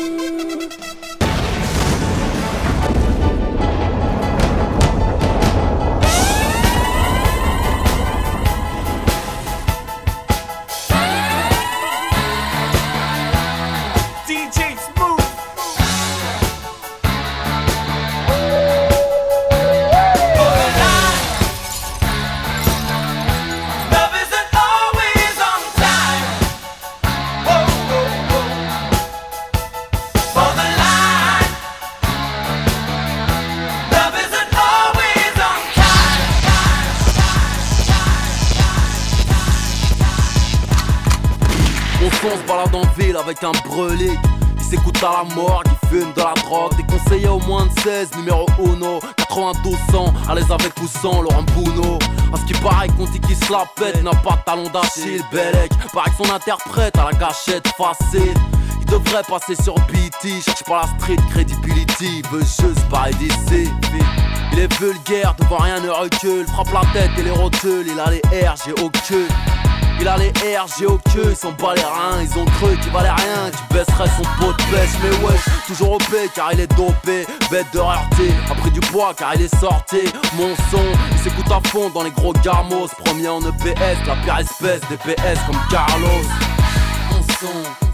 avec 43.26 43.42
un 43.42 43.52
brûlé. 43.68 44.12
Il 44.56 44.64
s'écoute 44.64 45.02
à 45.02 45.24
la 45.24 45.34
mort, 45.34 45.62
qui 45.64 45.88
fume 45.88 46.12
de 46.12 46.20
la 46.20 46.34
drogue. 46.34 46.76
Des 46.76 46.84
conseillers 46.84 47.28
au 47.28 47.40
moins 47.40 47.66
de 47.66 47.80
16, 47.80 48.10
numéro 48.16 48.46
1 48.58 49.00
92 49.16 49.74
ans, 49.96 50.14
à 50.28 50.34
l'aise 50.34 50.50
avec 50.50 50.72
ou 50.80 50.86
sans 50.86 51.22
Laurent 51.22 51.42
Bouno 51.54 51.98
À 52.32 52.36
ce 52.36 52.44
qui 52.44 52.52
paraît 52.60 52.88
qu'on 52.88 53.04
dit 53.06 53.20
qu'il 53.20 53.36
se 53.36 53.52
la 53.52 53.64
pète 53.76 54.02
N'a 54.02 54.10
pas 54.10 54.36
de 54.36 54.42
talon 54.46 54.68
d'Achille, 54.70 55.22
Belek 55.32 55.72
Paraît 55.92 56.10
que 56.10 56.24
son 56.24 56.32
interprète 56.32 56.96
à 56.98 57.10
la 57.10 57.18
gâchette 57.18 57.66
facile. 57.76 58.34
Il 58.80 58.86
devrait 58.86 59.22
passer 59.28 59.60
sur 59.60 59.74
BT, 59.74 60.40
cherche 60.44 60.62
pas 60.64 60.82
la 60.82 60.98
street 60.98 61.16
credibility, 61.30 62.22
veut 62.30 62.40
juste 62.40 62.88
parler 62.88 63.14
d'ici. 63.14 63.68
Il 64.52 64.58
est 64.60 64.72
vulgaire, 64.80 65.34
devant 65.40 65.58
rien 65.58 65.80
ne 65.80 65.88
recule, 65.88 66.46
frappe 66.46 66.72
la 66.72 66.82
tête 66.92 67.10
et 67.18 67.22
les 67.22 67.30
rotules, 67.30 67.86
il 67.88 67.98
a 67.98 68.10
les 68.10 68.46
R, 68.46 68.54
j'ai 68.64 68.72
au 68.82 68.90
queue. 69.08 69.26
Il 70.00 70.08
a 70.08 70.16
les 70.18 70.30
R, 70.30 70.66
j'ai 70.78 70.86
au 70.86 70.98
queue, 70.98 71.30
ils 71.30 71.36
sont 71.36 71.52
pas 71.52 71.74
les 71.74 71.82
reins, 71.82 72.22
ils 72.22 72.38
ont 72.38 72.44
cru 72.44 72.76
qu'il 72.78 72.92
valait 72.92 73.10
rien, 73.10 73.50
tu 73.50 73.74
baisserais 73.74 74.08
son 74.16 74.22
pot 74.38 74.52
de 74.52 74.62
pêche, 74.70 74.90
mais 75.02 75.26
ouais, 75.26 75.34
toujours 75.66 75.92
au 75.92 75.98
P 75.98 76.30
car 76.34 76.52
il 76.52 76.60
est 76.60 76.76
dopé, 76.76 77.26
bête 77.50 77.66
de 77.72 77.78
rareté, 77.78 78.32
a 78.50 78.54
pris 78.54 78.70
du 78.70 78.80
poids 78.80 79.14
car 79.16 79.34
il 79.34 79.42
est 79.42 79.56
sorti, 79.56 80.02
mon 80.34 80.54
son, 80.70 80.84
il 81.12 81.18
s'écoute 81.18 81.50
à 81.50 81.66
fond 81.68 81.90
dans 81.90 82.02
les 82.02 82.10
gros 82.10 82.32
garmos, 82.44 82.88
premier 83.04 83.28
en 83.28 83.40
EPS, 83.40 84.06
la 84.06 84.16
pire 84.16 84.38
espèce 84.38 84.80
des 84.88 84.96
PS 84.96 85.40
comme 85.46 85.60
Carlos. 85.70 86.24
Mon 87.10 87.22
son. 87.40 87.86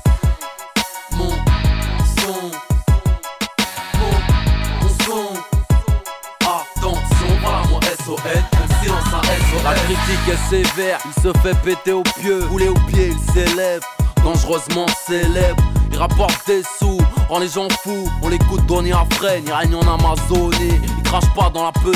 La 9.64 9.74
critique 9.74 10.28
est 10.28 10.50
sévère, 10.50 10.98
il 11.04 11.22
se 11.22 11.32
fait 11.38 11.56
péter 11.62 11.92
au 11.92 12.02
pieu, 12.02 12.44
rouler 12.50 12.68
au 12.68 12.74
pied, 12.88 13.12
il 13.12 13.32
s'élève, 13.32 13.80
dangereusement 14.24 14.86
célèbre. 15.06 15.62
Il 15.92 15.98
rapporte 15.98 16.44
des 16.48 16.62
sous, 16.78 16.98
rend 17.32 17.38
les 17.38 17.48
gens 17.48 17.68
fous, 17.82 18.08
on 18.22 18.28
l'écoute 18.28 18.66
donner 18.66 18.92
à 18.92 19.06
freine, 19.12 19.44
il 19.46 19.52
règne 19.52 19.74
en 19.74 19.80
Amazonie. 19.80 20.80
Crache 21.04 21.34
pas 21.34 21.50
dans 21.50 21.64
la 21.64 21.72
peau, 21.72 21.92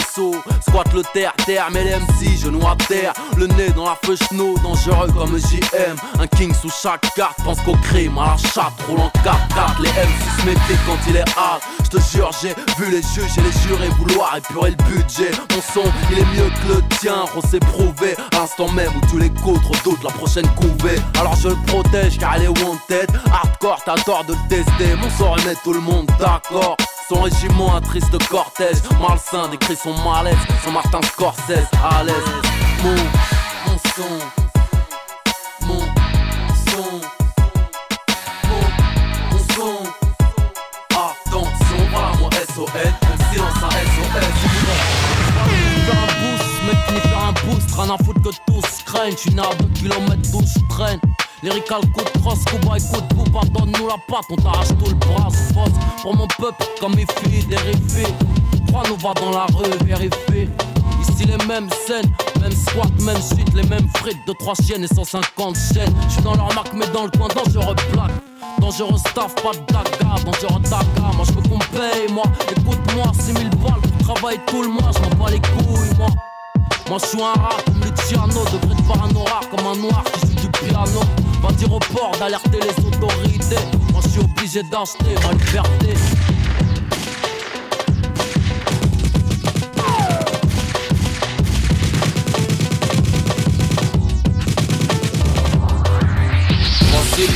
squatte 0.61 0.93
le 0.93 1.03
terre, 1.15 1.33
terre, 1.47 1.69
mais 1.73 1.85
les 1.85 1.97
MC, 1.97 2.39
genoux 2.39 2.67
à 2.67 2.77
terre, 2.87 3.15
le 3.37 3.47
nez 3.47 3.71
dans 3.71 3.87
la 3.87 3.97
feuille 4.05 4.19
dangereux 4.63 5.11
comme 5.17 5.39
JM, 5.39 5.97
un 6.19 6.27
king 6.27 6.53
sous 6.53 6.71
chaque 6.71 7.15
carte, 7.15 7.39
pense 7.43 7.59
qu'au 7.63 7.77
crime, 7.83 8.19
à 8.19 8.27
la 8.27 8.37
chatte, 8.37 8.75
roulant 8.87 9.11
4-4, 9.25 9.83
les 9.83 9.89
MC 9.89 10.41
se 10.41 10.47
méfient 10.47 10.81
quand 10.87 10.99
il 11.09 11.17
est 11.17 11.39
hard, 11.39 11.63
je 11.85 11.89
te 11.89 12.01
jure, 12.13 12.31
j'ai 12.43 12.55
vu 12.79 12.91
les 12.91 13.01
juges 13.01 13.39
et 13.39 13.41
les 13.41 13.53
jurés 13.67 13.89
vouloir 13.99 14.37
épurer 14.37 14.73
le 14.73 14.85
budget, 14.85 15.31
mon 15.55 15.63
son, 15.63 15.91
il 16.13 16.19
est 16.19 16.27
mieux 16.37 16.51
que 16.51 16.75
le 16.75 16.97
tien, 16.99 17.25
on 17.35 17.41
s'est 17.41 17.61
prouvé, 17.61 18.17
à 18.35 18.41
l'instant 18.41 18.71
même 18.73 18.93
où 18.97 19.07
tu 19.07 19.19
l'écoutes, 19.19 19.63
d'autres 19.83 20.05
la 20.05 20.11
prochaine 20.11 20.49
couvée, 20.57 20.99
alors 21.19 21.37
je 21.37 21.49
le 21.49 21.57
protège 21.67 22.19
car 22.19 22.35
elle 22.37 22.43
est 22.43 22.49
wanted, 22.49 23.09
hardcore, 23.33 23.81
t'as 23.83 23.95
tort 23.95 24.25
de 24.25 24.35
le 24.35 24.49
tester, 24.51 24.95
mon 24.97 25.09
remet 25.27 25.55
tout 25.63 25.73
le 25.73 25.81
monde 25.81 26.07
d'accord, 26.19 26.77
son 27.09 27.23
régiment 27.23 27.75
un 27.77 27.81
triste 27.81 28.17
cortège 28.29 28.77
Malsain 29.01 29.49
décrit 29.49 29.77
son 29.77 29.95
malaise 30.03 30.37
Son 30.65 30.73
Martin 30.73 31.01
Scorsese 31.03 31.69
à 31.83 32.03
l'aise. 32.03 32.15
Mon, 32.83 32.95
mon 33.67 33.79
son 33.95 34.19
Mon 35.67 35.81
son. 36.69 37.01
Mon, 38.49 38.63
mon 39.31 39.39
son 39.55 39.79
Attention, 40.91 41.81
voilà 41.91 42.13
mon 42.21 42.31
SOS 42.31 42.69
Un 42.75 43.33
silence 43.33 43.63
un 43.63 43.71
SOS 43.71 44.47
un 45.89 46.07
boost, 46.21 46.51
mec 46.67 47.03
faire 47.03 47.25
un 47.25 47.33
boost. 47.33 47.71
Rien 47.77 47.95
à 47.95 47.99
foutre 48.05 48.23
que 48.23 48.31
tous 48.47 48.83
craignent. 48.85 49.15
Tu 49.15 49.31
n'as 49.35 49.55
2 49.55 49.67
km 49.75 50.17
d'où 50.33 50.41
je 50.43 50.75
traîne 50.75 51.01
Lyrical 51.43 51.81
coup 51.93 52.03
de 52.03 52.21
crosse, 52.21 52.45
Cuba 52.47 52.77
écoute 52.79 53.05
vous 53.15 53.31
pardonne-nous 53.31 53.87
la 53.87 53.97
patte, 54.09 54.25
on 54.31 54.37
t'arrache 54.37 54.69
tout 54.69 54.89
le 54.89 54.95
bras, 54.95 55.29
force 55.53 55.71
pour 56.01 56.17
mon 56.17 56.27
peuple 56.39 56.65
comme 56.81 56.95
mes 56.95 57.05
filles 57.21 57.45
dérivées. 57.45 58.15
Crois 58.69 58.85
nous 58.89 58.97
va 58.97 59.13
dans 59.15 59.31
la 59.31 59.45
rue, 59.55 59.71
vérifier. 59.85 60.49
Ici 61.03 61.27
les 61.27 61.47
mêmes 61.47 61.69
scènes, 61.87 62.11
même 62.41 62.53
squat, 62.53 62.91
même 63.03 63.21
suite, 63.21 63.53
les 63.55 63.65
mêmes 63.65 63.87
frites 63.97 64.27
de 64.27 64.33
3 64.33 64.55
chiennes 64.55 64.85
et 64.85 64.89
150 64.89 65.57
chaînes. 65.75 65.95
J'suis 66.09 66.23
dans 66.23 66.35
leur 66.35 66.55
marque, 66.55 66.73
mais 66.73 66.87
dans 66.89 67.05
le 67.05 67.11
coin 67.11 67.29
dangereux 67.29 67.77
plaque. 67.93 68.13
Dangereux 68.59 68.99
staff, 68.99 69.35
pas 69.35 69.53
de 69.53 69.59
daga, 69.73 70.15
dangereux 70.25 70.61
daga. 70.63 71.13
Moi 71.17 71.25
j'veux 71.27 71.43
qu'on 71.43 71.59
paye, 71.59 72.11
moi. 72.13 72.25
Écoute-moi, 72.51 73.13
6000 73.13 73.51
balles 73.51 73.81
pour 73.99 74.15
travailler 74.15 74.41
tout 74.47 74.63
le 74.63 74.69
mois, 74.69 74.91
j'm'en 74.95 75.23
bats 75.23 75.31
les 75.31 75.41
couilles, 75.41 75.97
moi. 75.99 76.09
Moi 76.89 76.99
je 77.03 77.07
suis 77.07 77.21
un 77.21 77.33
rat 77.33 77.57
comme 77.67 77.83
Luciano, 77.85 78.45
de 78.45 78.83
par 78.89 79.05
un 79.05 79.09
paranoïa 79.09 79.41
comme 79.51 79.67
un 79.67 79.77
noir 79.77 80.05
qui 80.05 80.36
piano. 80.65 81.01
Va 81.43 81.53
dire 81.53 81.73
au 81.73 81.79
port 81.79 82.13
d'alerter 82.19 82.61
les 82.61 82.85
autorités. 82.85 83.57
Moi 83.93 84.01
je 84.05 84.09
suis 84.09 84.21
obligé 84.21 84.63
d'acheter 84.65 85.15
ma 85.23 85.33
liberté. 85.33 85.95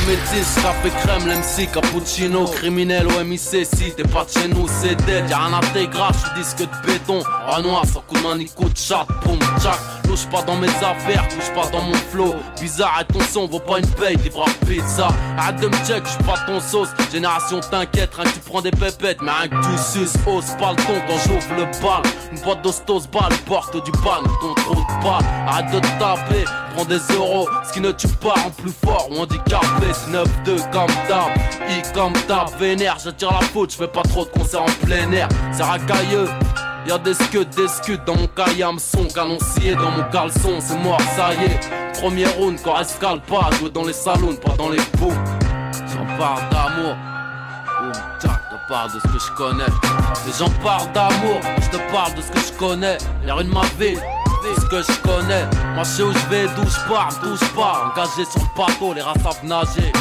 Métis, 0.07 0.55
café 0.61 0.89
crème, 0.89 1.27
l'MC, 1.27 1.71
cappuccino, 1.71 2.45
criminel 2.45 3.07
au 3.07 3.35
si 3.35 3.91
t'es 3.95 4.03
pas 4.03 4.25
de 4.25 4.29
chez 4.29 4.47
nous, 4.47 4.67
c'est 4.67 4.95
dead, 5.05 5.29
y'a 5.29 5.39
un 5.39 5.53
intégrage, 5.53 6.15
disque 6.35 6.59
de 6.59 6.87
béton, 6.87 7.23
noir, 7.63 7.85
sans 7.85 8.01
coup 8.01 8.15
de 8.15 8.21
main 8.21 8.35
ni 8.35 8.45
coup 8.45 8.69
de 8.69 8.77
chat, 8.77 9.05
boum, 9.23 9.39
tchac, 9.59 9.79
touche 10.11 10.27
pas 10.27 10.41
dans 10.41 10.57
mes 10.57 10.67
affaires, 10.67 11.25
touche 11.29 11.49
pas 11.55 11.69
dans 11.71 11.81
mon 11.83 11.93
flow, 11.93 12.35
bizarre 12.59 13.01
ton 13.13 13.21
son 13.21 13.47
vaut 13.47 13.59
pas 13.59 13.79
une 13.79 13.87
paye, 13.91 14.17
livreur 14.17 14.49
pizza, 14.67 15.07
arrête 15.37 15.61
de 15.61 15.67
me 15.67 15.85
check, 15.85 16.03
j'suis 16.05 16.23
pas 16.23 16.37
ton 16.45 16.59
sauce, 16.59 16.89
génération 17.13 17.61
t'inquiète, 17.61 18.13
rien 18.15 18.25
que 18.25 18.33
tu 18.33 18.39
prends 18.41 18.61
des 18.61 18.71
pépettes, 18.71 19.21
mais 19.21 19.31
rien 19.31 19.47
que 19.47 19.55
tu 19.55 19.77
suces, 19.77 20.15
ose 20.27 20.51
pas 20.59 20.71
le 20.71 20.75
ton 20.83 21.01
quand 21.07 21.17
j'ouvre 21.25 21.55
le 21.55 21.63
bal, 21.81 22.11
une 22.33 22.39
boîte 22.41 22.61
d'ostos 22.61 23.07
balle, 23.07 23.31
porte 23.45 23.73
du 23.85 23.91
trop 23.91 24.75
de 24.75 25.03
balle, 25.03 25.23
arrête 25.47 25.71
de 25.71 25.79
taper, 25.79 26.43
prends 26.75 26.85
des 26.85 26.99
euros, 27.15 27.47
ce 27.65 27.71
qui 27.71 27.79
ne 27.79 27.91
tue 27.93 28.09
pas 28.09 28.35
en 28.45 28.49
plus 28.49 28.73
fort 28.83 29.07
ou 29.11 29.21
handicapé, 29.21 29.93
c'est 29.93 30.11
9-2 30.11 30.71
comme 30.71 30.91
d'hab, 31.07 31.31
I 31.69 31.81
comme 31.93 32.13
d'hab, 32.27 32.49
vénère, 32.59 32.97
j'attire 33.01 33.31
la 33.31 33.47
faute, 33.47 33.71
j'fais 33.71 33.87
pas 33.87 34.03
trop 34.03 34.25
de 34.25 34.29
concerts 34.31 34.63
en 34.63 34.85
plein 34.85 35.09
air, 35.13 35.29
c'est 35.53 35.63
racailleux. 35.63 36.27
Y'a 36.91 36.97
des 36.97 37.13
scuds, 37.13 37.45
des 37.55 37.69
scuds 37.69 38.01
dans 38.05 38.17
mon 38.17 38.27
caillame 38.27 38.77
son 38.77 39.05
canoncier 39.05 39.75
dans 39.75 39.91
mon 39.91 40.03
caleçon, 40.11 40.59
c'est 40.59 40.77
mort, 40.79 40.99
ça 41.15 41.33
y 41.33 41.45
est. 41.45 42.01
Premier 42.01 42.25
round, 42.25 42.59
quand 42.61 42.77
escale 42.81 43.21
pas, 43.21 43.49
jouer 43.57 43.69
dans 43.69 43.85
les 43.85 43.93
salons, 43.93 44.35
pas 44.35 44.57
dans 44.57 44.67
les 44.67 44.81
bouts. 44.97 45.13
J'en 45.87 46.05
parle 46.17 46.41
d'amour, 46.49 46.97
boum, 47.79 47.93
tac, 48.19 48.41
te 48.49 48.67
parle 48.67 48.91
de 48.93 48.99
ce 48.99 49.07
que 49.07 49.19
je 49.25 49.31
connais. 49.37 49.63
Et 49.63 50.33
j'en 50.37 50.49
parle 50.61 50.91
d'amour, 50.91 51.39
je 51.61 51.69
te 51.69 51.93
parle 51.93 52.13
de 52.13 52.21
ce 52.23 52.29
que 52.29 52.39
je 52.39 52.59
connais. 52.59 52.97
Les 53.25 53.31
rues 53.31 53.45
de 53.45 53.53
ma 53.53 53.61
ville, 53.79 54.01
ce 54.59 54.65
que 54.65 54.81
je 54.81 54.99
connais. 54.99 55.45
Moi, 55.73 55.83
je 55.83 55.89
sais 55.89 56.03
où 56.03 56.11
je 56.11 56.27
vais, 56.27 56.47
d'où 56.57 56.69
je 56.69 56.89
pars, 56.91 57.13
d'où 57.23 57.37
je 57.37 57.45
pars. 57.55 57.93
Engagé 57.93 58.29
sur 58.29 58.41
le 58.41 58.57
bateau, 58.57 58.93
les 58.93 59.01
rats 59.01 59.13
savent 59.23 59.45
nager. 59.45 59.93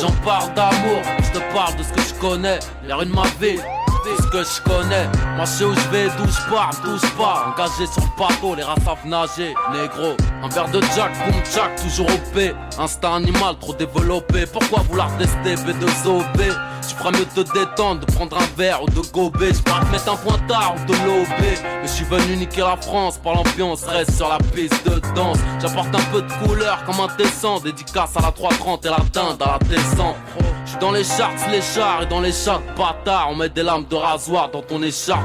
J'en 0.00 0.10
parle 0.24 0.52
d'amour, 0.54 1.02
je 1.22 1.38
te 1.38 1.54
parle 1.54 1.76
de 1.76 1.84
ce 1.84 1.92
que 1.92 2.00
je 2.00 2.14
connais. 2.14 2.58
Les 2.84 2.94
rues 2.94 3.06
de 3.06 3.14
ma 3.14 3.28
ville 3.40 3.62
ce 4.04 4.26
que 4.28 4.42
je 4.42 4.62
connais. 4.62 5.06
Moi, 5.36 5.44
je 5.44 5.50
sais 5.50 5.64
où 5.64 5.74
je 5.74 5.88
vais, 5.90 6.08
d'où 6.16 6.26
je 6.26 6.50
pars, 6.50 6.70
d'où 6.84 6.96
je 6.96 7.06
pars. 7.16 7.54
Engagé 7.54 7.86
sur 7.86 8.02
le 8.02 8.18
bateau, 8.18 8.54
les 8.54 8.62
rats 8.62 8.74
savent 8.84 9.06
nager, 9.06 9.54
négro. 9.72 10.16
Un 10.42 10.48
verre 10.48 10.70
de 10.70 10.80
Jack, 10.94 11.12
boom 11.24 11.42
Jack, 11.54 11.76
toujours 11.80 12.06
OP. 12.06 12.54
Instinct 12.78 13.14
animal 13.14 13.56
trop 13.60 13.74
développé. 13.74 14.46
Pourquoi 14.46 14.80
vouloir 14.88 15.10
tester 15.18 15.54
B2OB 15.54 16.71
Tu 16.88 16.96
feras 16.96 17.12
mieux 17.12 17.24
de 17.24 17.42
te 17.42 17.52
détendre, 17.52 18.00
de 18.00 18.12
prendre 18.12 18.36
un 18.36 18.56
verre 18.56 18.82
ou 18.82 18.86
de 18.86 19.00
gober. 19.12 19.52
Je 19.54 19.60
te 19.60 19.92
mettre 19.92 20.12
un 20.12 20.16
pointard 20.16 20.74
ou 20.76 20.86
de 20.86 20.92
lober. 21.04 21.58
Mais 21.62 21.86
je 21.86 21.92
suis 21.92 22.04
venu 22.04 22.36
niquer 22.36 22.62
la 22.62 22.76
France 22.76 23.18
par 23.18 23.34
l'ambiance. 23.34 23.84
Reste 23.84 24.16
sur 24.16 24.28
la 24.28 24.38
piste 24.38 24.84
de 24.88 25.00
danse. 25.14 25.38
J'apporte 25.60 25.94
un 25.94 26.12
peu 26.12 26.22
de 26.22 26.32
couleur 26.44 26.82
comme 26.84 27.00
un 27.00 27.08
tesson. 27.08 27.58
Dédicace 27.60 28.16
à 28.16 28.22
la 28.22 28.32
330 28.32 28.84
et 28.84 28.88
la 28.88 28.96
dinde 29.12 29.42
à 29.42 29.52
la 29.52 29.58
descente. 29.60 30.16
J'suis 30.64 30.78
dans 30.78 30.92
les 30.92 31.04
charts, 31.04 31.30
les 31.50 31.62
chars 31.62 32.02
et 32.02 32.06
dans 32.06 32.20
les 32.20 32.32
chats 32.32 32.60
bâtards. 32.76 33.28
On 33.30 33.36
met 33.36 33.48
des 33.48 33.62
lames 33.62 33.86
de 33.88 33.96
rasoir 33.96 34.50
dans 34.50 34.62
ton 34.62 34.82
écharpe. 34.82 35.22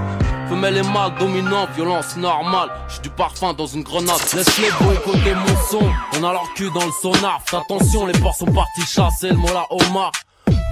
Femelle 0.49 0.77
et 0.77 0.83
mâle 0.83 1.13
dominant, 1.19 1.67
violence 1.75 2.15
normale. 2.15 2.69
J'suis 2.87 3.01
du 3.01 3.09
parfum 3.09 3.53
dans 3.53 3.67
une 3.67 3.83
grenade. 3.83 4.19
Laisse 4.33 4.57
les 4.59 4.67
écouter 4.67 5.33
mon 5.33 5.55
son. 5.69 5.91
On 6.19 6.23
a 6.23 6.31
leur 6.31 6.53
cul 6.55 6.69
dans 6.71 6.85
le 6.85 6.91
sonar. 7.01 7.41
attention, 7.51 8.05
les 8.05 8.17
porcs 8.19 8.35
sont 8.35 8.45
partis 8.45 8.85
chasser 8.85 9.29
le 9.29 9.35
mola 9.35 9.65
Omar. 9.69 10.11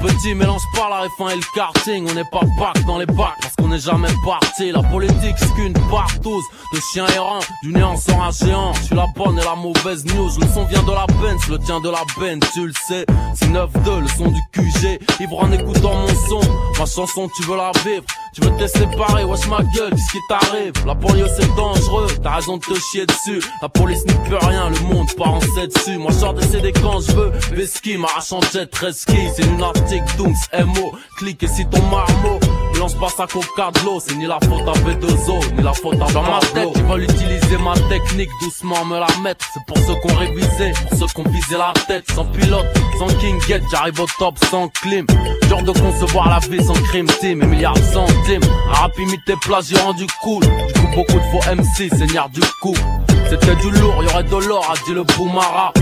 Petit 0.01 0.35
mélange 0.35 0.61
pas 0.75 0.89
la 0.89 1.07
F1 1.07 1.31
et 1.31 1.35
le 1.35 1.41
karting, 1.55 2.07
on 2.09 2.13
n'est 2.13 2.29
pas 2.31 2.41
bac 2.59 2.85
dans 2.85 2.97
les 2.97 3.05
bacs 3.05 3.35
parce 3.41 3.55
qu'on 3.55 3.69
n'est 3.69 3.79
jamais 3.79 4.09
parti. 4.23 4.71
La 4.71 4.83
politique 4.83 5.35
c'est 5.37 5.53
qu'une 5.55 5.73
partouze 5.89 6.43
de 6.73 6.79
chiens 6.91 7.07
errants, 7.07 7.39
du 7.63 7.71
néant 7.71 7.97
sort 7.97 8.21
un 8.21 8.31
géant. 8.31 8.73
Je 8.73 8.83
suis 8.83 8.95
la 8.95 9.07
bonne 9.15 9.39
et 9.39 9.43
la 9.43 9.55
mauvaise 9.55 10.05
news, 10.05 10.29
le 10.39 10.47
son 10.53 10.65
vient 10.65 10.83
de 10.83 10.91
la 10.91 11.05
Benz, 11.07 11.47
le 11.49 11.57
tien 11.59 11.79
de 11.79 11.89
la 11.89 12.03
Benz, 12.19 12.43
tu 12.53 12.67
le 12.67 12.73
sais. 12.87 13.05
C'est 13.33 13.47
9-2, 13.47 14.01
le 14.01 14.07
son 14.07 14.27
du 14.27 14.41
QG, 14.51 14.99
ivre 15.21 15.39
en 15.39 15.51
écoutant 15.51 15.95
mon 15.95 16.07
son. 16.07 16.41
Ma 16.77 16.85
chanson 16.85 17.29
tu 17.35 17.43
veux 17.43 17.57
la 17.57 17.71
vivre, 17.83 18.03
Tu 18.35 18.41
veux 18.41 18.57
te 18.57 18.67
séparer, 18.67 19.23
wesh 19.23 19.47
ma 19.47 19.63
gueule, 19.73 19.91
qu'est-ce 19.91 20.11
qui 20.11 20.19
t'arrive 20.27 20.73
La 20.85 20.93
banlieue 20.93 21.27
c'est 21.37 21.55
dangereux, 21.55 22.07
t'as 22.21 22.35
raison 22.35 22.57
de 22.57 22.63
te 22.63 22.77
chier 22.91 23.05
dessus. 23.05 23.41
La 23.61 23.69
police 23.69 24.05
n'y 24.05 24.13
peut 24.29 24.37
rien, 24.41 24.69
le 24.69 24.79
monde 24.81 25.07
part 25.15 25.35
en 25.35 25.39
dessus. 25.39 25.97
Moi 25.97 26.11
je 26.11 26.33
de 26.33 26.41
CD 26.41 26.73
quand 26.73 26.99
je 26.99 27.13
veux, 27.13 27.31
Veski, 27.53 27.97
m'arrachant 27.97 28.41
jet, 28.51 28.75
Reski 28.75 29.15
C'est 29.33 29.43
lunatique, 29.43 30.03
Dunks, 30.17 30.65
MO, 30.65 30.91
clique 31.17 31.43
et 31.43 31.47
si 31.47 31.65
ton 31.67 31.81
marmot 31.83 32.39
lance 32.79 32.95
pas 32.95 33.09
sa 33.09 33.27
coca 33.27 33.71
de 33.71 33.85
l'eau, 33.85 33.99
c'est 33.99 34.15
ni 34.15 34.25
la 34.25 34.39
faute 34.39 34.67
à 34.67 34.73
B2O, 34.73 35.55
ni 35.57 35.63
la 35.63 35.73
faute 35.73 36.01
à 36.01 36.11
Dans 36.11 36.23
ma 36.23 36.39
tête, 36.39 36.69
ils 36.75 36.83
veulent 36.83 37.03
utiliser 37.03 37.57
ma 37.57 37.73
technique, 37.89 38.29
doucement 38.41 38.85
me 38.85 38.99
la 38.99 39.07
mettre. 39.21 39.45
C'est 39.53 39.65
pour 39.65 39.77
ceux 39.77 39.95
qu'on 39.95 40.15
révisé, 40.15 40.71
pour 40.89 40.99
ceux 40.99 41.13
qu'on 41.13 41.29
visé 41.29 41.57
la 41.57 41.73
tête, 41.87 42.05
sans 42.11 42.25
pilote, 42.25 42.65
sans 42.99 43.07
king 43.19 43.39
get, 43.47 43.61
j'arrive 43.71 43.99
au 44.01 44.07
top 44.19 44.37
sans 44.49 44.67
clim. 44.69 45.05
Genre 45.49 45.63
de 45.63 45.71
concevoir 45.71 46.29
la 46.29 46.39
vie 46.39 46.63
sans 46.63 46.73
crime 46.73 47.07
team, 47.07 47.41
et 47.43 47.45
milliards 47.45 47.75
de 47.75 47.81
centimes. 47.81 48.43
Un 48.69 48.73
rap 48.73 48.97
imité 48.99 49.35
plagiat 49.41 49.81
rendu 49.81 50.07
cool. 50.21 50.43
Du 50.43 50.73
coup, 50.73 50.87
beaucoup 50.95 51.19
de 51.19 51.25
faux 51.31 51.55
MC, 51.55 51.89
seigneur 51.95 52.29
du 52.29 52.41
coup. 52.61 52.75
C'était 53.29 53.55
du 53.55 53.71
lourd, 53.71 54.03
y'aurait 54.03 54.23
de 54.23 54.47
l'or, 54.47 54.71
a 54.71 54.75
dit 54.85 54.93
le 54.93 55.03
Boumara. 55.03 55.73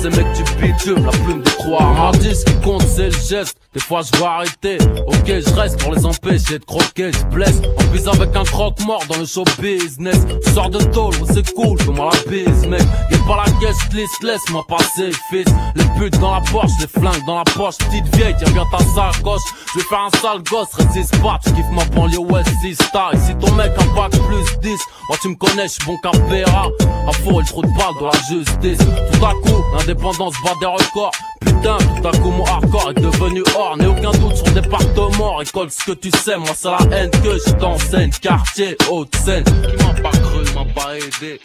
Ces 0.00 0.10
mecs 0.10 0.32
du 0.34 0.42
bitume, 0.60 1.04
la 1.04 1.10
plume 1.10 1.42
de 1.42 1.50
croire. 1.50 2.08
Un 2.08 2.12
ce 2.12 2.44
qui 2.44 2.54
compte, 2.60 2.82
c'est 2.82 3.08
le 3.08 3.18
geste. 3.28 3.56
Des 3.72 3.80
fois, 3.80 4.02
je 4.02 4.18
vais 4.18 4.26
arrêter. 4.26 4.78
Ok, 5.06 5.26
je 5.26 5.54
reste 5.54 5.80
pour 5.80 5.94
les 5.94 6.04
empêcher 6.04 6.58
de 6.58 6.64
croquer, 6.64 7.10
je 7.12 7.24
blesse. 7.34 7.60
En 7.78 7.84
plus, 7.90 8.06
avec 8.06 8.36
un 8.36 8.44
croque-mort 8.44 9.02
dans 9.08 9.18
le 9.18 9.24
show 9.24 9.44
business. 9.58 10.16
Sors 10.54 10.70
de 10.70 10.82
tôle, 10.84 11.14
c'est 11.32 11.54
cool, 11.54 11.80
fais-moi 11.80 12.10
la 12.12 12.30
bise, 12.30 12.66
mec. 12.66 12.82
Y'a 13.10 13.18
pas 13.26 13.44
la 13.44 13.52
guest 13.60 13.92
list, 13.92 14.22
laisse-moi 14.22 14.64
passer, 14.68 15.10
fils. 15.30 15.46
Les 15.74 15.84
putes 15.98 16.18
dans 16.20 16.34
la 16.34 16.40
poche, 16.40 16.70
les 16.80 16.86
flingues 16.86 17.24
dans 17.26 17.38
la 17.38 17.44
poche. 17.44 17.78
Petite 17.78 18.14
vieille, 18.16 18.34
tiens 18.38 18.52
bien 18.52 18.64
ta 18.70 18.78
sacoche. 18.78 19.42
Je 19.72 19.78
vais 19.78 19.84
faire 19.86 20.00
un 20.00 20.18
sale 20.20 20.42
gosse, 20.50 20.74
résiste 20.74 21.20
pas. 21.22 21.38
Tu 21.44 21.52
kiffes 21.52 21.70
ma 21.72 21.84
banlieue 21.86 22.18
West 22.18 22.50
Star. 22.74 23.14
Et 23.14 23.18
si 23.18 23.34
ton 23.36 23.52
mec 23.52 23.72
a 23.78 23.94
pas 23.94 24.08
plus 24.10 24.58
10, 24.62 24.70
moi 25.08 25.18
tu 25.20 25.28
me 25.28 25.34
connais, 25.36 25.68
je 25.68 25.84
bon 25.86 25.96
capéra. 26.02 26.68
À 27.06 27.10
il 27.10 27.44
trop 27.46 27.62
de 27.62 27.68
balles 27.68 27.94
dans 28.00 28.06
la 28.06 28.18
justice. 28.28 28.78
Tout 28.78 29.24
à 29.24 29.32
coup, 29.32 29.64
l'indépendance 29.76 30.34
bat 30.44 30.54
des 30.60 30.66
records. 30.66 31.12
Putain, 31.40 31.78
tout 31.78 32.08
à 32.08 32.12
coup 32.12 32.30
mon 32.30 32.44
hardcore 32.44 32.90
est 32.90 33.00
devenu 33.00 33.42
hors 33.56 33.76
N'ai 33.76 33.86
aucun 33.86 34.12
doute 34.12 34.36
sur 34.36 34.52
département. 34.52 35.36
Récolte 35.36 35.72
ce 35.72 35.84
que 35.84 35.92
tu 35.92 36.10
sais, 36.10 36.36
moi 36.36 36.50
c'est 36.54 36.68
la 36.68 36.96
haine 36.96 37.10
que 37.10 37.38
je 37.46 37.52
t'enseigne. 37.52 38.10
Quartier, 38.20 38.76
haute 38.90 39.14
scène. 39.16 39.44
M'a 39.78 40.02
pas 40.02 40.16
cru, 40.18 40.44
m'a 40.54 40.64
pas 40.72 40.96
aidé 40.96 41.40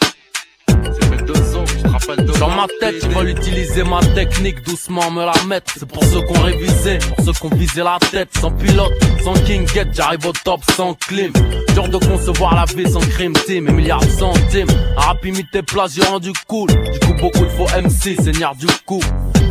dans 2.39 2.49
ma 2.49 2.65
tête, 2.79 2.95
ils 3.03 3.09
veulent 3.09 3.29
utiliser 3.29 3.83
ma 3.83 3.99
technique, 4.15 4.63
doucement 4.63 5.11
me 5.11 5.25
la 5.25 5.33
mettre. 5.47 5.73
C'est 5.77 5.87
pour 5.87 6.03
ceux 6.03 6.21
qu'on 6.21 6.41
révisé, 6.41 6.97
pour 7.15 7.25
ceux 7.25 7.33
qu'on 7.33 7.55
visé 7.55 7.83
la 7.83 7.97
tête. 8.11 8.29
Sans 8.39 8.51
pilote, 8.51 8.91
sans 9.23 9.33
king 9.33 9.67
get, 9.67 9.87
j'arrive 9.93 10.25
au 10.25 10.31
top 10.43 10.61
sans 10.75 10.93
clim. 10.95 11.31
Dur 11.73 11.87
de 11.87 11.97
concevoir 11.97 12.55
la 12.55 12.65
vie 12.65 12.89
sans 12.89 12.99
crime 12.99 13.33
team 13.33 13.67
et 13.67 13.71
milliards 13.71 14.01
de 14.01 14.09
centimes. 14.09 14.69
Un 14.97 15.01
rap 15.01 15.25
imité 15.25 15.61
plagiat 15.61 16.05
rendu 16.05 16.33
cool. 16.47 16.69
Du 16.69 16.99
coup, 16.99 17.13
beaucoup 17.21 17.45
de 17.45 17.49
faux 17.49 17.67
MC, 17.79 18.21
seigneur 18.21 18.55
du 18.55 18.67
coup. 18.85 19.03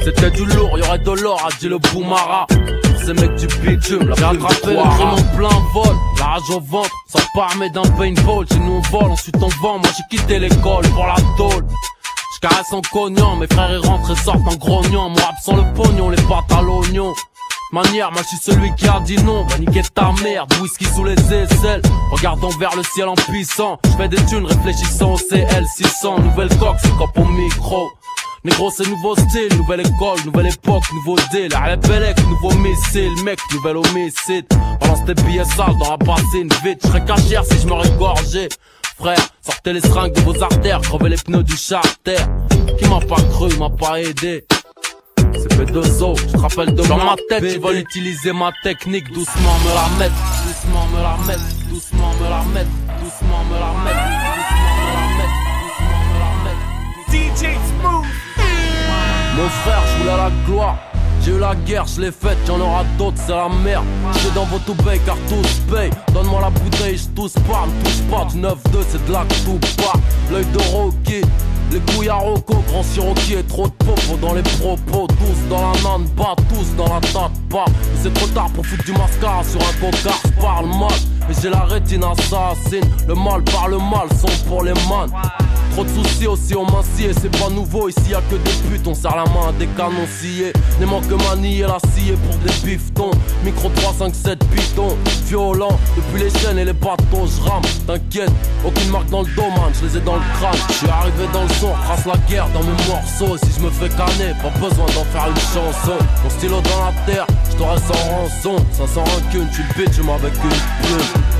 C'était 0.04 0.30
du 0.30 0.44
lourd, 0.46 0.78
y'aurait 0.78 0.98
de 0.98 1.12
l'or, 1.12 1.46
a 1.46 1.56
dit 1.60 1.68
le 1.68 1.78
Boumara. 1.78 2.46
Ces 3.04 3.14
mecs 3.14 3.34
du 3.36 3.46
bitume, 3.46 4.08
la 4.08 4.14
J'ai 4.16 4.24
attrapé 4.24 4.66
le 4.66 4.96
crime 4.96 5.08
en 5.08 5.36
plein 5.36 5.62
vol, 5.72 5.96
la 6.18 6.24
rage 6.24 6.50
au 6.50 6.60
ventre, 6.60 6.90
sans 7.08 7.22
parmer 7.34 7.70
d'un 7.70 7.82
paintball. 7.82 8.46
Chez 8.48 8.58
nous 8.58 8.72
on 8.72 8.80
vole, 8.90 9.10
ensuite 9.12 9.36
on 9.36 9.48
vend, 9.62 9.78
moi 9.78 9.88
j'ai 9.96 10.16
quitté 10.16 10.38
l'école 10.38 10.86
pour 10.90 11.06
la 11.06 11.16
tôle. 11.36 11.66
J'caresse 12.36 12.72
en 12.72 12.82
cognant, 12.92 13.36
mes 13.36 13.46
frères 13.46 13.72
ils 13.72 13.86
rentrent 13.86 14.10
et 14.12 14.16
sortent 14.16 14.46
en 14.46 14.56
grognant. 14.56 15.08
Moi 15.08 15.22
absent 15.28 15.56
le 15.56 15.74
pognon, 15.74 16.10
les 16.10 16.22
pâtes 16.22 16.52
à 16.56 16.62
l'oignon. 16.62 17.12
Manière, 17.72 18.10
moi 18.10 18.22
je 18.22 18.28
suis 18.28 18.52
celui 18.52 18.74
qui 18.74 18.88
a 18.88 18.98
dit 19.00 19.22
non, 19.22 19.44
va 19.44 19.58
niquer 19.58 19.82
ta 19.94 20.10
merde, 20.24 20.52
whisky 20.60 20.84
sous 20.86 21.04
les 21.04 21.14
aisselles, 21.32 21.82
regardons 22.10 22.50
vers 22.58 22.74
le 22.74 22.82
ciel 22.82 23.06
en 23.06 23.14
puissant, 23.14 23.78
je 23.84 23.90
fais 23.90 24.08
des 24.08 24.16
thunes 24.26 24.44
réfléchissant 24.44 25.12
au 25.12 25.16
CL 25.16 25.64
600, 25.76 26.18
nouvelle 26.18 26.48
coque, 26.58 26.78
c'est 26.82 26.96
comme 26.96 27.24
au 27.24 27.28
micro? 27.28 27.88
Négro 28.42 28.70
c'est 28.74 28.88
nouveau 28.88 29.14
style, 29.16 29.54
nouvelle 29.58 29.80
école, 29.80 30.18
nouvelle 30.24 30.46
époque, 30.46 30.84
nouveau 30.94 31.16
deal. 31.30 31.50
La 31.50 31.76
Belek, 31.76 32.16
nouveau 32.26 32.54
missile, 32.54 33.12
mec, 33.22 33.38
nouvel 33.52 33.76
homicide. 33.76 34.46
Balance 34.80 35.04
tes 35.04 35.14
billets 35.24 35.44
sales 35.44 35.76
dans 35.78 35.90
la 35.90 35.96
bassine, 35.98 36.48
vite. 36.64 36.80
J'serais 36.82 37.04
cachère 37.04 37.44
si 37.44 37.58
je 37.60 37.66
me 37.66 37.74
régorgeais 37.74 38.48
Frère, 38.98 39.28
sortez 39.42 39.74
les 39.74 39.80
seringues 39.80 40.14
de 40.14 40.20
vos 40.20 40.42
artères 40.42 40.80
Crevez 40.80 41.10
les 41.10 41.16
pneus 41.16 41.42
du 41.42 41.56
charter. 41.56 42.16
Qui 42.78 42.88
m'a 42.88 43.00
pas 43.00 43.20
cru, 43.30 43.54
m'a 43.58 43.68
pas 43.68 44.00
aidé. 44.00 44.46
C'est 45.34 45.52
P2O, 45.52 46.18
je 46.18 46.32
te 46.32 46.38
rappelle 46.38 46.74
de 46.74 46.82
Dans 46.82 46.96
ma 46.96 47.16
tête, 47.28 47.44
ils 47.44 47.60
veulent 47.60 47.76
utiliser 47.76 48.32
ma 48.32 48.52
technique 48.62 49.04
Doucement 49.12 49.58
me 49.64 49.74
la 49.74 49.98
mettre, 49.98 50.14
doucement 50.46 50.86
me 50.86 51.02
la 51.02 51.16
mettre 51.26 51.44
Doucement 51.68 52.12
me 52.14 52.28
la 52.28 52.42
mettre, 52.54 52.70
doucement 53.02 53.44
me 53.44 53.54
la 53.54 53.72
mettre 53.84 54.00
Doucement 54.36 54.72
me 54.76 54.88
la 54.90 55.04
mettre, 55.14 55.36
doucement 55.62 56.00
me 56.08 56.18
la 56.18 56.32
mettre 56.44 56.70
DJ 57.10 57.69
mon 59.40 59.48
frère, 59.48 59.82
je 59.86 60.02
voulais 60.02 60.16
la 60.16 60.30
gloire. 60.46 60.76
J'ai 61.22 61.32
eu 61.32 61.38
la 61.38 61.54
guerre, 61.54 61.86
je 61.86 62.00
l'ai 62.00 62.12
faite, 62.12 62.38
y'en 62.48 62.60
aura 62.60 62.82
d'autres, 62.96 63.18
c'est 63.26 63.32
la 63.32 63.48
merde. 63.62 63.84
J'suis 64.14 64.30
dans 64.34 64.44
votre 64.44 64.74
paye 64.84 65.00
car 65.04 65.16
tous 65.28 65.60
paye. 65.72 65.90
Donne-moi 66.14 66.40
la 66.40 66.50
bouteille, 66.50 66.96
j'tousse 66.96 67.34
pas, 67.34 67.66
ne 67.66 67.84
touche 67.84 68.02
pas. 68.10 68.24
Du 68.32 68.38
9-2, 68.38 68.84
c'est 68.88 69.06
de 69.06 69.12
la 69.12 69.20
pas. 69.20 69.98
L'œil 70.30 70.46
de 70.46 70.58
Rocky, 70.72 71.20
les 71.72 71.80
couilles 71.80 72.08
à 72.08 72.14
Rocco, 72.14 72.64
grand 72.68 72.82
Cherokee 72.82 73.34
et 73.34 73.42
trop 73.44 73.68
de 73.68 73.72
popo 73.72 74.16
dans 74.20 74.32
les 74.32 74.42
propos. 74.42 75.06
Tous 75.08 75.48
dans 75.50 75.72
la 75.72 75.80
nane, 75.82 76.08
pas 76.16 76.34
tous 76.48 76.74
dans 76.76 76.94
la 76.94 77.00
tête, 77.00 77.48
pas. 77.50 77.66
C'est 78.02 78.14
trop 78.14 78.26
tard 78.28 78.48
pour 78.54 78.64
foutre 78.64 78.84
du 78.84 78.92
mascara 78.92 79.44
sur 79.44 79.60
un 79.60 79.72
cocard, 79.80 80.20
parle 80.40 80.66
mal. 80.66 80.98
Et 81.28 81.34
j'ai 81.40 81.50
la 81.50 81.64
rétine 81.64 82.04
assassine. 82.04 82.88
Le 83.06 83.14
mal 83.14 83.42
par 83.44 83.68
le 83.68 83.76
mal 83.76 84.08
sont 84.18 84.48
pour 84.48 84.64
les 84.64 84.72
man. 84.88 85.10
Trop 85.80 85.88
de 85.88 86.06
soucis 86.06 86.26
aussi 86.26 86.54
on 86.54 86.66
m'assied 86.66 87.08
et 87.08 87.14
c'est 87.14 87.30
pas 87.30 87.48
nouveau 87.48 87.88
Ici 87.88 88.10
y'a 88.10 88.20
que 88.28 88.34
des 88.34 88.50
putes, 88.68 88.86
on 88.86 88.92
serre 88.92 89.16
la 89.16 89.24
main 89.24 89.48
à 89.48 89.52
des 89.52 89.66
canons 89.66 90.06
sciés. 90.20 90.52
N'aimant 90.78 91.00
que 91.00 91.14
manier 91.14 91.62
la 91.62 91.78
scie 91.78 92.12
pour 92.26 92.36
des 92.40 92.52
bifetons 92.62 93.12
Micro 93.42 93.70
3, 93.70 93.94
5, 93.94 94.14
7 94.14 94.38
pitons. 94.50 94.94
Violent, 95.24 95.78
depuis 95.96 96.24
les 96.24 96.38
chaînes 96.38 96.58
et 96.58 96.66
les 96.66 96.74
bateaux 96.74 97.24
j'rame 97.24 97.62
T'inquiète, 97.86 98.30
aucune 98.62 98.90
marque 98.90 99.08
dans 99.08 99.22
le 99.22 99.28
domaine, 99.34 99.72
je 99.80 99.86
les 99.86 99.96
ai 99.96 100.00
dans 100.00 100.16
le 100.16 100.22
crâne. 100.38 100.58
Je 100.68 100.74
suis 100.74 100.88
arrivé 100.88 101.24
dans 101.32 101.44
le 101.44 101.54
son, 101.54 101.72
trace 101.84 102.04
la 102.04 102.18
guerre 102.28 102.48
dans 102.52 102.60
mes 102.60 102.76
morceaux. 102.86 103.38
Si 103.42 103.50
je 103.58 103.64
me 103.64 103.70
fais 103.70 103.88
canner, 103.88 104.34
pas 104.42 104.50
besoin 104.60 104.84
d'en 104.84 105.04
faire 105.04 105.28
une 105.28 105.36
chanson. 105.36 105.96
Mon 106.22 106.28
stylo 106.28 106.60
dans 106.60 106.84
la 106.84 106.92
terre, 107.10 107.26
je 107.50 107.56
t'aurais 107.56 107.78
sans 107.78 108.10
rançon 108.10 108.66
500 108.72 109.00
rancune, 109.00 109.48
tu 109.50 109.62
bitch 109.80 109.98
avec 109.98 110.34
une 110.34 110.50
plume 110.84 111.30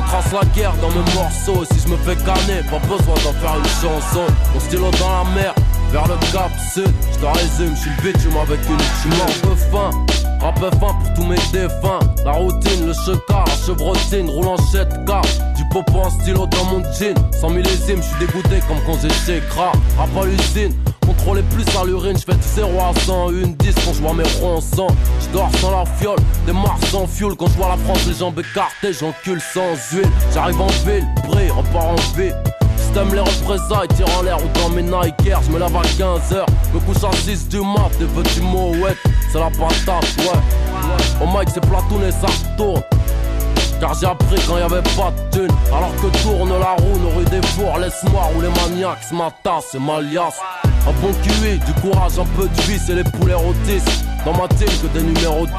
retrace 0.00 0.32
la 0.32 0.44
guerre 0.54 0.74
dans 0.80 0.90
mes 0.90 1.14
morceaux. 1.14 1.64
Si 1.72 1.80
je 1.80 1.88
me 1.88 1.96
fais 1.98 2.16
canner, 2.24 2.62
pas 2.70 2.78
besoin 2.80 3.14
d'en 3.24 3.32
faire 3.40 3.56
une 3.58 3.64
chanson. 3.64 4.26
Mon 4.54 4.60
stylo 4.60 4.90
dans 4.98 5.24
la 5.24 5.30
mer, 5.34 5.54
vers 5.90 6.06
le 6.06 6.14
cap 6.32 6.50
sud. 6.72 6.92
Je 7.12 7.18
te 7.18 7.26
résume, 7.26 7.74
je 7.74 7.80
suis 7.80 7.90
le 7.90 8.12
bitume 8.12 8.36
avec 8.36 8.60
une 8.68 8.78
chimie 9.02 9.22
un 9.22 9.48
peu 9.48 9.54
fin. 9.56 9.90
Rap 10.40 10.58
fin 10.58 10.70
pour 10.70 11.14
tous 11.14 11.24
mes 11.24 11.36
défunts. 11.52 11.98
La 12.24 12.32
routine, 12.32 12.86
le 12.86 12.92
checard, 12.92 13.44
la 13.46 13.66
chevrotine, 13.66 14.30
roule 14.30 14.48
en 14.48 14.56
7K. 14.56 15.22
Du 15.56 15.64
popo 15.70 15.98
en 15.98 16.10
stylo 16.10 16.46
dans 16.46 16.64
mon 16.64 16.82
jean. 16.92 17.14
Sans 17.40 17.50
millésimes, 17.50 18.02
je 18.02 18.08
suis 18.08 18.26
dégoûté 18.26 18.60
comme 18.68 18.78
quand 18.86 18.98
j'ai 19.02 19.10
chez 19.10 19.42
Rap 19.56 19.76
à 19.98 20.24
l'usine, 20.24 20.74
contrôler 21.08 21.42
plus 21.42 21.64
à 21.76 21.84
l'urine, 21.84 22.16
je 22.18 22.24
fais 22.24 22.38
du 22.38 22.48
0 22.54 22.70
à 22.80 22.92
100, 23.00 23.30
une 23.30 23.54
10 23.54 23.74
quand 23.84 23.92
je 23.94 24.02
vois 24.02 24.14
mes 24.14 24.28
ronds 24.40 24.60
sang. 24.60 24.88
Je 25.20 25.32
dors 25.32 25.50
sans 25.60 25.70
la 25.70 25.84
fiole, 25.86 26.18
des 26.46 26.52
mars 26.52 26.80
sans 26.90 27.06
fuel. 27.06 27.32
Quand 27.38 27.46
je 27.46 27.56
vois 27.56 27.68
la 27.68 27.76
France, 27.76 28.06
les 28.06 28.14
jambes 28.14 28.38
écartées, 28.38 28.92
j'encule 28.92 29.40
sans 29.40 29.74
huile. 29.92 30.10
J'arrive 30.34 30.60
en 30.60 30.66
ville, 30.86 31.06
brille, 31.26 31.50
repars 31.50 31.88
en 31.88 32.16
ville. 32.16 32.36
Système 32.76 33.12
les 33.14 33.20
représailles, 33.20 33.88
tire 33.96 34.06
en 34.18 34.22
l'air 34.22 34.38
ou 34.38 34.48
dans 34.58 34.68
mes 34.70 34.82
Nike 34.82 35.32
Je 35.46 35.50
me 35.50 35.58
lave 35.58 35.76
à 35.76 35.82
15h, 35.82 36.44
me 36.74 36.80
couche 36.80 37.04
à 37.04 37.16
6 37.16 37.48
du 37.48 37.60
mat, 37.60 37.90
des 37.98 38.06
petits 38.06 38.40
ouais, 38.40 38.96
c'est 39.32 39.38
la 39.38 39.50
patate, 39.50 40.04
ouais. 40.18 41.22
Au 41.22 41.26
mic, 41.26 41.48
c'est 41.52 41.60
platoon 41.60 42.06
et 42.06 42.12
ça. 42.12 42.28
Car 43.80 43.94
j'ai 43.94 44.06
appris 44.06 44.40
quand 44.46 44.58
y 44.58 44.62
avait 44.62 44.82
pas 44.82 45.12
de 45.12 45.36
thune 45.36 45.56
Alors 45.68 45.94
que 45.96 46.22
tourne 46.22 46.50
la 46.58 46.72
roue, 46.72 46.98
nos 46.98 47.10
rues 47.10 47.24
des 47.30 47.46
fours 47.48 47.78
Laisse-moi 47.78 48.22
rouler 48.34 48.48
maniaques, 48.48 49.12
ma 49.12 49.30
tasse 49.42 49.68
c'est 49.72 49.80
ma 49.80 50.00
liasse. 50.00 50.40
Un 50.64 50.92
bon 51.00 51.12
QI, 51.22 51.58
du 51.58 51.72
courage, 51.80 52.18
un 52.18 52.24
peu 52.36 52.48
de 52.48 52.60
vie, 52.62 52.78
c'est 52.78 52.94
les 52.94 53.04
poulets 53.04 53.34
rôtis 53.34 53.82
Dans 54.24 54.32
ma 54.32 54.48
team 54.48 54.68
que 54.82 54.86
des 54.98 55.02
numéros 55.02 55.46
10 55.46 55.54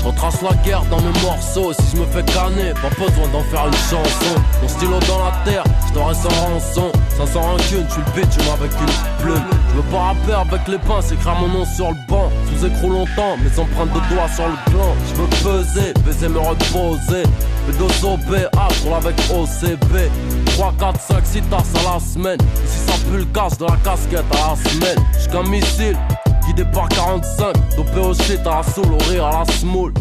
je 0.00 0.04
retrace 0.04 0.42
la 0.42 0.54
guerre 0.64 0.82
dans 0.90 1.00
mes 1.00 1.20
morceaux. 1.22 1.72
Si 1.72 1.96
je 1.96 2.00
me 2.00 2.06
fais 2.06 2.22
canner, 2.24 2.72
pas 2.74 2.90
besoin 2.90 3.28
d'en 3.32 3.42
faire 3.44 3.66
une 3.66 3.72
chanson. 3.74 4.34
Mon 4.62 4.68
stylo 4.68 4.98
dans 5.08 5.24
la 5.24 5.32
terre, 5.44 5.64
je 5.88 5.94
t'aurais 5.94 6.14
sans 6.14 6.28
rançon. 6.28 6.92
Ça 7.16 7.26
sent 7.26 7.38
rancune, 7.38 7.86
tu 7.92 8.00
le 8.00 8.22
bitch 8.22 8.34
avec 8.52 8.70
une 8.72 9.22
plume. 9.22 9.44
Je 9.70 9.76
veux 9.76 9.90
pas 9.90 9.98
rapper 9.98 10.32
avec 10.32 10.68
les 10.68 10.78
pinces, 10.78 11.12
écrire 11.12 11.34
mon 11.34 11.48
nom 11.48 11.64
sur 11.64 11.90
le 11.90 11.96
banc. 12.08 12.30
Sous 12.48 12.66
écrou 12.66 12.90
longtemps, 12.90 13.36
mes 13.42 13.58
empreintes 13.58 13.92
de 13.92 14.14
doigts 14.14 14.28
sur 14.34 14.46
le 14.46 14.70
gland. 14.70 14.94
Je 15.08 15.14
veux 15.14 15.28
peser, 15.42 15.92
baiser 16.04 16.28
me 16.28 16.38
reposer. 16.38 17.24
B2OB, 17.68 18.48
A, 18.56 18.68
roule 18.82 18.94
avec 18.94 19.16
OCB. 19.30 20.10
3, 20.46 20.74
4, 20.78 21.00
5, 21.00 21.16
6 21.24 21.42
tasses 21.42 21.86
à 21.86 21.94
la 21.94 22.00
semaine. 22.00 22.38
Ici 22.64 22.78
ça 22.86 22.94
pue 23.10 23.18
le 23.18 23.24
casse 23.26 23.58
de 23.58 23.64
la 23.64 23.76
casquette 23.84 24.24
à 24.32 24.50
la 24.50 24.70
semaine. 24.70 24.98
J'suis 25.18 25.30
qu'un 25.30 25.42
missile 25.44 25.96
qui 26.44 26.54
départ 26.54 26.88
45, 26.88 27.76
dopé 27.76 28.00
au 28.00 28.14
shit 28.14 28.40
à 28.46 28.56
la 28.56 28.62
soul, 28.62 28.92
au 28.92 29.10
rire 29.10 29.26
à 29.26 29.40
la 29.40 29.52
small. 29.52 29.92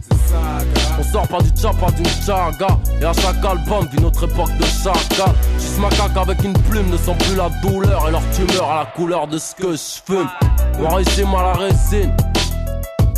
On 1.00 1.04
sort 1.04 1.28
pas 1.28 1.42
du 1.42 1.50
tcha, 1.50 1.72
pas 1.74 1.92
d'une 1.92 2.06
chaga. 2.06 2.68
Et 3.02 3.06
à 3.06 3.14
chaque 3.14 3.44
album 3.44 3.88
d'une 3.88 4.06
autre 4.06 4.26
époque 4.26 4.56
de 4.58 4.66
chacun. 4.66 5.34
Juste 5.60 5.80
macaque 5.80 6.18
avec 6.18 6.44
une 6.44 6.54
plume 6.54 6.90
ne 6.90 6.98
sent 6.98 7.16
plus 7.20 7.36
la 7.36 7.50
douleur 7.62 8.08
et 8.08 8.12
leur 8.12 8.22
tumeur 8.32 8.70
à 8.70 8.80
la 8.80 8.86
couleur 8.86 9.28
de 9.28 9.38
ce 9.38 9.56
que 9.56 9.72
je 9.72 10.02
fume. 10.06 10.30
Moi, 10.80 11.02
ici, 11.02 11.24
à 11.24 11.44
la 11.44 11.54
résine. 11.54 12.14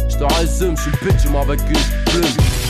Je 0.09 0.17
te 0.17 0.33
résume, 0.35 0.75
je 0.77 0.81
suis 0.81 0.91
bitch, 1.03 1.25
avec 1.35 1.59
une 1.61 2.11
plume. 2.11 2.60